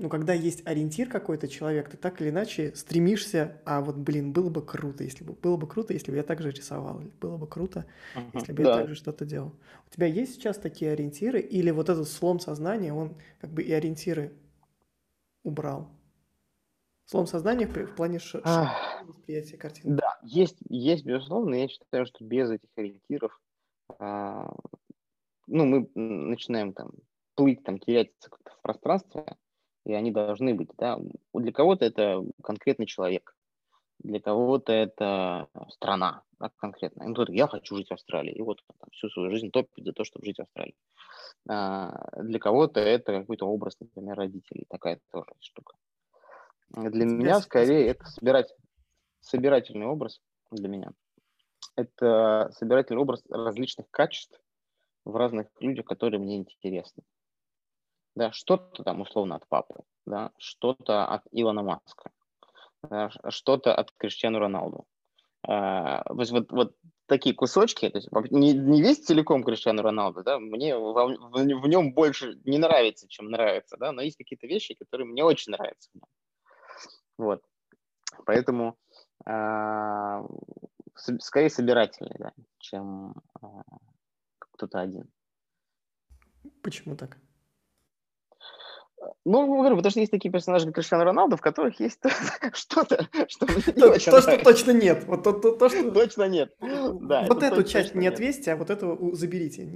ну, 0.00 0.08
когда 0.08 0.32
есть 0.32 0.66
ориентир 0.66 1.08
какой-то 1.08 1.46
человек, 1.48 1.90
ты 1.90 1.96
так 1.96 2.20
или 2.20 2.30
иначе 2.30 2.74
стремишься, 2.74 3.60
а 3.66 3.80
вот, 3.82 3.96
блин, 3.96 4.32
было 4.32 4.50
бы 4.50 4.64
круто, 4.64 5.04
если 5.04 5.24
бы, 5.24 5.34
было 5.34 5.56
бы 5.56 5.68
круто, 5.68 5.92
если 5.92 6.10
бы 6.10 6.16
я 6.16 6.22
так 6.24 6.40
же 6.42 6.50
рисовал, 6.50 7.00
или 7.00 7.10
было 7.20 7.36
бы 7.36 7.46
круто, 7.46 7.86
Ага. 8.14 8.30
если 8.32 8.52
бы 8.52 8.62
я 8.62 8.68
так 8.68 8.86
Да. 8.86 8.88
же 8.88 8.94
что-то 8.94 9.24
делал. 9.26 9.54
У 9.86 9.90
тебя 9.94 10.06
есть 10.06 10.34
сейчас 10.34 10.58
такие 10.58 10.92
ориентиры, 10.92 11.40
или 11.40 11.70
вот 11.70 11.88
этот 11.90 12.08
слом 12.08 12.40
сознания, 12.40 12.92
он 12.94 13.18
как 13.40 13.50
бы 13.52 13.62
и 13.62 13.72
ориентиры 13.72 14.32
убрал? 15.44 15.90
Слом 17.04 17.26
сознания 17.26 17.66
в, 17.66 17.74
в 17.76 17.94
плане 17.94 18.18
ш- 18.18 18.42
широты 18.46 19.04
восприятия 19.06 19.56
картины. 19.58 19.96
Да, 19.96 20.18
есть, 20.22 20.58
есть, 20.68 21.04
безусловно. 21.04 21.54
Я 21.56 21.68
считаю, 21.68 22.06
что 22.06 22.24
без 22.24 22.50
этих 22.50 22.68
ориентиров, 22.76 23.38
а, 23.98 24.52
ну, 25.46 25.64
мы 25.66 25.90
начинаем 25.94 26.72
там 26.72 26.92
плыть, 27.34 27.62
там, 27.64 27.78
теряться 27.78 28.30
как-то 28.30 28.52
в 28.52 28.60
пространстве, 28.62 29.36
и 29.84 29.92
они 29.92 30.10
должны 30.10 30.54
быть, 30.54 30.70
да. 30.76 30.98
Для 31.34 31.52
кого-то 31.52 31.84
это 31.84 32.24
конкретный 32.42 32.86
человек, 32.86 33.34
для 33.98 34.20
кого-то 34.20 34.72
это 34.72 35.48
страна, 35.70 36.22
да, 36.38 36.50
конкретно. 36.56 37.06
Ну, 37.06 37.14
кто-то, 37.14 37.32
я 37.32 37.46
хочу 37.46 37.76
жить 37.76 37.88
в 37.88 37.92
Австралии, 37.92 38.32
и 38.32 38.42
вот 38.42 38.62
там 38.66 38.90
всю 38.92 39.08
свою 39.10 39.30
жизнь 39.30 39.50
топит 39.50 39.84
за 39.84 39.92
то, 39.92 40.04
чтобы 40.04 40.26
жить 40.26 40.38
в 40.38 40.42
Австралии. 40.42 40.76
А, 41.48 42.22
для 42.22 42.38
кого-то 42.38 42.80
это 42.80 43.20
какой-то 43.20 43.46
образ, 43.46 43.76
например, 43.80 44.16
родителей, 44.16 44.66
такая 44.68 45.00
тоже 45.10 45.30
штука. 45.40 45.74
Для 46.70 47.04
меня 47.04 47.40
скорее 47.40 47.88
это 47.88 48.04
собирать, 48.06 48.54
собирательный 49.20 49.86
образ 49.86 50.20
для 50.50 50.68
меня. 50.68 50.92
Это 51.76 52.50
собирательный 52.52 53.00
образ 53.00 53.22
различных 53.28 53.90
качеств 53.90 54.40
в 55.04 55.16
разных 55.16 55.48
людях, 55.60 55.86
которые 55.86 56.20
мне 56.20 56.36
интересны. 56.36 57.02
Да, 58.20 58.32
что-то 58.32 58.82
там 58.82 59.00
условно 59.00 59.36
от 59.36 59.48
папы, 59.48 59.82
да, 60.04 60.30
что-то 60.36 61.06
от 61.06 61.22
Илона 61.30 61.62
Маска, 61.62 62.10
да, 62.82 63.10
что-то 63.30 63.74
от 63.74 63.92
Криштиану 63.92 64.38
Роналду. 64.38 64.84
А, 65.42 66.02
то 66.04 66.20
есть 66.20 66.30
вот, 66.30 66.52
вот 66.52 66.76
такие 67.06 67.34
кусочки, 67.34 67.88
то 67.88 67.96
есть 67.96 68.12
не, 68.30 68.52
не 68.52 68.82
весь 68.82 69.06
целиком 69.06 69.42
Криштиану 69.42 69.80
Роналду, 69.80 70.22
да, 70.22 70.38
мне 70.38 70.76
во- 70.76 71.06
в, 71.06 71.32
в 71.32 71.66
нем 71.66 71.94
больше 71.94 72.38
не 72.44 72.58
нравится, 72.58 73.08
чем 73.08 73.30
нравится, 73.30 73.78
да, 73.78 73.90
но 73.90 74.02
есть 74.02 74.18
какие-то 74.18 74.46
вещи, 74.46 74.74
которые 74.74 75.06
мне 75.06 75.24
очень 75.24 75.52
нравятся. 75.52 75.88
в. 75.94 76.04
Вот, 77.16 77.42
поэтому 78.26 78.76
а, 79.24 80.26
скорее 80.94 81.48
собирательный, 81.48 82.16
да, 82.18 82.32
чем 82.58 83.14
а, 83.40 83.62
кто-то 84.38 84.78
один. 84.78 85.10
Почему 86.62 86.96
так? 86.96 87.16
Ну, 89.24 89.56
говорю, 89.56 89.76
потому 89.76 89.90
что 89.90 90.00
есть 90.00 90.12
такие 90.12 90.30
персонажи, 90.30 90.66
как 90.66 90.74
Криштиану 90.76 91.04
Роналду, 91.04 91.36
в 91.36 91.40
которых 91.40 91.78
есть 91.80 92.00
что-то, 92.54 93.08
что 93.28 93.46
То, 93.46 93.98
что 93.98 94.38
точно 94.42 94.72
нет. 94.72 95.04
Вот 95.04 95.22
то, 95.22 95.32
то, 95.32 95.52
то, 95.52 95.68
что... 95.68 95.90
Точно 96.00 96.28
нет. 96.28 96.54
Да, 96.60 97.26
Вот 97.28 97.42
эту 97.42 97.62
часть 97.64 97.94
не 97.94 98.06
отвесьте, 98.06 98.52
а 98.52 98.56
вот 98.56 98.70
эту 98.70 99.14
заберите. 99.14 99.68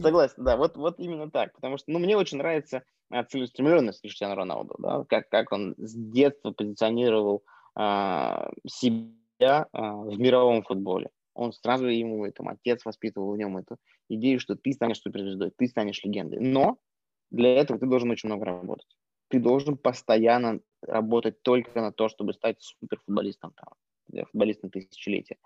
Согласен, 0.00 0.44
да, 0.44 0.56
вот, 0.56 0.76
вот 0.76 0.98
именно 0.98 1.30
так. 1.30 1.52
Потому 1.54 1.78
что, 1.78 1.90
ну, 1.90 1.98
мне 1.98 2.16
очень 2.16 2.38
нравится 2.38 2.82
а, 3.10 3.24
целеустремленность 3.24 4.00
Криштиану 4.02 4.34
Роналду, 4.34 4.74
да, 4.78 5.04
как, 5.08 5.28
как 5.28 5.52
он 5.52 5.74
с 5.78 5.94
детства 5.94 6.50
позиционировал 6.50 7.42
а, 7.74 8.50
себя 8.66 9.66
а, 9.72 9.96
в 9.96 10.18
мировом 10.18 10.62
футболе. 10.62 11.10
Он 11.34 11.52
сразу 11.52 11.86
ему, 11.86 12.30
там, 12.32 12.48
отец 12.48 12.84
воспитывал 12.84 13.32
в 13.32 13.36
нем 13.36 13.56
эту 13.56 13.76
идею, 14.08 14.38
что 14.38 14.54
ты 14.54 14.72
станешь 14.72 15.00
суперзвездой, 15.00 15.52
ты 15.56 15.66
станешь 15.66 16.02
легендой. 16.04 16.38
Но 16.40 16.78
для 17.30 17.54
этого 17.54 17.78
ты 17.78 17.86
должен 17.86 18.10
очень 18.10 18.28
много 18.28 18.44
работать. 18.44 18.96
Ты 19.28 19.40
должен 19.40 19.76
постоянно 19.76 20.60
работать 20.82 21.42
только 21.42 21.80
на 21.80 21.92
то, 21.92 22.08
чтобы 22.08 22.34
стать 22.34 22.60
суперфутболистом, 22.60 23.52
там, 23.52 24.24
футболистом 24.26 24.70
тысячелетия. 24.70 25.38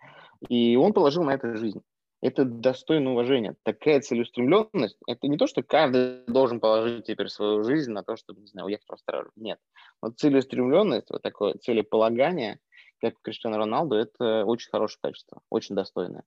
И 0.49 0.77
он 0.77 0.93
положил 0.93 1.25
на 1.25 1.35
это 1.35 1.57
жизнь. 1.57 1.83
Это 2.21 2.45
достойно 2.45 3.13
уважения. 3.13 3.55
Такая 3.63 4.01
целеустремленность, 4.01 4.99
это 5.07 5.29
не 5.29 5.37
то, 5.37 5.47
что 5.47 5.63
каждый 5.63 6.25
должен 6.27 6.59
положить 6.59 7.07
теперь 7.07 7.29
свою 7.29 7.63
жизнь 7.63 7.93
на 7.93 8.03
то, 8.03 8.17
чтобы, 8.17 8.41
не 8.41 8.49
знаю, 8.49 8.67
уехать 8.67 8.89
в 8.89 8.93
Австралию. 8.93 9.31
Нет. 9.37 9.61
Вот 10.03 10.19
целеустремленность, 10.19 11.11
вот 11.11 11.23
такое 11.23 11.55
целеполагание, 11.55 12.59
как 13.01 13.15
у 13.15 13.23
Криштиану 13.23 13.57
Роналду, 13.57 13.95
это 13.95 14.45
очень 14.45 14.71
хорошее 14.71 14.99
качество, 15.01 15.43
очень 15.49 15.77
достойное. 15.77 16.25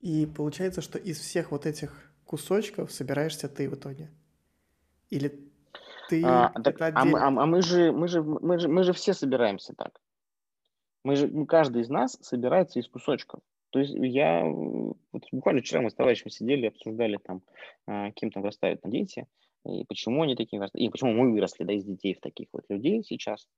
И 0.00 0.26
получается, 0.26 0.82
что 0.82 0.98
из 0.98 1.18
всех 1.18 1.50
вот 1.50 1.64
этих 1.64 2.12
кусочков 2.28 2.92
собираешься 2.92 3.48
ты 3.48 3.68
в 3.68 3.74
итоге? 3.74 4.10
Или 5.08 5.50
ты 6.08 6.22
А, 6.24 6.52
так, 6.62 6.76
а, 6.80 7.04
мы, 7.04 7.18
а- 7.18 7.26
а 7.28 7.46
мы 7.46 7.62
же, 7.62 7.90
мы 7.92 8.06
же, 8.06 8.22
мы 8.22 8.58
же, 8.58 8.68
мы 8.68 8.84
же 8.84 8.92
все 8.92 9.14
собираемся 9.14 9.74
так. 9.74 10.00
Мы 11.04 11.16
же, 11.16 11.26
ну, 11.26 11.46
каждый 11.46 11.82
из 11.82 11.88
нас 11.88 12.18
собирается 12.20 12.78
из 12.78 12.88
кусочков. 12.88 13.40
То 13.70 13.80
есть 13.80 13.94
я, 13.94 14.44
вот 14.44 15.22
буквально 15.32 15.62
вчера 15.62 15.80
мы 15.80 15.90
с 15.90 15.94
товарищем 15.94 16.30
сидели, 16.30 16.66
обсуждали 16.66 17.16
там, 17.16 17.42
а, 17.86 18.10
кем 18.12 18.30
там 18.30 18.42
вырастают 18.42 18.84
на 18.84 18.90
дети, 18.90 19.26
и 19.64 19.84
почему 19.84 20.22
они 20.22 20.36
такие 20.36 20.58
вырастают, 20.58 20.86
и 20.86 20.90
почему 20.90 21.12
мы 21.12 21.32
выросли, 21.32 21.64
да, 21.64 21.72
из 21.72 21.84
детей 21.84 22.14
в 22.14 22.20
таких 22.20 22.48
вот 22.52 22.64
людей 22.68 23.02
сейчас. 23.04 23.48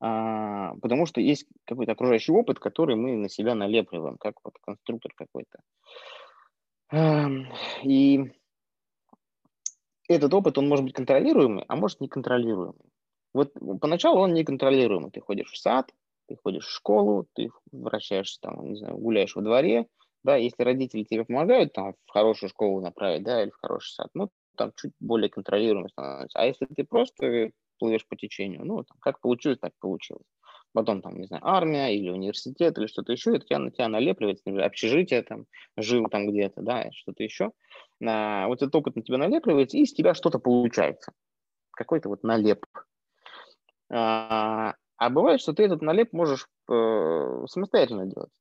А, 0.00 0.74
потому 0.82 1.06
что 1.06 1.20
есть 1.20 1.46
какой-то 1.64 1.92
окружающий 1.92 2.32
опыт, 2.32 2.58
который 2.58 2.96
мы 2.96 3.16
на 3.16 3.28
себя 3.28 3.54
налепливаем, 3.54 4.16
как 4.18 4.34
вот 4.42 4.54
конструктор 4.60 5.12
какой-то. 5.14 5.60
И 7.82 8.20
этот 10.08 10.34
опыт, 10.34 10.58
он 10.58 10.68
может 10.68 10.84
быть 10.84 10.94
контролируемый, 10.94 11.64
а 11.68 11.76
может 11.76 12.00
неконтролируемый. 12.00 12.90
Вот 13.32 13.52
поначалу 13.80 14.20
он 14.20 14.34
неконтролируемый. 14.34 15.10
Ты 15.10 15.20
ходишь 15.20 15.50
в 15.50 15.58
сад, 15.58 15.90
ты 16.28 16.36
ходишь 16.42 16.66
в 16.66 16.70
школу, 16.70 17.26
ты 17.34 17.50
вращаешься 17.72 18.40
там, 18.40 18.70
не 18.70 18.76
знаю, 18.76 18.96
гуляешь 18.96 19.34
во 19.34 19.42
дворе, 19.42 19.86
да, 20.22 20.36
если 20.36 20.62
родители 20.62 21.04
тебе 21.04 21.24
помогают 21.24 21.72
там 21.72 21.94
в 22.06 22.10
хорошую 22.10 22.50
школу 22.50 22.80
направить, 22.80 23.24
да, 23.24 23.42
или 23.42 23.50
в 23.50 23.56
хороший 23.60 23.92
сад, 23.92 24.08
ну, 24.14 24.30
там 24.56 24.72
чуть 24.76 24.92
более 25.00 25.28
контролируемо 25.30 25.88
становится. 25.88 26.38
А 26.38 26.46
если 26.46 26.66
ты 26.66 26.84
просто 26.84 27.50
плывешь 27.78 28.06
по 28.06 28.16
течению, 28.16 28.64
ну, 28.64 28.84
там, 28.84 28.96
как 29.00 29.20
получилось, 29.20 29.58
так 29.60 29.72
получилось. 29.80 30.24
Потом, 30.74 31.02
там, 31.02 31.16
не 31.20 31.26
знаю, 31.26 31.46
армия 31.46 31.96
или 31.96 32.10
университет 32.10 32.76
или 32.76 32.88
что-то 32.88 33.12
еще, 33.12 33.36
это 33.36 33.46
тебя 33.46 33.60
на 33.60 33.70
тебя 33.70 33.88
налепливает, 33.88 34.40
общежитие 34.44 35.22
там, 35.22 35.46
жил 35.76 36.06
там 36.10 36.28
где-то, 36.28 36.62
да, 36.62 36.90
что-то 36.92 37.22
еще. 37.22 37.52
А, 38.04 38.48
вот 38.48 38.60
этот 38.60 38.74
опыт 38.74 38.96
на 38.96 39.02
тебя 39.02 39.18
налепливается, 39.18 39.78
и 39.78 39.82
из 39.82 39.92
тебя 39.92 40.14
что-то 40.14 40.40
получается. 40.40 41.12
Какой-то 41.70 42.08
вот 42.08 42.24
налеп. 42.24 42.66
А, 43.88 44.74
а 44.96 45.10
бывает, 45.10 45.40
что 45.40 45.52
ты 45.52 45.62
этот 45.62 45.80
налеп 45.80 46.12
можешь 46.12 46.48
э, 46.68 47.44
самостоятельно 47.46 48.06
делать. 48.06 48.32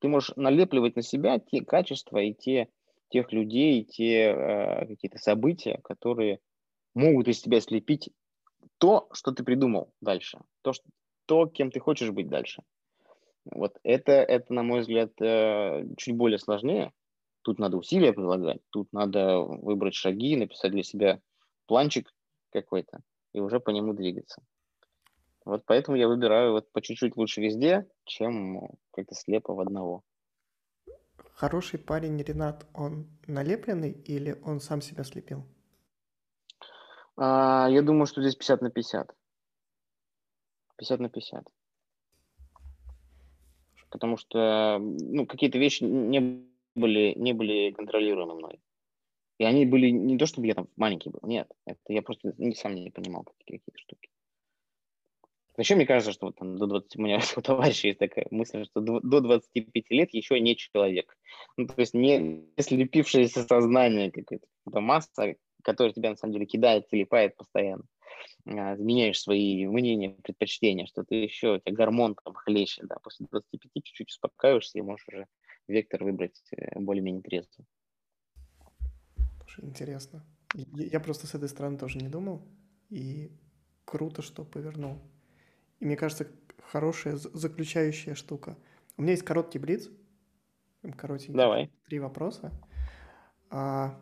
Ты 0.00 0.08
можешь 0.08 0.36
налепливать 0.36 0.96
на 0.96 1.02
себя 1.02 1.38
те 1.38 1.64
качества 1.64 2.18
и 2.18 2.34
те, 2.34 2.68
тех 3.08 3.32
людей, 3.32 3.80
и 3.80 3.84
те 3.86 4.34
э, 4.34 4.86
какие-то 4.86 5.16
события, 5.16 5.80
которые 5.82 6.40
могут 6.94 7.26
из 7.28 7.40
тебя 7.40 7.62
слепить 7.62 8.10
то, 8.76 9.08
что 9.12 9.32
ты 9.32 9.44
придумал 9.44 9.94
дальше, 10.02 10.40
то, 10.60 10.74
что, 10.74 10.84
то 11.26 11.46
кем 11.46 11.70
ты 11.70 11.80
хочешь 11.80 12.10
быть 12.10 12.28
дальше. 12.28 12.62
Вот 13.44 13.78
это, 13.82 14.12
это 14.12 14.52
на 14.52 14.62
мой 14.62 14.80
взгляд, 14.80 15.12
э, 15.20 15.84
чуть 15.96 16.16
более 16.16 16.38
сложнее. 16.38 16.92
Тут 17.42 17.58
надо 17.58 17.76
усилия 17.76 18.12
прилагать, 18.12 18.62
тут 18.70 18.90
надо 18.92 19.38
выбрать 19.38 19.94
шаги, 19.94 20.36
написать 20.36 20.72
для 20.72 20.82
себя 20.82 21.20
планчик 21.66 22.10
какой-то 22.50 23.00
и 23.34 23.40
уже 23.40 23.60
по 23.60 23.70
нему 23.70 23.92
двигаться. 23.92 24.42
Вот 25.44 25.64
поэтому 25.66 25.96
я 25.98 26.08
выбираю 26.08 26.52
вот 26.52 26.72
по 26.72 26.80
чуть-чуть 26.80 27.16
лучше 27.16 27.42
везде, 27.42 27.86
чем 28.04 28.70
как-то 28.92 29.14
слепо 29.14 29.52
в 29.52 29.60
одного. 29.60 30.02
Хороший 31.34 31.78
парень 31.78 32.22
Ренат, 32.22 32.66
он 32.72 33.08
налепленный 33.26 33.90
или 33.90 34.40
он 34.44 34.60
сам 34.60 34.80
себя 34.80 35.04
слепил? 35.04 35.44
А, 37.16 37.68
я 37.68 37.82
думаю, 37.82 38.06
что 38.06 38.22
здесь 38.22 38.36
50 38.36 38.62
на 38.62 38.70
50. 38.70 39.14
50 40.84 41.00
на 41.00 41.08
50. 41.08 41.44
Потому 43.90 44.16
что 44.16 44.78
ну, 44.78 45.26
какие-то 45.26 45.58
вещи 45.58 45.84
не 45.84 46.46
были, 46.74 47.14
не 47.16 47.32
были 47.32 47.70
контролируемы 47.72 48.34
мной. 48.34 48.60
И 49.38 49.44
они 49.44 49.66
были 49.66 49.90
не 49.90 50.18
то, 50.18 50.26
чтобы 50.26 50.46
я 50.46 50.54
там 50.54 50.68
маленький 50.76 51.10
был, 51.10 51.20
нет. 51.22 51.48
Это 51.66 51.80
я 51.88 52.02
просто 52.02 52.34
не, 52.38 52.54
сам 52.54 52.74
не 52.74 52.90
понимал 52.90 53.24
какие-то 53.24 53.70
штуки. 53.74 54.10
Вообще, 55.56 55.76
мне 55.76 55.86
кажется, 55.86 56.12
что 56.12 56.26
вот 56.26 56.36
там 56.36 56.58
до 56.58 56.66
20, 56.66 56.96
у 56.96 57.02
меня 57.02 57.20
у 57.36 57.40
товарища 57.40 57.88
есть 57.88 57.98
такая 57.98 58.26
мысль, 58.30 58.64
что 58.64 58.80
до, 58.80 59.00
до 59.00 59.20
25 59.20 59.90
лет 59.90 60.12
еще 60.12 60.40
не 60.40 60.56
человек. 60.56 61.16
Ну, 61.56 61.66
то 61.66 61.80
есть 61.80 61.94
не 61.94 62.44
слепившееся 62.58 63.44
сознание, 63.44 64.10
какая-то 64.10 64.80
масса, 64.80 65.36
которая 65.62 65.92
тебя 65.92 66.10
на 66.10 66.16
самом 66.16 66.34
деле 66.34 66.46
кидает, 66.46 66.88
телепает 66.88 67.36
постоянно. 67.36 67.84
А, 68.46 68.76
меняешь 68.76 69.20
свои 69.20 69.66
мнения, 69.66 70.10
предпочтения, 70.22 70.86
что-то 70.86 71.14
еще, 71.14 71.54
у 71.54 71.58
тебя 71.58 71.74
гормон 71.74 72.16
там 72.22 72.34
хлещет, 72.34 72.86
да, 72.86 72.96
после 73.02 73.26
25 73.30 73.84
чуть-чуть 73.84 74.10
успокаиваешься 74.10 74.78
и 74.78 74.82
можешь 74.82 75.06
уже 75.08 75.26
вектор 75.66 76.04
выбрать 76.04 76.42
э, 76.52 76.78
более-менее 76.78 77.22
трезвый. 77.22 77.66
Интересно. 79.58 80.24
Я 80.54 81.00
просто 81.00 81.26
с 81.26 81.34
этой 81.34 81.48
стороны 81.48 81.78
тоже 81.78 81.98
не 81.98 82.08
думал, 82.08 82.46
и 82.90 83.30
круто, 83.84 84.22
что 84.22 84.44
повернул. 84.44 84.98
И 85.80 85.86
мне 85.86 85.96
кажется, 85.96 86.28
хорошая 86.62 87.16
заключающая 87.16 88.14
штука. 88.14 88.56
У 88.96 89.02
меня 89.02 89.12
есть 89.12 89.24
короткий 89.24 89.58
блиц. 89.58 89.90
Коротенький. 90.96 91.34
Давай. 91.34 91.70
Три 91.86 91.98
вопроса. 91.98 92.52
А 93.50 93.98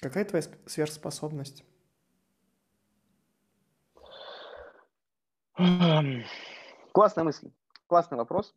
какая 0.00 0.24
твоя 0.24 0.44
сверхспособность? 0.66 1.64
Классная 5.56 7.24
мысль. 7.24 7.50
Классный 7.86 8.18
вопрос. 8.18 8.54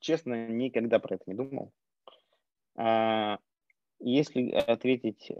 Честно, 0.00 0.48
никогда 0.48 0.98
про 0.98 1.14
это 1.14 1.24
не 1.26 1.34
думал. 1.34 1.72
А, 2.76 3.38
если 4.00 4.50
ответить 4.50 5.32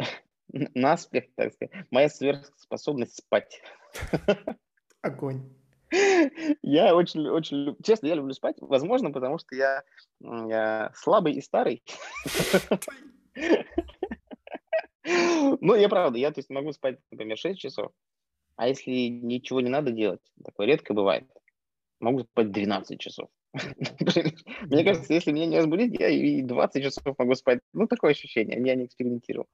наспех, 0.75 1.25
так 1.35 1.53
сказать, 1.53 1.87
моя 1.91 2.09
сверхспособность 2.09 3.17
спать. 3.17 3.61
Огонь. 5.03 5.55
Я 6.63 6.97
очень, 6.97 7.29
очень, 7.29 7.77
честно, 7.85 8.07
я 8.07 8.15
люблю 8.15 8.33
спать. 8.33 8.57
Возможно, 8.61 9.11
потому 9.13 9.39
что 9.39 9.55
я, 9.55 9.83
я 10.21 10.91
слабый 10.95 11.35
и 11.35 11.41
старый. 11.41 11.83
Ну, 15.07 15.75
я 15.75 15.91
правда, 15.91 16.19
я 16.19 16.31
то 16.31 16.39
есть 16.39 16.49
могу 16.49 16.73
спать, 16.73 16.99
например, 17.11 17.37
6 17.37 17.61
часов, 17.61 17.93
а 18.57 18.69
если 18.69 19.09
ничего 19.09 19.61
не 19.61 19.71
надо 19.71 19.91
делать, 19.91 20.21
такое 20.45 20.67
редко 20.67 20.95
бывает, 20.95 21.25
могу 22.01 22.21
спать 22.21 22.51
12 22.51 23.01
часов. 23.01 23.29
Мне 23.55 24.85
кажется, 24.85 25.15
если 25.15 25.33
меня 25.33 25.47
не 25.47 25.59
разбудить, 25.59 25.99
я 25.99 26.09
и 26.09 26.43
20 26.43 26.83
часов 26.83 27.17
могу 27.19 27.35
спать. 27.35 27.61
Ну, 27.73 27.87
такое 27.87 28.11
ощущение, 28.11 28.61
я 28.65 28.75
не 28.75 28.87
экспериментировал. 28.87 29.47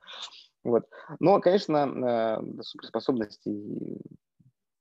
Вот. 0.65 0.85
Но, 1.19 1.41
конечно, 1.41 2.41
э, 2.49 2.63
суперспособности 2.63 3.51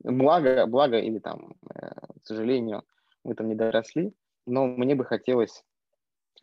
Благо, 0.04 0.66
благо 0.66 0.98
или 0.98 1.20
там, 1.20 1.56
э, 1.76 1.90
к 1.90 2.26
сожалению, 2.26 2.84
мы 3.26 3.36
там 3.36 3.50
не 3.50 3.56
доросли, 3.56 4.14
но 4.46 4.66
мне 4.66 4.96
бы 4.96 5.04
хотелось, 5.04 5.66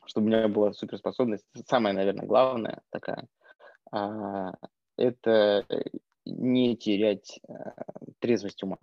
чтобы 0.04 0.26
у 0.26 0.28
меня 0.28 0.48
была 0.48 0.74
суперспособность, 0.74 1.46
самая, 1.66 1.94
наверное, 1.94 2.26
главная 2.26 2.82
такая, 2.90 3.26
а, 3.90 4.52
это 4.98 5.64
не 6.26 6.76
терять 6.76 7.40
а, 7.48 7.74
трезвость 8.18 8.62
ума. 8.62 8.78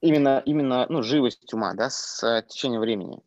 Именно, 0.00 0.42
именно 0.44 0.86
ну, 0.88 1.02
живость 1.02 1.52
ума, 1.54 1.74
да, 1.74 1.88
с 1.88 2.44
течением 2.48 2.80
времени. 2.80 3.20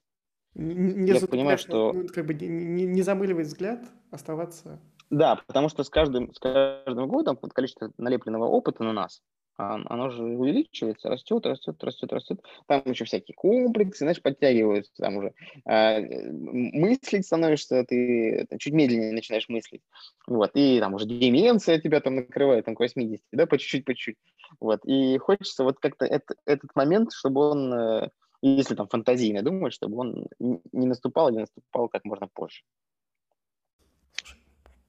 Не, 0.54 0.76
не 0.76 1.12
Я 1.12 1.28
понимаю, 1.28 1.58
что... 1.58 1.94
Ну, 1.94 2.08
как 2.08 2.26
бы 2.26 2.34
не, 2.34 2.48
не, 2.48 2.86
не 2.86 3.02
замыливать 3.02 3.48
взгляд, 3.48 3.84
оставаться 4.12 4.80
да, 5.10 5.38
потому 5.48 5.70
что 5.70 5.84
с 5.84 5.90
каждым, 5.90 6.34
с 6.34 6.40
каждым 6.40 7.08
годом 7.08 7.38
вот 7.42 7.54
количество 7.54 7.92
налепленного 7.98 8.46
опыта 8.46 8.84
на 8.84 8.94
нас, 8.94 9.22
оно 9.60 10.10
же 10.10 10.24
увеличивается, 10.24 11.10
растет, 11.10 11.46
растет, 11.46 11.84
растет, 11.84 12.14
растет. 12.14 12.40
Там 12.66 12.82
еще 12.86 13.04
всякие 13.04 13.36
комплексы, 13.36 14.00
знаешь, 14.00 14.22
подтягиваются, 14.22 14.92
там 14.98 15.18
уже 15.18 15.34
э, 15.66 16.32
мыслить 16.32 17.26
становишься, 17.26 17.84
ты 17.84 18.48
чуть 18.58 18.74
медленнее 18.74 19.12
начинаешь 19.12 19.50
мыслить. 19.50 19.82
Вот, 20.28 20.52
и 20.54 20.80
там 20.80 20.94
уже 20.94 21.06
деменция 21.06 21.80
тебя 21.80 22.00
там 22.00 22.16
накрывает, 22.16 22.66
там 22.66 22.76
к 22.76 22.80
80, 22.80 23.22
да, 23.34 23.46
по 23.48 23.58
чуть-чуть, 23.58 23.84
по 23.84 23.94
чуть-чуть. 23.94 24.18
Вот, 24.62 24.80
и 24.86 25.18
хочется 25.18 25.66
вот 25.66 25.80
как-то 25.80 26.06
это, 26.06 26.36
этот 26.46 26.74
момент, 26.76 27.12
чтобы 27.12 27.42
он, 27.42 27.74
э, 27.74 28.10
если 28.42 28.76
там 28.76 28.88
фантазийно 28.88 29.44
думать, 29.44 29.74
чтобы 29.74 29.98
он 29.98 30.28
не 30.40 30.88
наступал 30.88 31.30
или 31.30 31.40
наступал 31.40 31.90
как 31.90 32.06
можно 32.06 32.30
позже. 32.30 32.62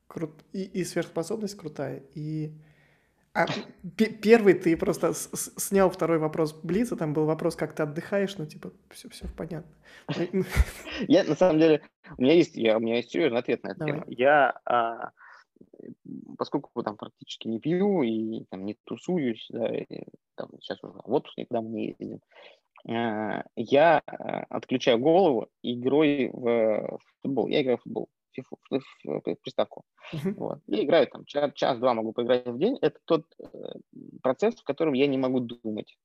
Крут... 0.07 0.45
И, 0.53 0.63
и 0.63 0.85
сверхспособность 0.85 1.57
крутая, 1.57 2.05
и... 2.15 2.53
А 3.33 3.47
первый 3.97 4.55
ты 4.55 4.77
просто 4.77 5.13
снял 5.15 5.89
второй 5.89 6.19
вопрос 6.19 6.53
Блица, 6.53 6.97
там 6.97 7.13
был 7.13 7.27
вопрос, 7.27 7.55
как 7.55 7.75
ты 7.75 7.85
отдыхаешь, 7.85 8.37
ну, 8.39 8.47
типа, 8.47 8.73
все, 8.91 9.09
все 9.09 9.27
понятно. 9.37 9.71
Я, 11.09 11.23
на 11.23 11.37
самом 11.37 11.61
деле, 11.61 11.83
у 12.19 12.23
меня 12.23 12.35
есть, 12.35 12.57
я, 12.57 12.77
у 12.77 12.81
меня 12.81 12.97
есть 12.97 13.11
серьезный 13.11 13.39
ответ 13.39 13.63
на 13.63 13.69
эту 13.69 13.85
тему. 13.85 14.05
Я, 14.09 14.59
а, 14.65 15.13
поскольку 16.39 16.83
там 16.83 16.97
практически 16.97 17.47
не 17.47 17.61
пью 17.61 18.03
и 18.03 18.45
там 18.51 18.65
не 18.65 18.77
тусуюсь, 18.85 19.47
да, 19.51 19.69
и, 19.77 19.87
там, 20.35 20.51
сейчас 20.61 20.83
уже 20.83 20.95
в 21.05 21.13
отпуск 21.13 21.39
никуда 21.39 21.61
мы 21.61 21.69
не 21.71 21.87
ездим, 21.89 22.21
а, 22.89 23.45
я 23.55 24.03
а, 24.07 24.45
отключаю 24.49 24.99
голову 24.99 25.49
игрой 25.63 26.31
в 26.33 26.99
футбол. 27.23 27.47
Я 27.47 27.63
играю 27.63 27.79
в 27.79 27.83
футбол 27.83 28.09
приставку. 29.43 29.85
Uh-huh. 30.13 30.35
Вот. 30.37 30.59
И 30.67 30.85
играю 30.85 31.07
там 31.07 31.25
час, 31.25 31.53
час-два 31.55 31.95
могу 31.95 32.13
поиграть 32.13 32.47
в 32.47 32.59
день. 32.59 32.79
Это 32.81 32.99
тот 33.05 33.25
э, 33.39 33.47
процесс, 34.23 34.57
в 34.57 34.65
котором 34.65 34.95
я 34.95 35.07
не 35.07 35.19
могу 35.19 35.41
думать. 35.41 35.97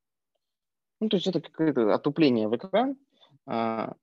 Ну, 0.99 1.09
то 1.09 1.17
есть 1.17 1.27
это 1.27 1.41
какое-то 1.41 1.93
отупление 1.93 2.47
в 2.47 2.55
экран. 2.55 2.97
А, 3.45 3.93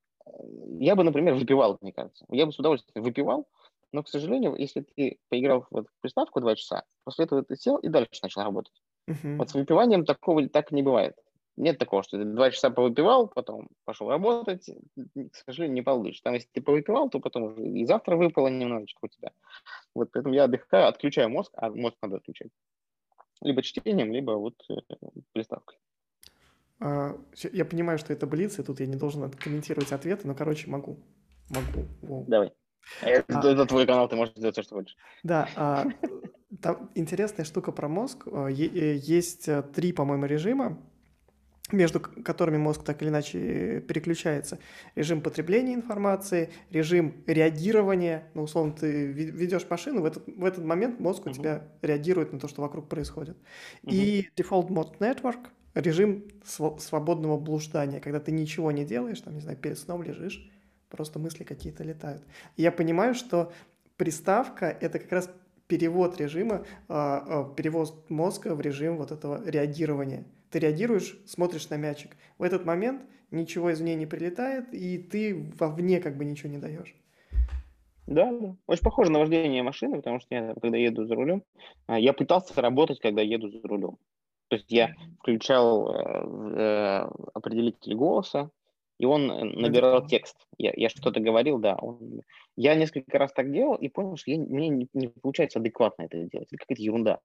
я 0.78 0.94
бы, 0.94 1.04
например, 1.04 1.34
выпивал, 1.34 1.78
мне 1.80 1.92
кажется. 1.92 2.26
Я 2.30 2.46
бы 2.46 2.52
с 2.52 2.58
удовольствием 2.58 3.02
выпивал, 3.02 3.48
но, 3.92 4.02
к 4.02 4.08
сожалению, 4.08 4.54
если 4.56 4.80
ты 4.80 5.18
поиграл 5.28 5.66
в 5.70 5.76
эту 5.76 5.88
приставку 6.00 6.40
два 6.40 6.54
часа, 6.54 6.84
после 7.04 7.24
этого 7.24 7.42
ты 7.42 7.56
сел 7.56 7.76
и 7.76 7.88
дальше 7.88 8.20
начал 8.22 8.42
работать. 8.42 8.82
Uh-huh. 9.08 9.36
Вот 9.36 9.50
с 9.50 9.54
выпиванием 9.54 10.04
такого 10.04 10.48
так 10.48 10.70
не 10.70 10.82
бывает. 10.82 11.16
Нет 11.62 11.78
такого, 11.78 12.02
что 12.02 12.18
ты 12.18 12.24
два 12.24 12.50
часа 12.50 12.70
повыпивал, 12.70 13.28
потом 13.28 13.68
пошел 13.84 14.10
работать, 14.10 14.68
к 15.14 15.36
сожалению, 15.46 15.74
не 15.76 15.82
получишь. 15.82 16.20
Там, 16.20 16.34
если 16.34 16.48
ты 16.50 16.60
повыпивал, 16.60 17.08
то 17.08 17.20
потом 17.20 17.44
уже 17.44 17.62
и 17.62 17.86
завтра 17.86 18.16
выпало 18.16 18.48
немножечко 18.48 18.98
у 19.02 19.06
тебя. 19.08 19.30
Вот 19.94 20.10
поэтому 20.12 20.34
я 20.34 20.44
отдыхаю, 20.44 20.88
отключаю 20.88 21.30
мозг, 21.30 21.52
а 21.54 21.70
мозг 21.70 21.94
надо 22.02 22.16
отключать. 22.16 22.50
Либо 23.42 23.62
чтением, 23.62 24.12
либо 24.12 24.32
вот 24.32 24.54
э, 24.70 24.74
приставкой. 25.32 25.78
А, 26.80 27.16
я 27.52 27.64
понимаю, 27.64 27.98
что 27.98 28.12
это 28.12 28.26
блиц, 28.26 28.58
и 28.58 28.64
тут 28.64 28.80
я 28.80 28.86
не 28.86 28.96
должен 28.96 29.30
комментировать 29.30 29.92
ответы, 29.92 30.26
но, 30.26 30.34
короче, 30.34 30.68
могу. 30.68 30.98
Могу. 31.48 31.86
Воу. 32.02 32.24
Давай. 32.26 32.52
Это, 33.02 33.38
а, 33.40 33.52
это 33.52 33.66
твой 33.66 33.86
канал, 33.86 34.08
ты 34.08 34.16
можешь 34.16 34.34
делать 34.34 34.56
все, 34.56 34.64
что 34.64 34.74
хочешь. 34.74 34.96
Да, 35.22 35.48
а, 35.54 35.84
там 36.60 36.90
интересная 36.96 37.44
штука 37.44 37.70
про 37.70 37.86
мозг. 37.86 38.26
А, 38.26 38.48
э, 38.50 38.96
есть 38.96 39.46
э, 39.46 39.62
три, 39.62 39.92
по-моему, 39.92 40.26
режима 40.26 40.82
между 41.72 42.00
которыми 42.00 42.56
мозг 42.56 42.84
так 42.84 43.02
или 43.02 43.08
иначе 43.08 43.80
переключается. 43.80 44.58
Режим 44.94 45.20
потребления 45.20 45.74
информации, 45.74 46.50
режим 46.70 47.14
реагирования. 47.26 48.30
Ну, 48.34 48.42
условно, 48.42 48.72
ты 48.72 49.06
ведешь 49.06 49.66
машину, 49.68 50.02
в 50.02 50.04
этот, 50.04 50.26
в 50.26 50.44
этот 50.44 50.64
момент 50.64 51.00
мозг 51.00 51.26
у 51.26 51.30
uh-huh. 51.30 51.34
тебя 51.34 51.64
реагирует 51.82 52.32
на 52.32 52.38
то, 52.38 52.48
что 52.48 52.62
вокруг 52.62 52.88
происходит. 52.88 53.36
Uh-huh. 53.82 53.92
И 53.92 54.28
Default 54.36 54.68
Mode 54.68 54.98
Network, 54.98 55.48
режим 55.74 56.24
св- 56.44 56.80
свободного 56.80 57.38
блуждания, 57.38 58.00
когда 58.00 58.20
ты 58.20 58.32
ничего 58.32 58.70
не 58.70 58.84
делаешь, 58.84 59.20
там, 59.20 59.34
не 59.34 59.40
знаю, 59.40 59.56
перед 59.56 59.78
сном 59.78 60.02
лежишь, 60.02 60.50
просто 60.88 61.18
мысли 61.18 61.44
какие-то 61.44 61.84
летают. 61.84 62.22
И 62.56 62.62
я 62.62 62.70
понимаю, 62.72 63.14
что 63.14 63.52
приставка— 63.96 64.66
это 64.80 64.98
как 64.98 65.12
раз 65.12 65.30
перевод 65.66 66.20
режима, 66.20 66.66
э, 66.88 67.20
э, 67.26 67.44
перевод 67.56 68.10
мозга 68.10 68.54
в 68.54 68.60
режим 68.60 68.98
вот 68.98 69.10
этого 69.10 69.42
реагирования— 69.48 70.24
ты 70.52 70.58
реагируешь, 70.58 71.16
смотришь 71.26 71.68
на 71.70 71.76
мячик. 71.76 72.16
В 72.38 72.42
этот 72.42 72.64
момент 72.64 73.02
ничего 73.30 73.72
извне 73.72 73.94
не 73.94 74.06
прилетает, 74.06 74.72
и 74.72 74.98
ты 74.98 75.50
вовне 75.58 76.00
как 76.00 76.16
бы 76.16 76.24
ничего 76.24 76.50
не 76.50 76.58
даешь. 76.58 76.94
Да, 78.06 78.30
да. 78.30 78.54
Очень 78.66 78.82
похоже 78.82 79.10
на 79.10 79.20
вождение 79.20 79.62
машины, 79.62 79.96
потому 79.96 80.20
что 80.20 80.34
я, 80.34 80.54
когда 80.60 80.76
еду 80.76 81.06
за 81.06 81.14
рулем, 81.14 81.42
а, 81.86 81.98
я 81.98 82.12
пытался 82.12 82.60
работать, 82.60 83.00
когда 83.00 83.22
еду 83.22 83.48
за 83.48 83.66
рулем. 83.66 83.96
То 84.48 84.56
есть 84.56 84.70
я 84.70 84.94
включал 85.20 85.94
э, 85.94 86.58
э, 86.58 87.08
определитель 87.32 87.94
голоса, 87.94 88.50
и 88.98 89.06
он 89.06 89.26
набирал 89.26 90.06
текст. 90.06 90.36
Я, 90.58 90.72
я 90.76 90.90
что-то 90.90 91.20
говорил, 91.20 91.58
да. 91.58 91.76
Он... 91.76 92.20
Я 92.56 92.74
несколько 92.74 93.18
раз 93.18 93.32
так 93.32 93.50
делал 93.50 93.76
и 93.76 93.88
понял, 93.88 94.16
что 94.16 94.30
я, 94.30 94.38
мне 94.38 94.68
не, 94.68 94.88
не 94.92 95.08
получается 95.08 95.58
адекватно 95.58 96.02
это 96.02 96.18
делать. 96.24 96.48
Это 96.52 96.58
какая-то 96.58 96.82
ерунда. 96.82 97.20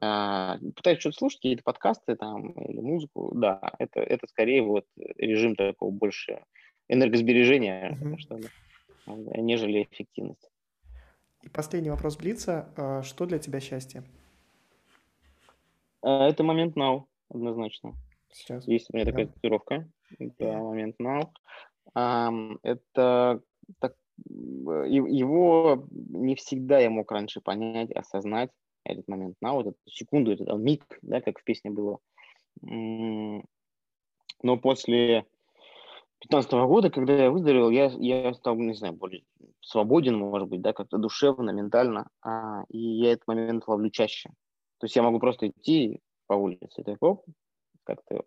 А, 0.00 0.58
пытаюсь 0.76 1.00
что-то 1.00 1.16
слушать, 1.16 1.38
какие-то 1.38 1.62
подкасты 1.64 2.14
там 2.14 2.52
или 2.52 2.80
музыку, 2.80 3.32
да, 3.34 3.60
это, 3.78 4.00
это 4.00 4.26
скорее 4.28 4.62
вот 4.62 4.86
режим 5.16 5.56
такого 5.56 5.90
больше 5.90 6.44
энергосбережения, 6.88 7.96
mm-hmm. 8.00 8.18
что 8.18 8.36
ли, 8.36 8.48
нежели 9.06 9.88
эффективность. 9.90 10.50
И 11.42 11.48
последний 11.48 11.90
вопрос 11.90 12.16
Блица. 12.16 12.72
А, 12.76 13.02
что 13.02 13.26
для 13.26 13.38
тебя 13.38 13.60
счастье? 13.60 14.04
А, 16.02 16.28
это 16.28 16.44
момент 16.44 16.76
now, 16.76 17.04
однозначно. 17.28 17.94
Сейчас. 18.30 18.68
Есть 18.68 18.88
у 18.90 18.96
меня 18.96 19.04
такая 19.04 19.26
татуировка. 19.26 19.88
Да, 20.18 20.58
момент 20.58 20.96
now. 21.00 21.28
Это 22.62 23.40
так, 23.80 23.94
его 24.28 25.88
не 25.90 26.36
всегда 26.36 26.78
я 26.78 26.90
мог 26.90 27.10
раньше 27.10 27.40
понять, 27.40 27.90
осознать 27.90 28.50
этот 28.92 29.08
момент, 29.08 29.36
на 29.40 29.52
вот 29.52 29.66
эту 29.68 29.78
секунду, 29.86 30.32
этот 30.32 30.48
миг, 30.58 30.98
да, 31.02 31.20
как 31.20 31.38
в 31.38 31.44
песне 31.44 31.70
было. 31.70 31.98
Но 32.60 34.56
после 34.56 35.26
15 36.20 36.52
года, 36.52 36.90
когда 36.90 37.14
я 37.14 37.30
выздоровел, 37.30 37.70
я, 37.70 37.86
я 37.98 38.34
стал, 38.34 38.56
не 38.56 38.74
знаю, 38.74 38.94
более 38.94 39.24
свободен, 39.60 40.16
может 40.16 40.48
быть, 40.48 40.60
да, 40.60 40.72
как-то 40.72 40.98
душевно, 40.98 41.50
ментально, 41.50 42.08
а, 42.22 42.64
и 42.68 42.78
я 42.78 43.12
этот 43.12 43.26
момент 43.26 43.66
ловлю 43.66 43.90
чаще. 43.90 44.30
То 44.78 44.84
есть 44.84 44.96
я 44.96 45.02
могу 45.02 45.18
просто 45.18 45.48
идти 45.48 46.00
по 46.26 46.34
улице, 46.34 46.82
так, 46.84 46.98
оп, 47.00 47.24
как-то 47.84 48.24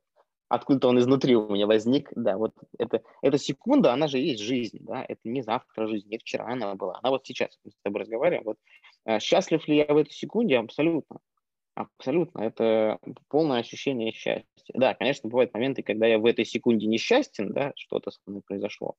откуда-то 0.52 0.90
он 0.90 1.00
изнутри 1.00 1.36
у 1.36 1.50
меня 1.50 1.66
возник, 1.66 2.10
да, 2.16 2.38
вот 2.38 2.54
это, 2.78 3.02
эта 3.22 3.38
секунда, 3.38 3.94
она 3.94 4.08
же 4.08 4.20
есть 4.20 4.42
жизнь, 4.42 4.80
да, 4.82 5.04
это 5.08 5.22
не 5.24 5.42
завтра 5.42 5.88
жизнь, 5.88 6.10
не 6.10 6.18
вчера 6.18 6.46
она 6.46 6.76
была, 6.76 7.00
она 7.02 7.10
вот 7.10 7.26
сейчас, 7.26 7.58
мы 7.64 7.72
с 7.72 7.76
тобой 7.82 8.02
разговариваем, 8.02 8.44
вот 8.44 8.58
счастлив 9.20 9.68
ли 9.68 9.78
я 9.78 9.86
в 9.86 9.98
этой 9.98 10.12
секунде? 10.12 10.58
Абсолютно, 10.58 11.20
абсолютно, 11.76 12.42
это 12.42 13.00
полное 13.30 13.60
ощущение 13.60 14.12
счастья. 14.12 14.46
Да, 14.74 14.94
конечно, 14.94 15.30
бывают 15.30 15.54
моменты, 15.54 15.84
когда 15.84 16.08
я 16.08 16.20
в 16.20 16.26
этой 16.26 16.46
секунде 16.46 16.88
несчастен, 16.88 17.52
да, 17.54 17.74
что-то 17.76 18.12
со 18.12 18.20
мной 18.26 18.42
произошло, 18.46 18.96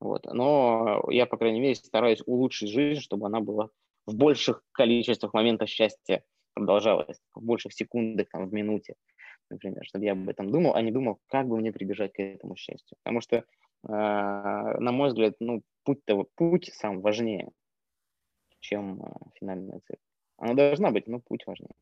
вот, 0.00 0.26
но 0.26 1.04
я, 1.10 1.26
по 1.26 1.36
крайней 1.36 1.60
мере, 1.60 1.74
стараюсь 1.74 2.22
улучшить 2.26 2.70
жизнь, 2.70 3.00
чтобы 3.00 3.26
она 3.26 3.40
была 3.40 3.68
в 4.06 4.16
больших 4.16 4.62
количествах 4.72 5.34
моментов 5.34 5.68
счастья 5.68 6.24
продолжалась, 6.54 7.20
в 7.34 7.42
больших 7.44 7.72
секундах, 7.72 8.28
там, 8.30 8.48
в 8.48 8.52
минуте 8.52 8.94
например, 9.50 9.84
чтобы 9.84 10.04
я 10.04 10.12
об 10.12 10.28
этом 10.28 10.50
думал, 10.50 10.74
а 10.74 10.82
не 10.82 10.90
думал, 10.90 11.18
как 11.28 11.46
бы 11.48 11.56
мне 11.56 11.72
прибежать 11.72 12.12
к 12.12 12.20
этому 12.20 12.56
счастью. 12.56 12.96
Потому 13.02 13.20
что, 13.20 13.36
э, 13.36 13.42
на 13.88 14.92
мой 14.92 15.08
взгляд, 15.08 15.34
ну, 15.40 15.62
путь-то, 15.84 16.26
путь 16.36 16.70
сам 16.74 17.00
важнее, 17.00 17.50
чем 18.64 19.02
э, 19.02 19.06
финальная 19.34 19.80
цель. 19.86 19.98
Она 20.38 20.54
должна 20.54 20.90
быть, 20.90 21.06
но 21.06 21.20
путь 21.20 21.46
важнее. 21.46 21.74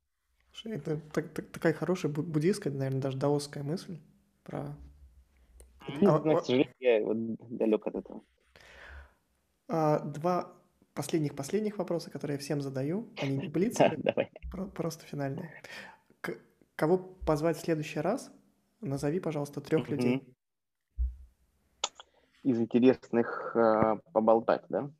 Это 0.65 1.01
так, 1.13 1.33
так, 1.33 1.51
такая 1.51 1.73
хорошая 1.73 2.13
буддийская, 2.13 2.73
наверное, 2.73 3.01
даже 3.01 3.17
даосская 3.17 3.63
мысль 3.63 3.99
про... 4.45 4.77
Ну, 6.01 6.15
а, 6.15 6.41
к 6.41 6.45
сожалению, 6.45 6.75
я 6.81 7.03
вот 7.03 7.17
далек 7.49 7.87
от 7.87 7.95
этого. 7.95 8.23
А, 9.69 10.01
два 10.01 10.53
последних-последних 10.95 11.79
вопроса, 11.79 12.11
которые 12.11 12.35
я 12.35 12.41
всем 12.41 12.61
задаю, 12.61 13.09
они 13.17 13.37
не 13.37 13.49
блицы, 13.55 13.99
просто 14.75 15.07
финальные. 15.07 15.51
Кого 16.77 16.99
позвать 16.99 17.57
в 17.57 17.61
следующий 17.61 18.01
раз? 18.01 18.31
Назови, 18.81 19.21
пожалуйста, 19.21 19.61
трех 19.61 19.89
людей. 19.89 20.23
Из 22.43 22.61
интересных 22.61 23.53
э, 23.55 23.99
поболтать, 24.13 24.65
да? 24.69 24.91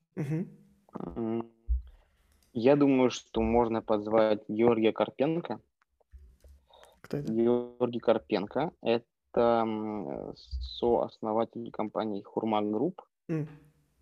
Я 2.53 2.77
думаю, 2.77 3.11
что 3.11 3.41
можно 3.41 3.81
позвать 3.81 4.43
Георгия 4.49 4.93
Карпенко. 4.93 5.61
Кто 7.01 7.17
это? 7.17 7.33
Георгий 7.33 7.99
Карпенко. 7.99 8.73
Это 8.83 10.35
сооснователь 10.37 11.71
компании 11.71 12.23
Hurma 12.23 12.71
Group. 12.71 13.03
Mm. 13.29 13.49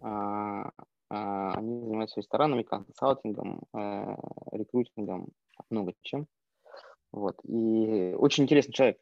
А, 0.01 0.70
а, 1.09 1.53
они 1.55 1.80
занимаются 1.80 2.20
ресторанами, 2.20 2.62
консалтингом, 2.62 3.62
э, 3.72 4.16
рекрутингом, 4.53 5.28
много 5.68 5.92
чем. 6.03 6.26
Вот. 7.12 7.36
И 7.44 8.14
очень 8.18 8.44
интересный 8.44 8.72
человек. 8.72 8.98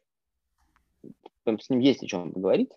С 1.45 1.69
ним 1.69 1.79
есть 1.79 2.03
о 2.03 2.07
чем 2.07 2.31
поговорить. 2.31 2.71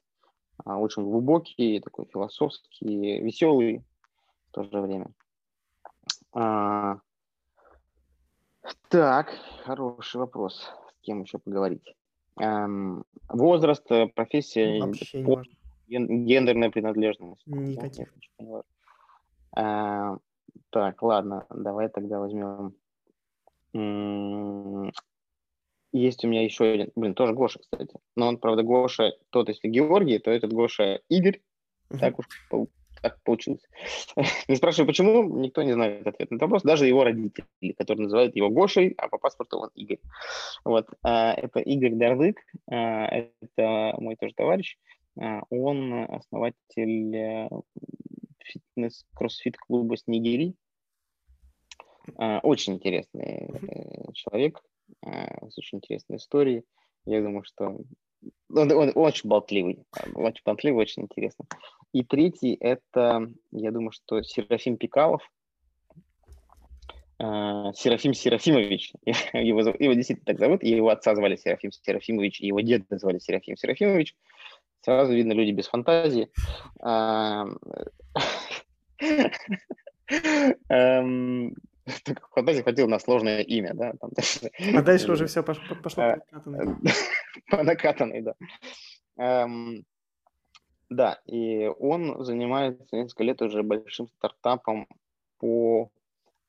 А, 0.65 0.79
очень 0.79 1.03
глубокий, 1.03 1.81
такой 1.81 2.07
философский, 2.07 3.21
веселый 3.21 3.83
в 4.49 4.53
то 4.53 4.65
же 4.65 4.81
время. 4.81 5.11
А, 6.33 6.99
так, 8.89 9.33
хороший 9.65 10.19
вопрос. 10.19 10.71
С 10.99 11.03
кем 11.03 11.23
еще 11.23 11.39
поговорить? 11.39 11.95
Эм, 12.41 13.05
возраст, 13.29 13.91
э, 13.91 14.07
профессия, 14.07 14.81
Вообще 14.81 15.23
пол, 15.23 15.43
ген, 15.89 16.25
гендерная 16.25 16.71
принадлежность. 16.71 17.47
Никаких. 17.47 18.13
Э, 19.57 20.17
так, 20.71 21.03
ладно, 21.03 21.47
давай 21.51 21.89
тогда 21.89 22.19
возьмем 22.19 22.75
есть 25.93 26.25
у 26.25 26.29
меня 26.29 26.43
еще 26.43 26.65
один, 26.65 26.91
блин, 26.95 27.15
тоже 27.15 27.35
Гоша, 27.35 27.59
кстати. 27.59 27.95
Но 28.17 28.29
он, 28.29 28.39
правда, 28.39 28.63
Гоша, 28.63 29.13
тот, 29.31 29.49
если 29.49 29.69
Георгий, 29.69 30.19
то 30.19 30.31
этот 30.31 30.53
Гоша 30.53 31.01
Игорь. 31.09 31.41
Так 31.89 32.19
уж 32.19 32.27
так 33.03 33.21
получилось. 33.23 33.69
не 34.49 34.57
спрашиваю, 34.57 34.87
почему, 34.87 35.41
никто 35.41 35.63
не 35.63 35.73
знает 35.73 36.07
ответ 36.07 36.31
на 36.31 36.37
этот 36.37 36.43
вопрос, 36.43 36.63
даже 36.63 36.87
его 36.87 37.05
родители, 37.05 37.73
которые 37.77 38.05
называют 38.05 38.37
его 38.37 38.49
Гошей, 38.49 38.95
а 38.97 39.09
по 39.09 39.19
паспорту 39.19 39.59
он 39.59 39.71
Игорь. 39.75 40.01
Вот, 40.65 40.89
а, 41.03 41.35
это 41.35 41.61
Игорь 41.61 41.95
Дарлык, 41.95 42.39
а, 42.71 43.07
это 43.41 43.95
мой 43.99 44.17
тоже 44.17 44.35
товарищ, 44.35 44.79
а, 45.21 45.43
он 45.51 45.93
основатель 45.93 47.17
э, 47.17 47.49
фитнес-кроссфит-клуба 48.45 49.97
Снегири. 49.97 50.55
Очень 52.17 52.75
интересный 52.75 53.49
э, 53.49 54.13
человек, 54.13 54.61
с 55.01 55.57
очень 55.57 55.79
интересной 55.79 56.17
историей. 56.17 56.65
Я 57.05 57.23
думаю, 57.23 57.45
что 57.45 57.79
он, 58.51 58.71
он 58.73 58.93
очень 58.95 59.29
болтливый, 59.29 59.85
очень 60.15 60.43
болтливый, 60.45 60.83
очень 60.83 61.03
интересный. 61.03 61.47
И 61.93 62.05
третий– 62.05 62.57
это, 62.61 63.29
я 63.51 63.71
думаю, 63.71 63.93
что 63.93 64.23
Серафим 64.23 64.77
Пикалов, 64.77 65.23
э, 67.19 67.73
Серафим 67.75 68.15
Серафимович, 68.15 68.93
его, 69.33 69.61
его 69.61 69.95
действительно 69.95 70.27
так 70.27 70.39
зовут, 70.39 70.63
его 70.63 70.89
отца 70.89 71.15
звали 71.15 71.37
Серафим 71.37 71.73
Серафимович, 71.73 72.41
его 72.41 72.61
деда 72.61 72.99
звали 72.99 73.19
Серафим 73.19 73.57
Серафимович. 73.57 74.17
Сразу 74.81 75.13
видно, 75.13 75.33
люди 75.33 75.53
без 75.53 75.69
фантазии. 75.69 76.29
Эм, 80.69 81.55
только 82.05 82.23
фантазии 82.35 82.63
хватило 82.63 82.87
на 82.87 82.99
сложное 82.99 83.43
имя, 83.43 83.75
да. 83.75 83.93
А 84.75 84.83
дальше 84.83 85.13
уже 85.13 85.27
все 85.27 85.43
пошло, 85.43 85.77
пошло 85.83 86.17
по 87.53 87.63
накатанной. 87.63 88.23
Да. 88.23 88.35
Эм, 89.19 89.85
да, 90.89 91.21
и 91.27 91.71
он 91.79 92.25
занимается 92.25 92.97
несколько 92.97 93.25
лет 93.25 93.43
уже 93.43 93.63
большим 93.63 94.09
стартапом 94.09 94.87
по 95.39 95.91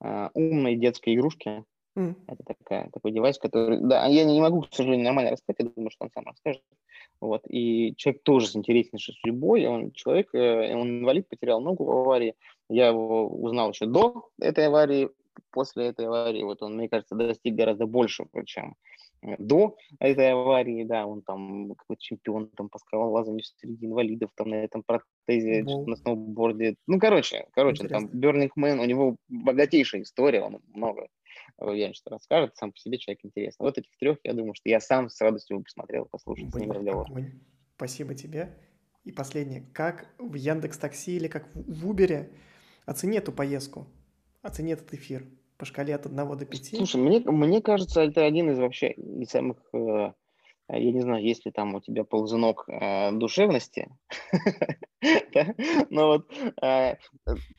э, 0.01 0.29
умной 0.33 0.75
детской 0.75 1.15
игрушке. 1.15 1.63
Mm. 1.97 2.15
Это 2.27 2.43
такая, 2.43 2.89
такой 2.91 3.11
девайс, 3.11 3.37
который... 3.37 3.79
Да, 3.79 4.05
я 4.07 4.23
не 4.25 4.41
могу, 4.41 4.61
к 4.61 4.73
сожалению, 4.73 5.05
нормально 5.05 5.31
рассказать, 5.31 5.59
я 5.59 5.65
думаю, 5.65 5.91
что 5.91 6.05
он 6.05 6.11
сам 6.11 6.25
расскажет. 6.25 6.63
Вот. 7.21 7.43
И 7.47 7.93
человек 7.97 8.23
тоже 8.23 8.47
с 8.47 8.55
интереснейшей 8.55 9.13
судьбой. 9.21 9.65
Он 9.65 9.91
человек, 9.91 10.33
э, 10.33 10.73
он 10.75 10.99
инвалид, 10.99 11.27
потерял 11.29 11.61
ногу 11.61 11.85
в 11.85 11.91
аварии. 11.91 12.35
Я 12.69 12.87
его 12.87 13.27
узнал 13.27 13.71
еще 13.71 13.85
до 13.85 14.29
этой 14.39 14.67
аварии, 14.67 15.09
после 15.51 15.87
этой 15.87 16.07
аварии. 16.07 16.43
Вот 16.43 16.61
он, 16.63 16.75
мне 16.75 16.89
кажется, 16.89 17.15
достиг 17.15 17.55
гораздо 17.55 17.85
большего, 17.85 18.29
чем 18.45 18.75
до 19.37 19.75
этой 19.99 20.31
аварии, 20.31 20.83
да, 20.83 21.05
он 21.05 21.21
там 21.21 21.73
какой-то 21.75 22.01
чемпион 22.01 22.49
там 22.49 22.69
по 22.69 22.79
скалолазанию 22.79 23.43
среди 23.43 23.85
инвалидов, 23.85 24.31
там 24.35 24.49
на 24.49 24.55
этом 24.55 24.83
протезе, 24.83 25.63
ну, 25.63 25.85
на 25.85 25.95
сноуборде. 25.95 26.75
Ну, 26.87 26.99
короче, 26.99 27.47
короче, 27.51 27.83
Интересно. 27.83 28.09
там 28.09 28.19
Burning 28.19 28.51
Man, 28.57 28.79
у 28.79 28.85
него 28.85 29.17
богатейшая 29.29 30.01
история, 30.01 30.41
он 30.41 30.61
много 30.73 31.07
уверен, 31.57 31.93
что 31.93 32.09
расскажет, 32.11 32.55
сам 32.55 32.71
по 32.71 32.77
себе 32.77 32.97
человек 32.97 33.19
интересный. 33.23 33.63
Вот 33.63 33.77
этих 33.77 33.95
трех, 33.97 34.17
я 34.23 34.33
думаю, 34.33 34.53
что 34.55 34.69
я 34.69 34.79
сам 34.79 35.09
с 35.09 35.19
радостью 35.21 35.61
посмотрел, 35.63 36.05
послушал 36.05 36.49
с 36.49 36.55
ним 36.55 36.71
разговор. 36.71 37.07
Спасибо 37.75 38.15
тебе. 38.15 38.57
И 39.03 39.11
последнее. 39.11 39.65
Как 39.73 40.13
в 40.17 40.35
Яндекс 40.35 40.77
Такси 40.77 41.17
или 41.17 41.27
как 41.27 41.49
в 41.53 41.89
Убере 41.89 42.29
оцени 42.85 43.17
эту 43.17 43.31
поездку, 43.31 43.87
оцени 44.41 44.73
этот 44.73 44.93
эфир 44.93 45.25
по 45.63 45.67
шкале 45.67 45.95
от 45.95 46.05
1 46.05 46.15
до 46.37 46.45
5? 46.45 46.75
Слушай, 46.75 46.97
мне, 46.97 47.19
мне 47.21 47.61
кажется, 47.61 48.01
это 48.01 48.25
один 48.25 48.51
из 48.51 48.59
вообще 48.59 48.91
из 48.91 49.29
самых 49.29 49.57
э, 49.73 50.11
я 50.67 50.91
не 50.91 50.99
знаю, 50.99 51.23
есть 51.23 51.45
ли 51.45 51.53
там 51.53 51.75
у 51.75 51.79
тебя 51.79 52.03
ползунок 52.03 52.65
э, 52.67 53.13
душевности, 53.13 53.87
но 55.89 56.07
вот 56.07 56.31
э, 56.61 56.95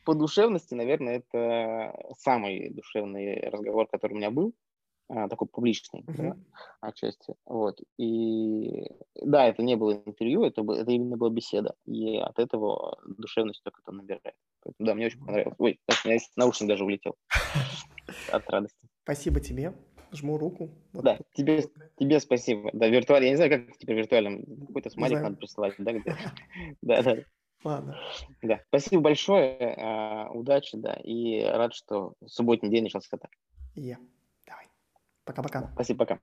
по 0.04 0.14
душевности, 0.14 0.74
наверное, 0.74 1.22
это 1.22 1.94
самый 2.18 2.68
душевный 2.74 3.40
разговор, 3.48 3.86
который 3.86 4.12
у 4.12 4.16
меня 4.16 4.30
был, 4.30 4.52
такой 5.08 5.48
публичный, 5.48 6.02
да, 6.06 6.36
отчасти, 6.80 7.34
вот, 7.46 7.78
и 7.98 8.86
да, 9.22 9.46
это 9.46 9.62
не 9.62 9.76
было 9.76 9.92
интервью, 9.92 10.44
это, 10.44 10.62
это 10.62 10.90
именно 10.90 11.16
была 11.16 11.30
беседа, 11.30 11.74
и 11.86 12.16
от 12.16 12.38
этого 12.38 12.98
душевность 13.06 13.62
только 13.62 13.80
там 13.82 13.96
набирает. 13.98 14.34
Поэтому, 14.62 14.86
да, 14.86 14.94
мне 14.94 15.06
очень 15.06 15.20
понравилось. 15.20 15.54
Ой, 15.58 15.78
у 16.04 16.08
меня 16.08 16.18
наушник 16.36 16.68
даже 16.68 16.84
улетел 16.84 17.16
от 18.30 18.48
радости. 18.50 18.78
Спасибо 19.02 19.40
тебе 19.40 19.74
жму 20.14 20.38
руку. 20.38 20.70
Вот. 20.92 21.04
Да, 21.04 21.18
тебе, 21.32 21.64
тебе 21.98 22.20
спасибо. 22.20 22.70
Да, 22.72 22.88
виртуально, 22.88 23.24
я 23.24 23.30
не 23.30 23.36
знаю, 23.36 23.50
как 23.50 23.76
теперь 23.78 23.96
виртуальным, 23.96 24.44
какой-то 24.66 24.90
смайлик 24.90 25.20
надо 25.20 25.36
присылать, 25.36 25.74
да, 25.78 25.92
где? 25.92 26.16
Да, 26.82 27.02
да. 27.02 27.16
Ладно. 27.64 27.98
Да, 28.42 28.60
спасибо 28.68 29.02
большое, 29.02 29.74
а, 29.78 30.30
удачи, 30.30 30.76
да, 30.76 30.94
и 31.02 31.42
рад, 31.42 31.74
что 31.74 32.14
субботний 32.26 32.70
день 32.70 32.84
начался 32.84 33.16
так. 33.16 33.30
Я. 33.74 33.98
Давай. 34.46 34.66
Пока-пока. 35.24 35.70
Спасибо, 35.72 36.04
пока. 36.04 36.20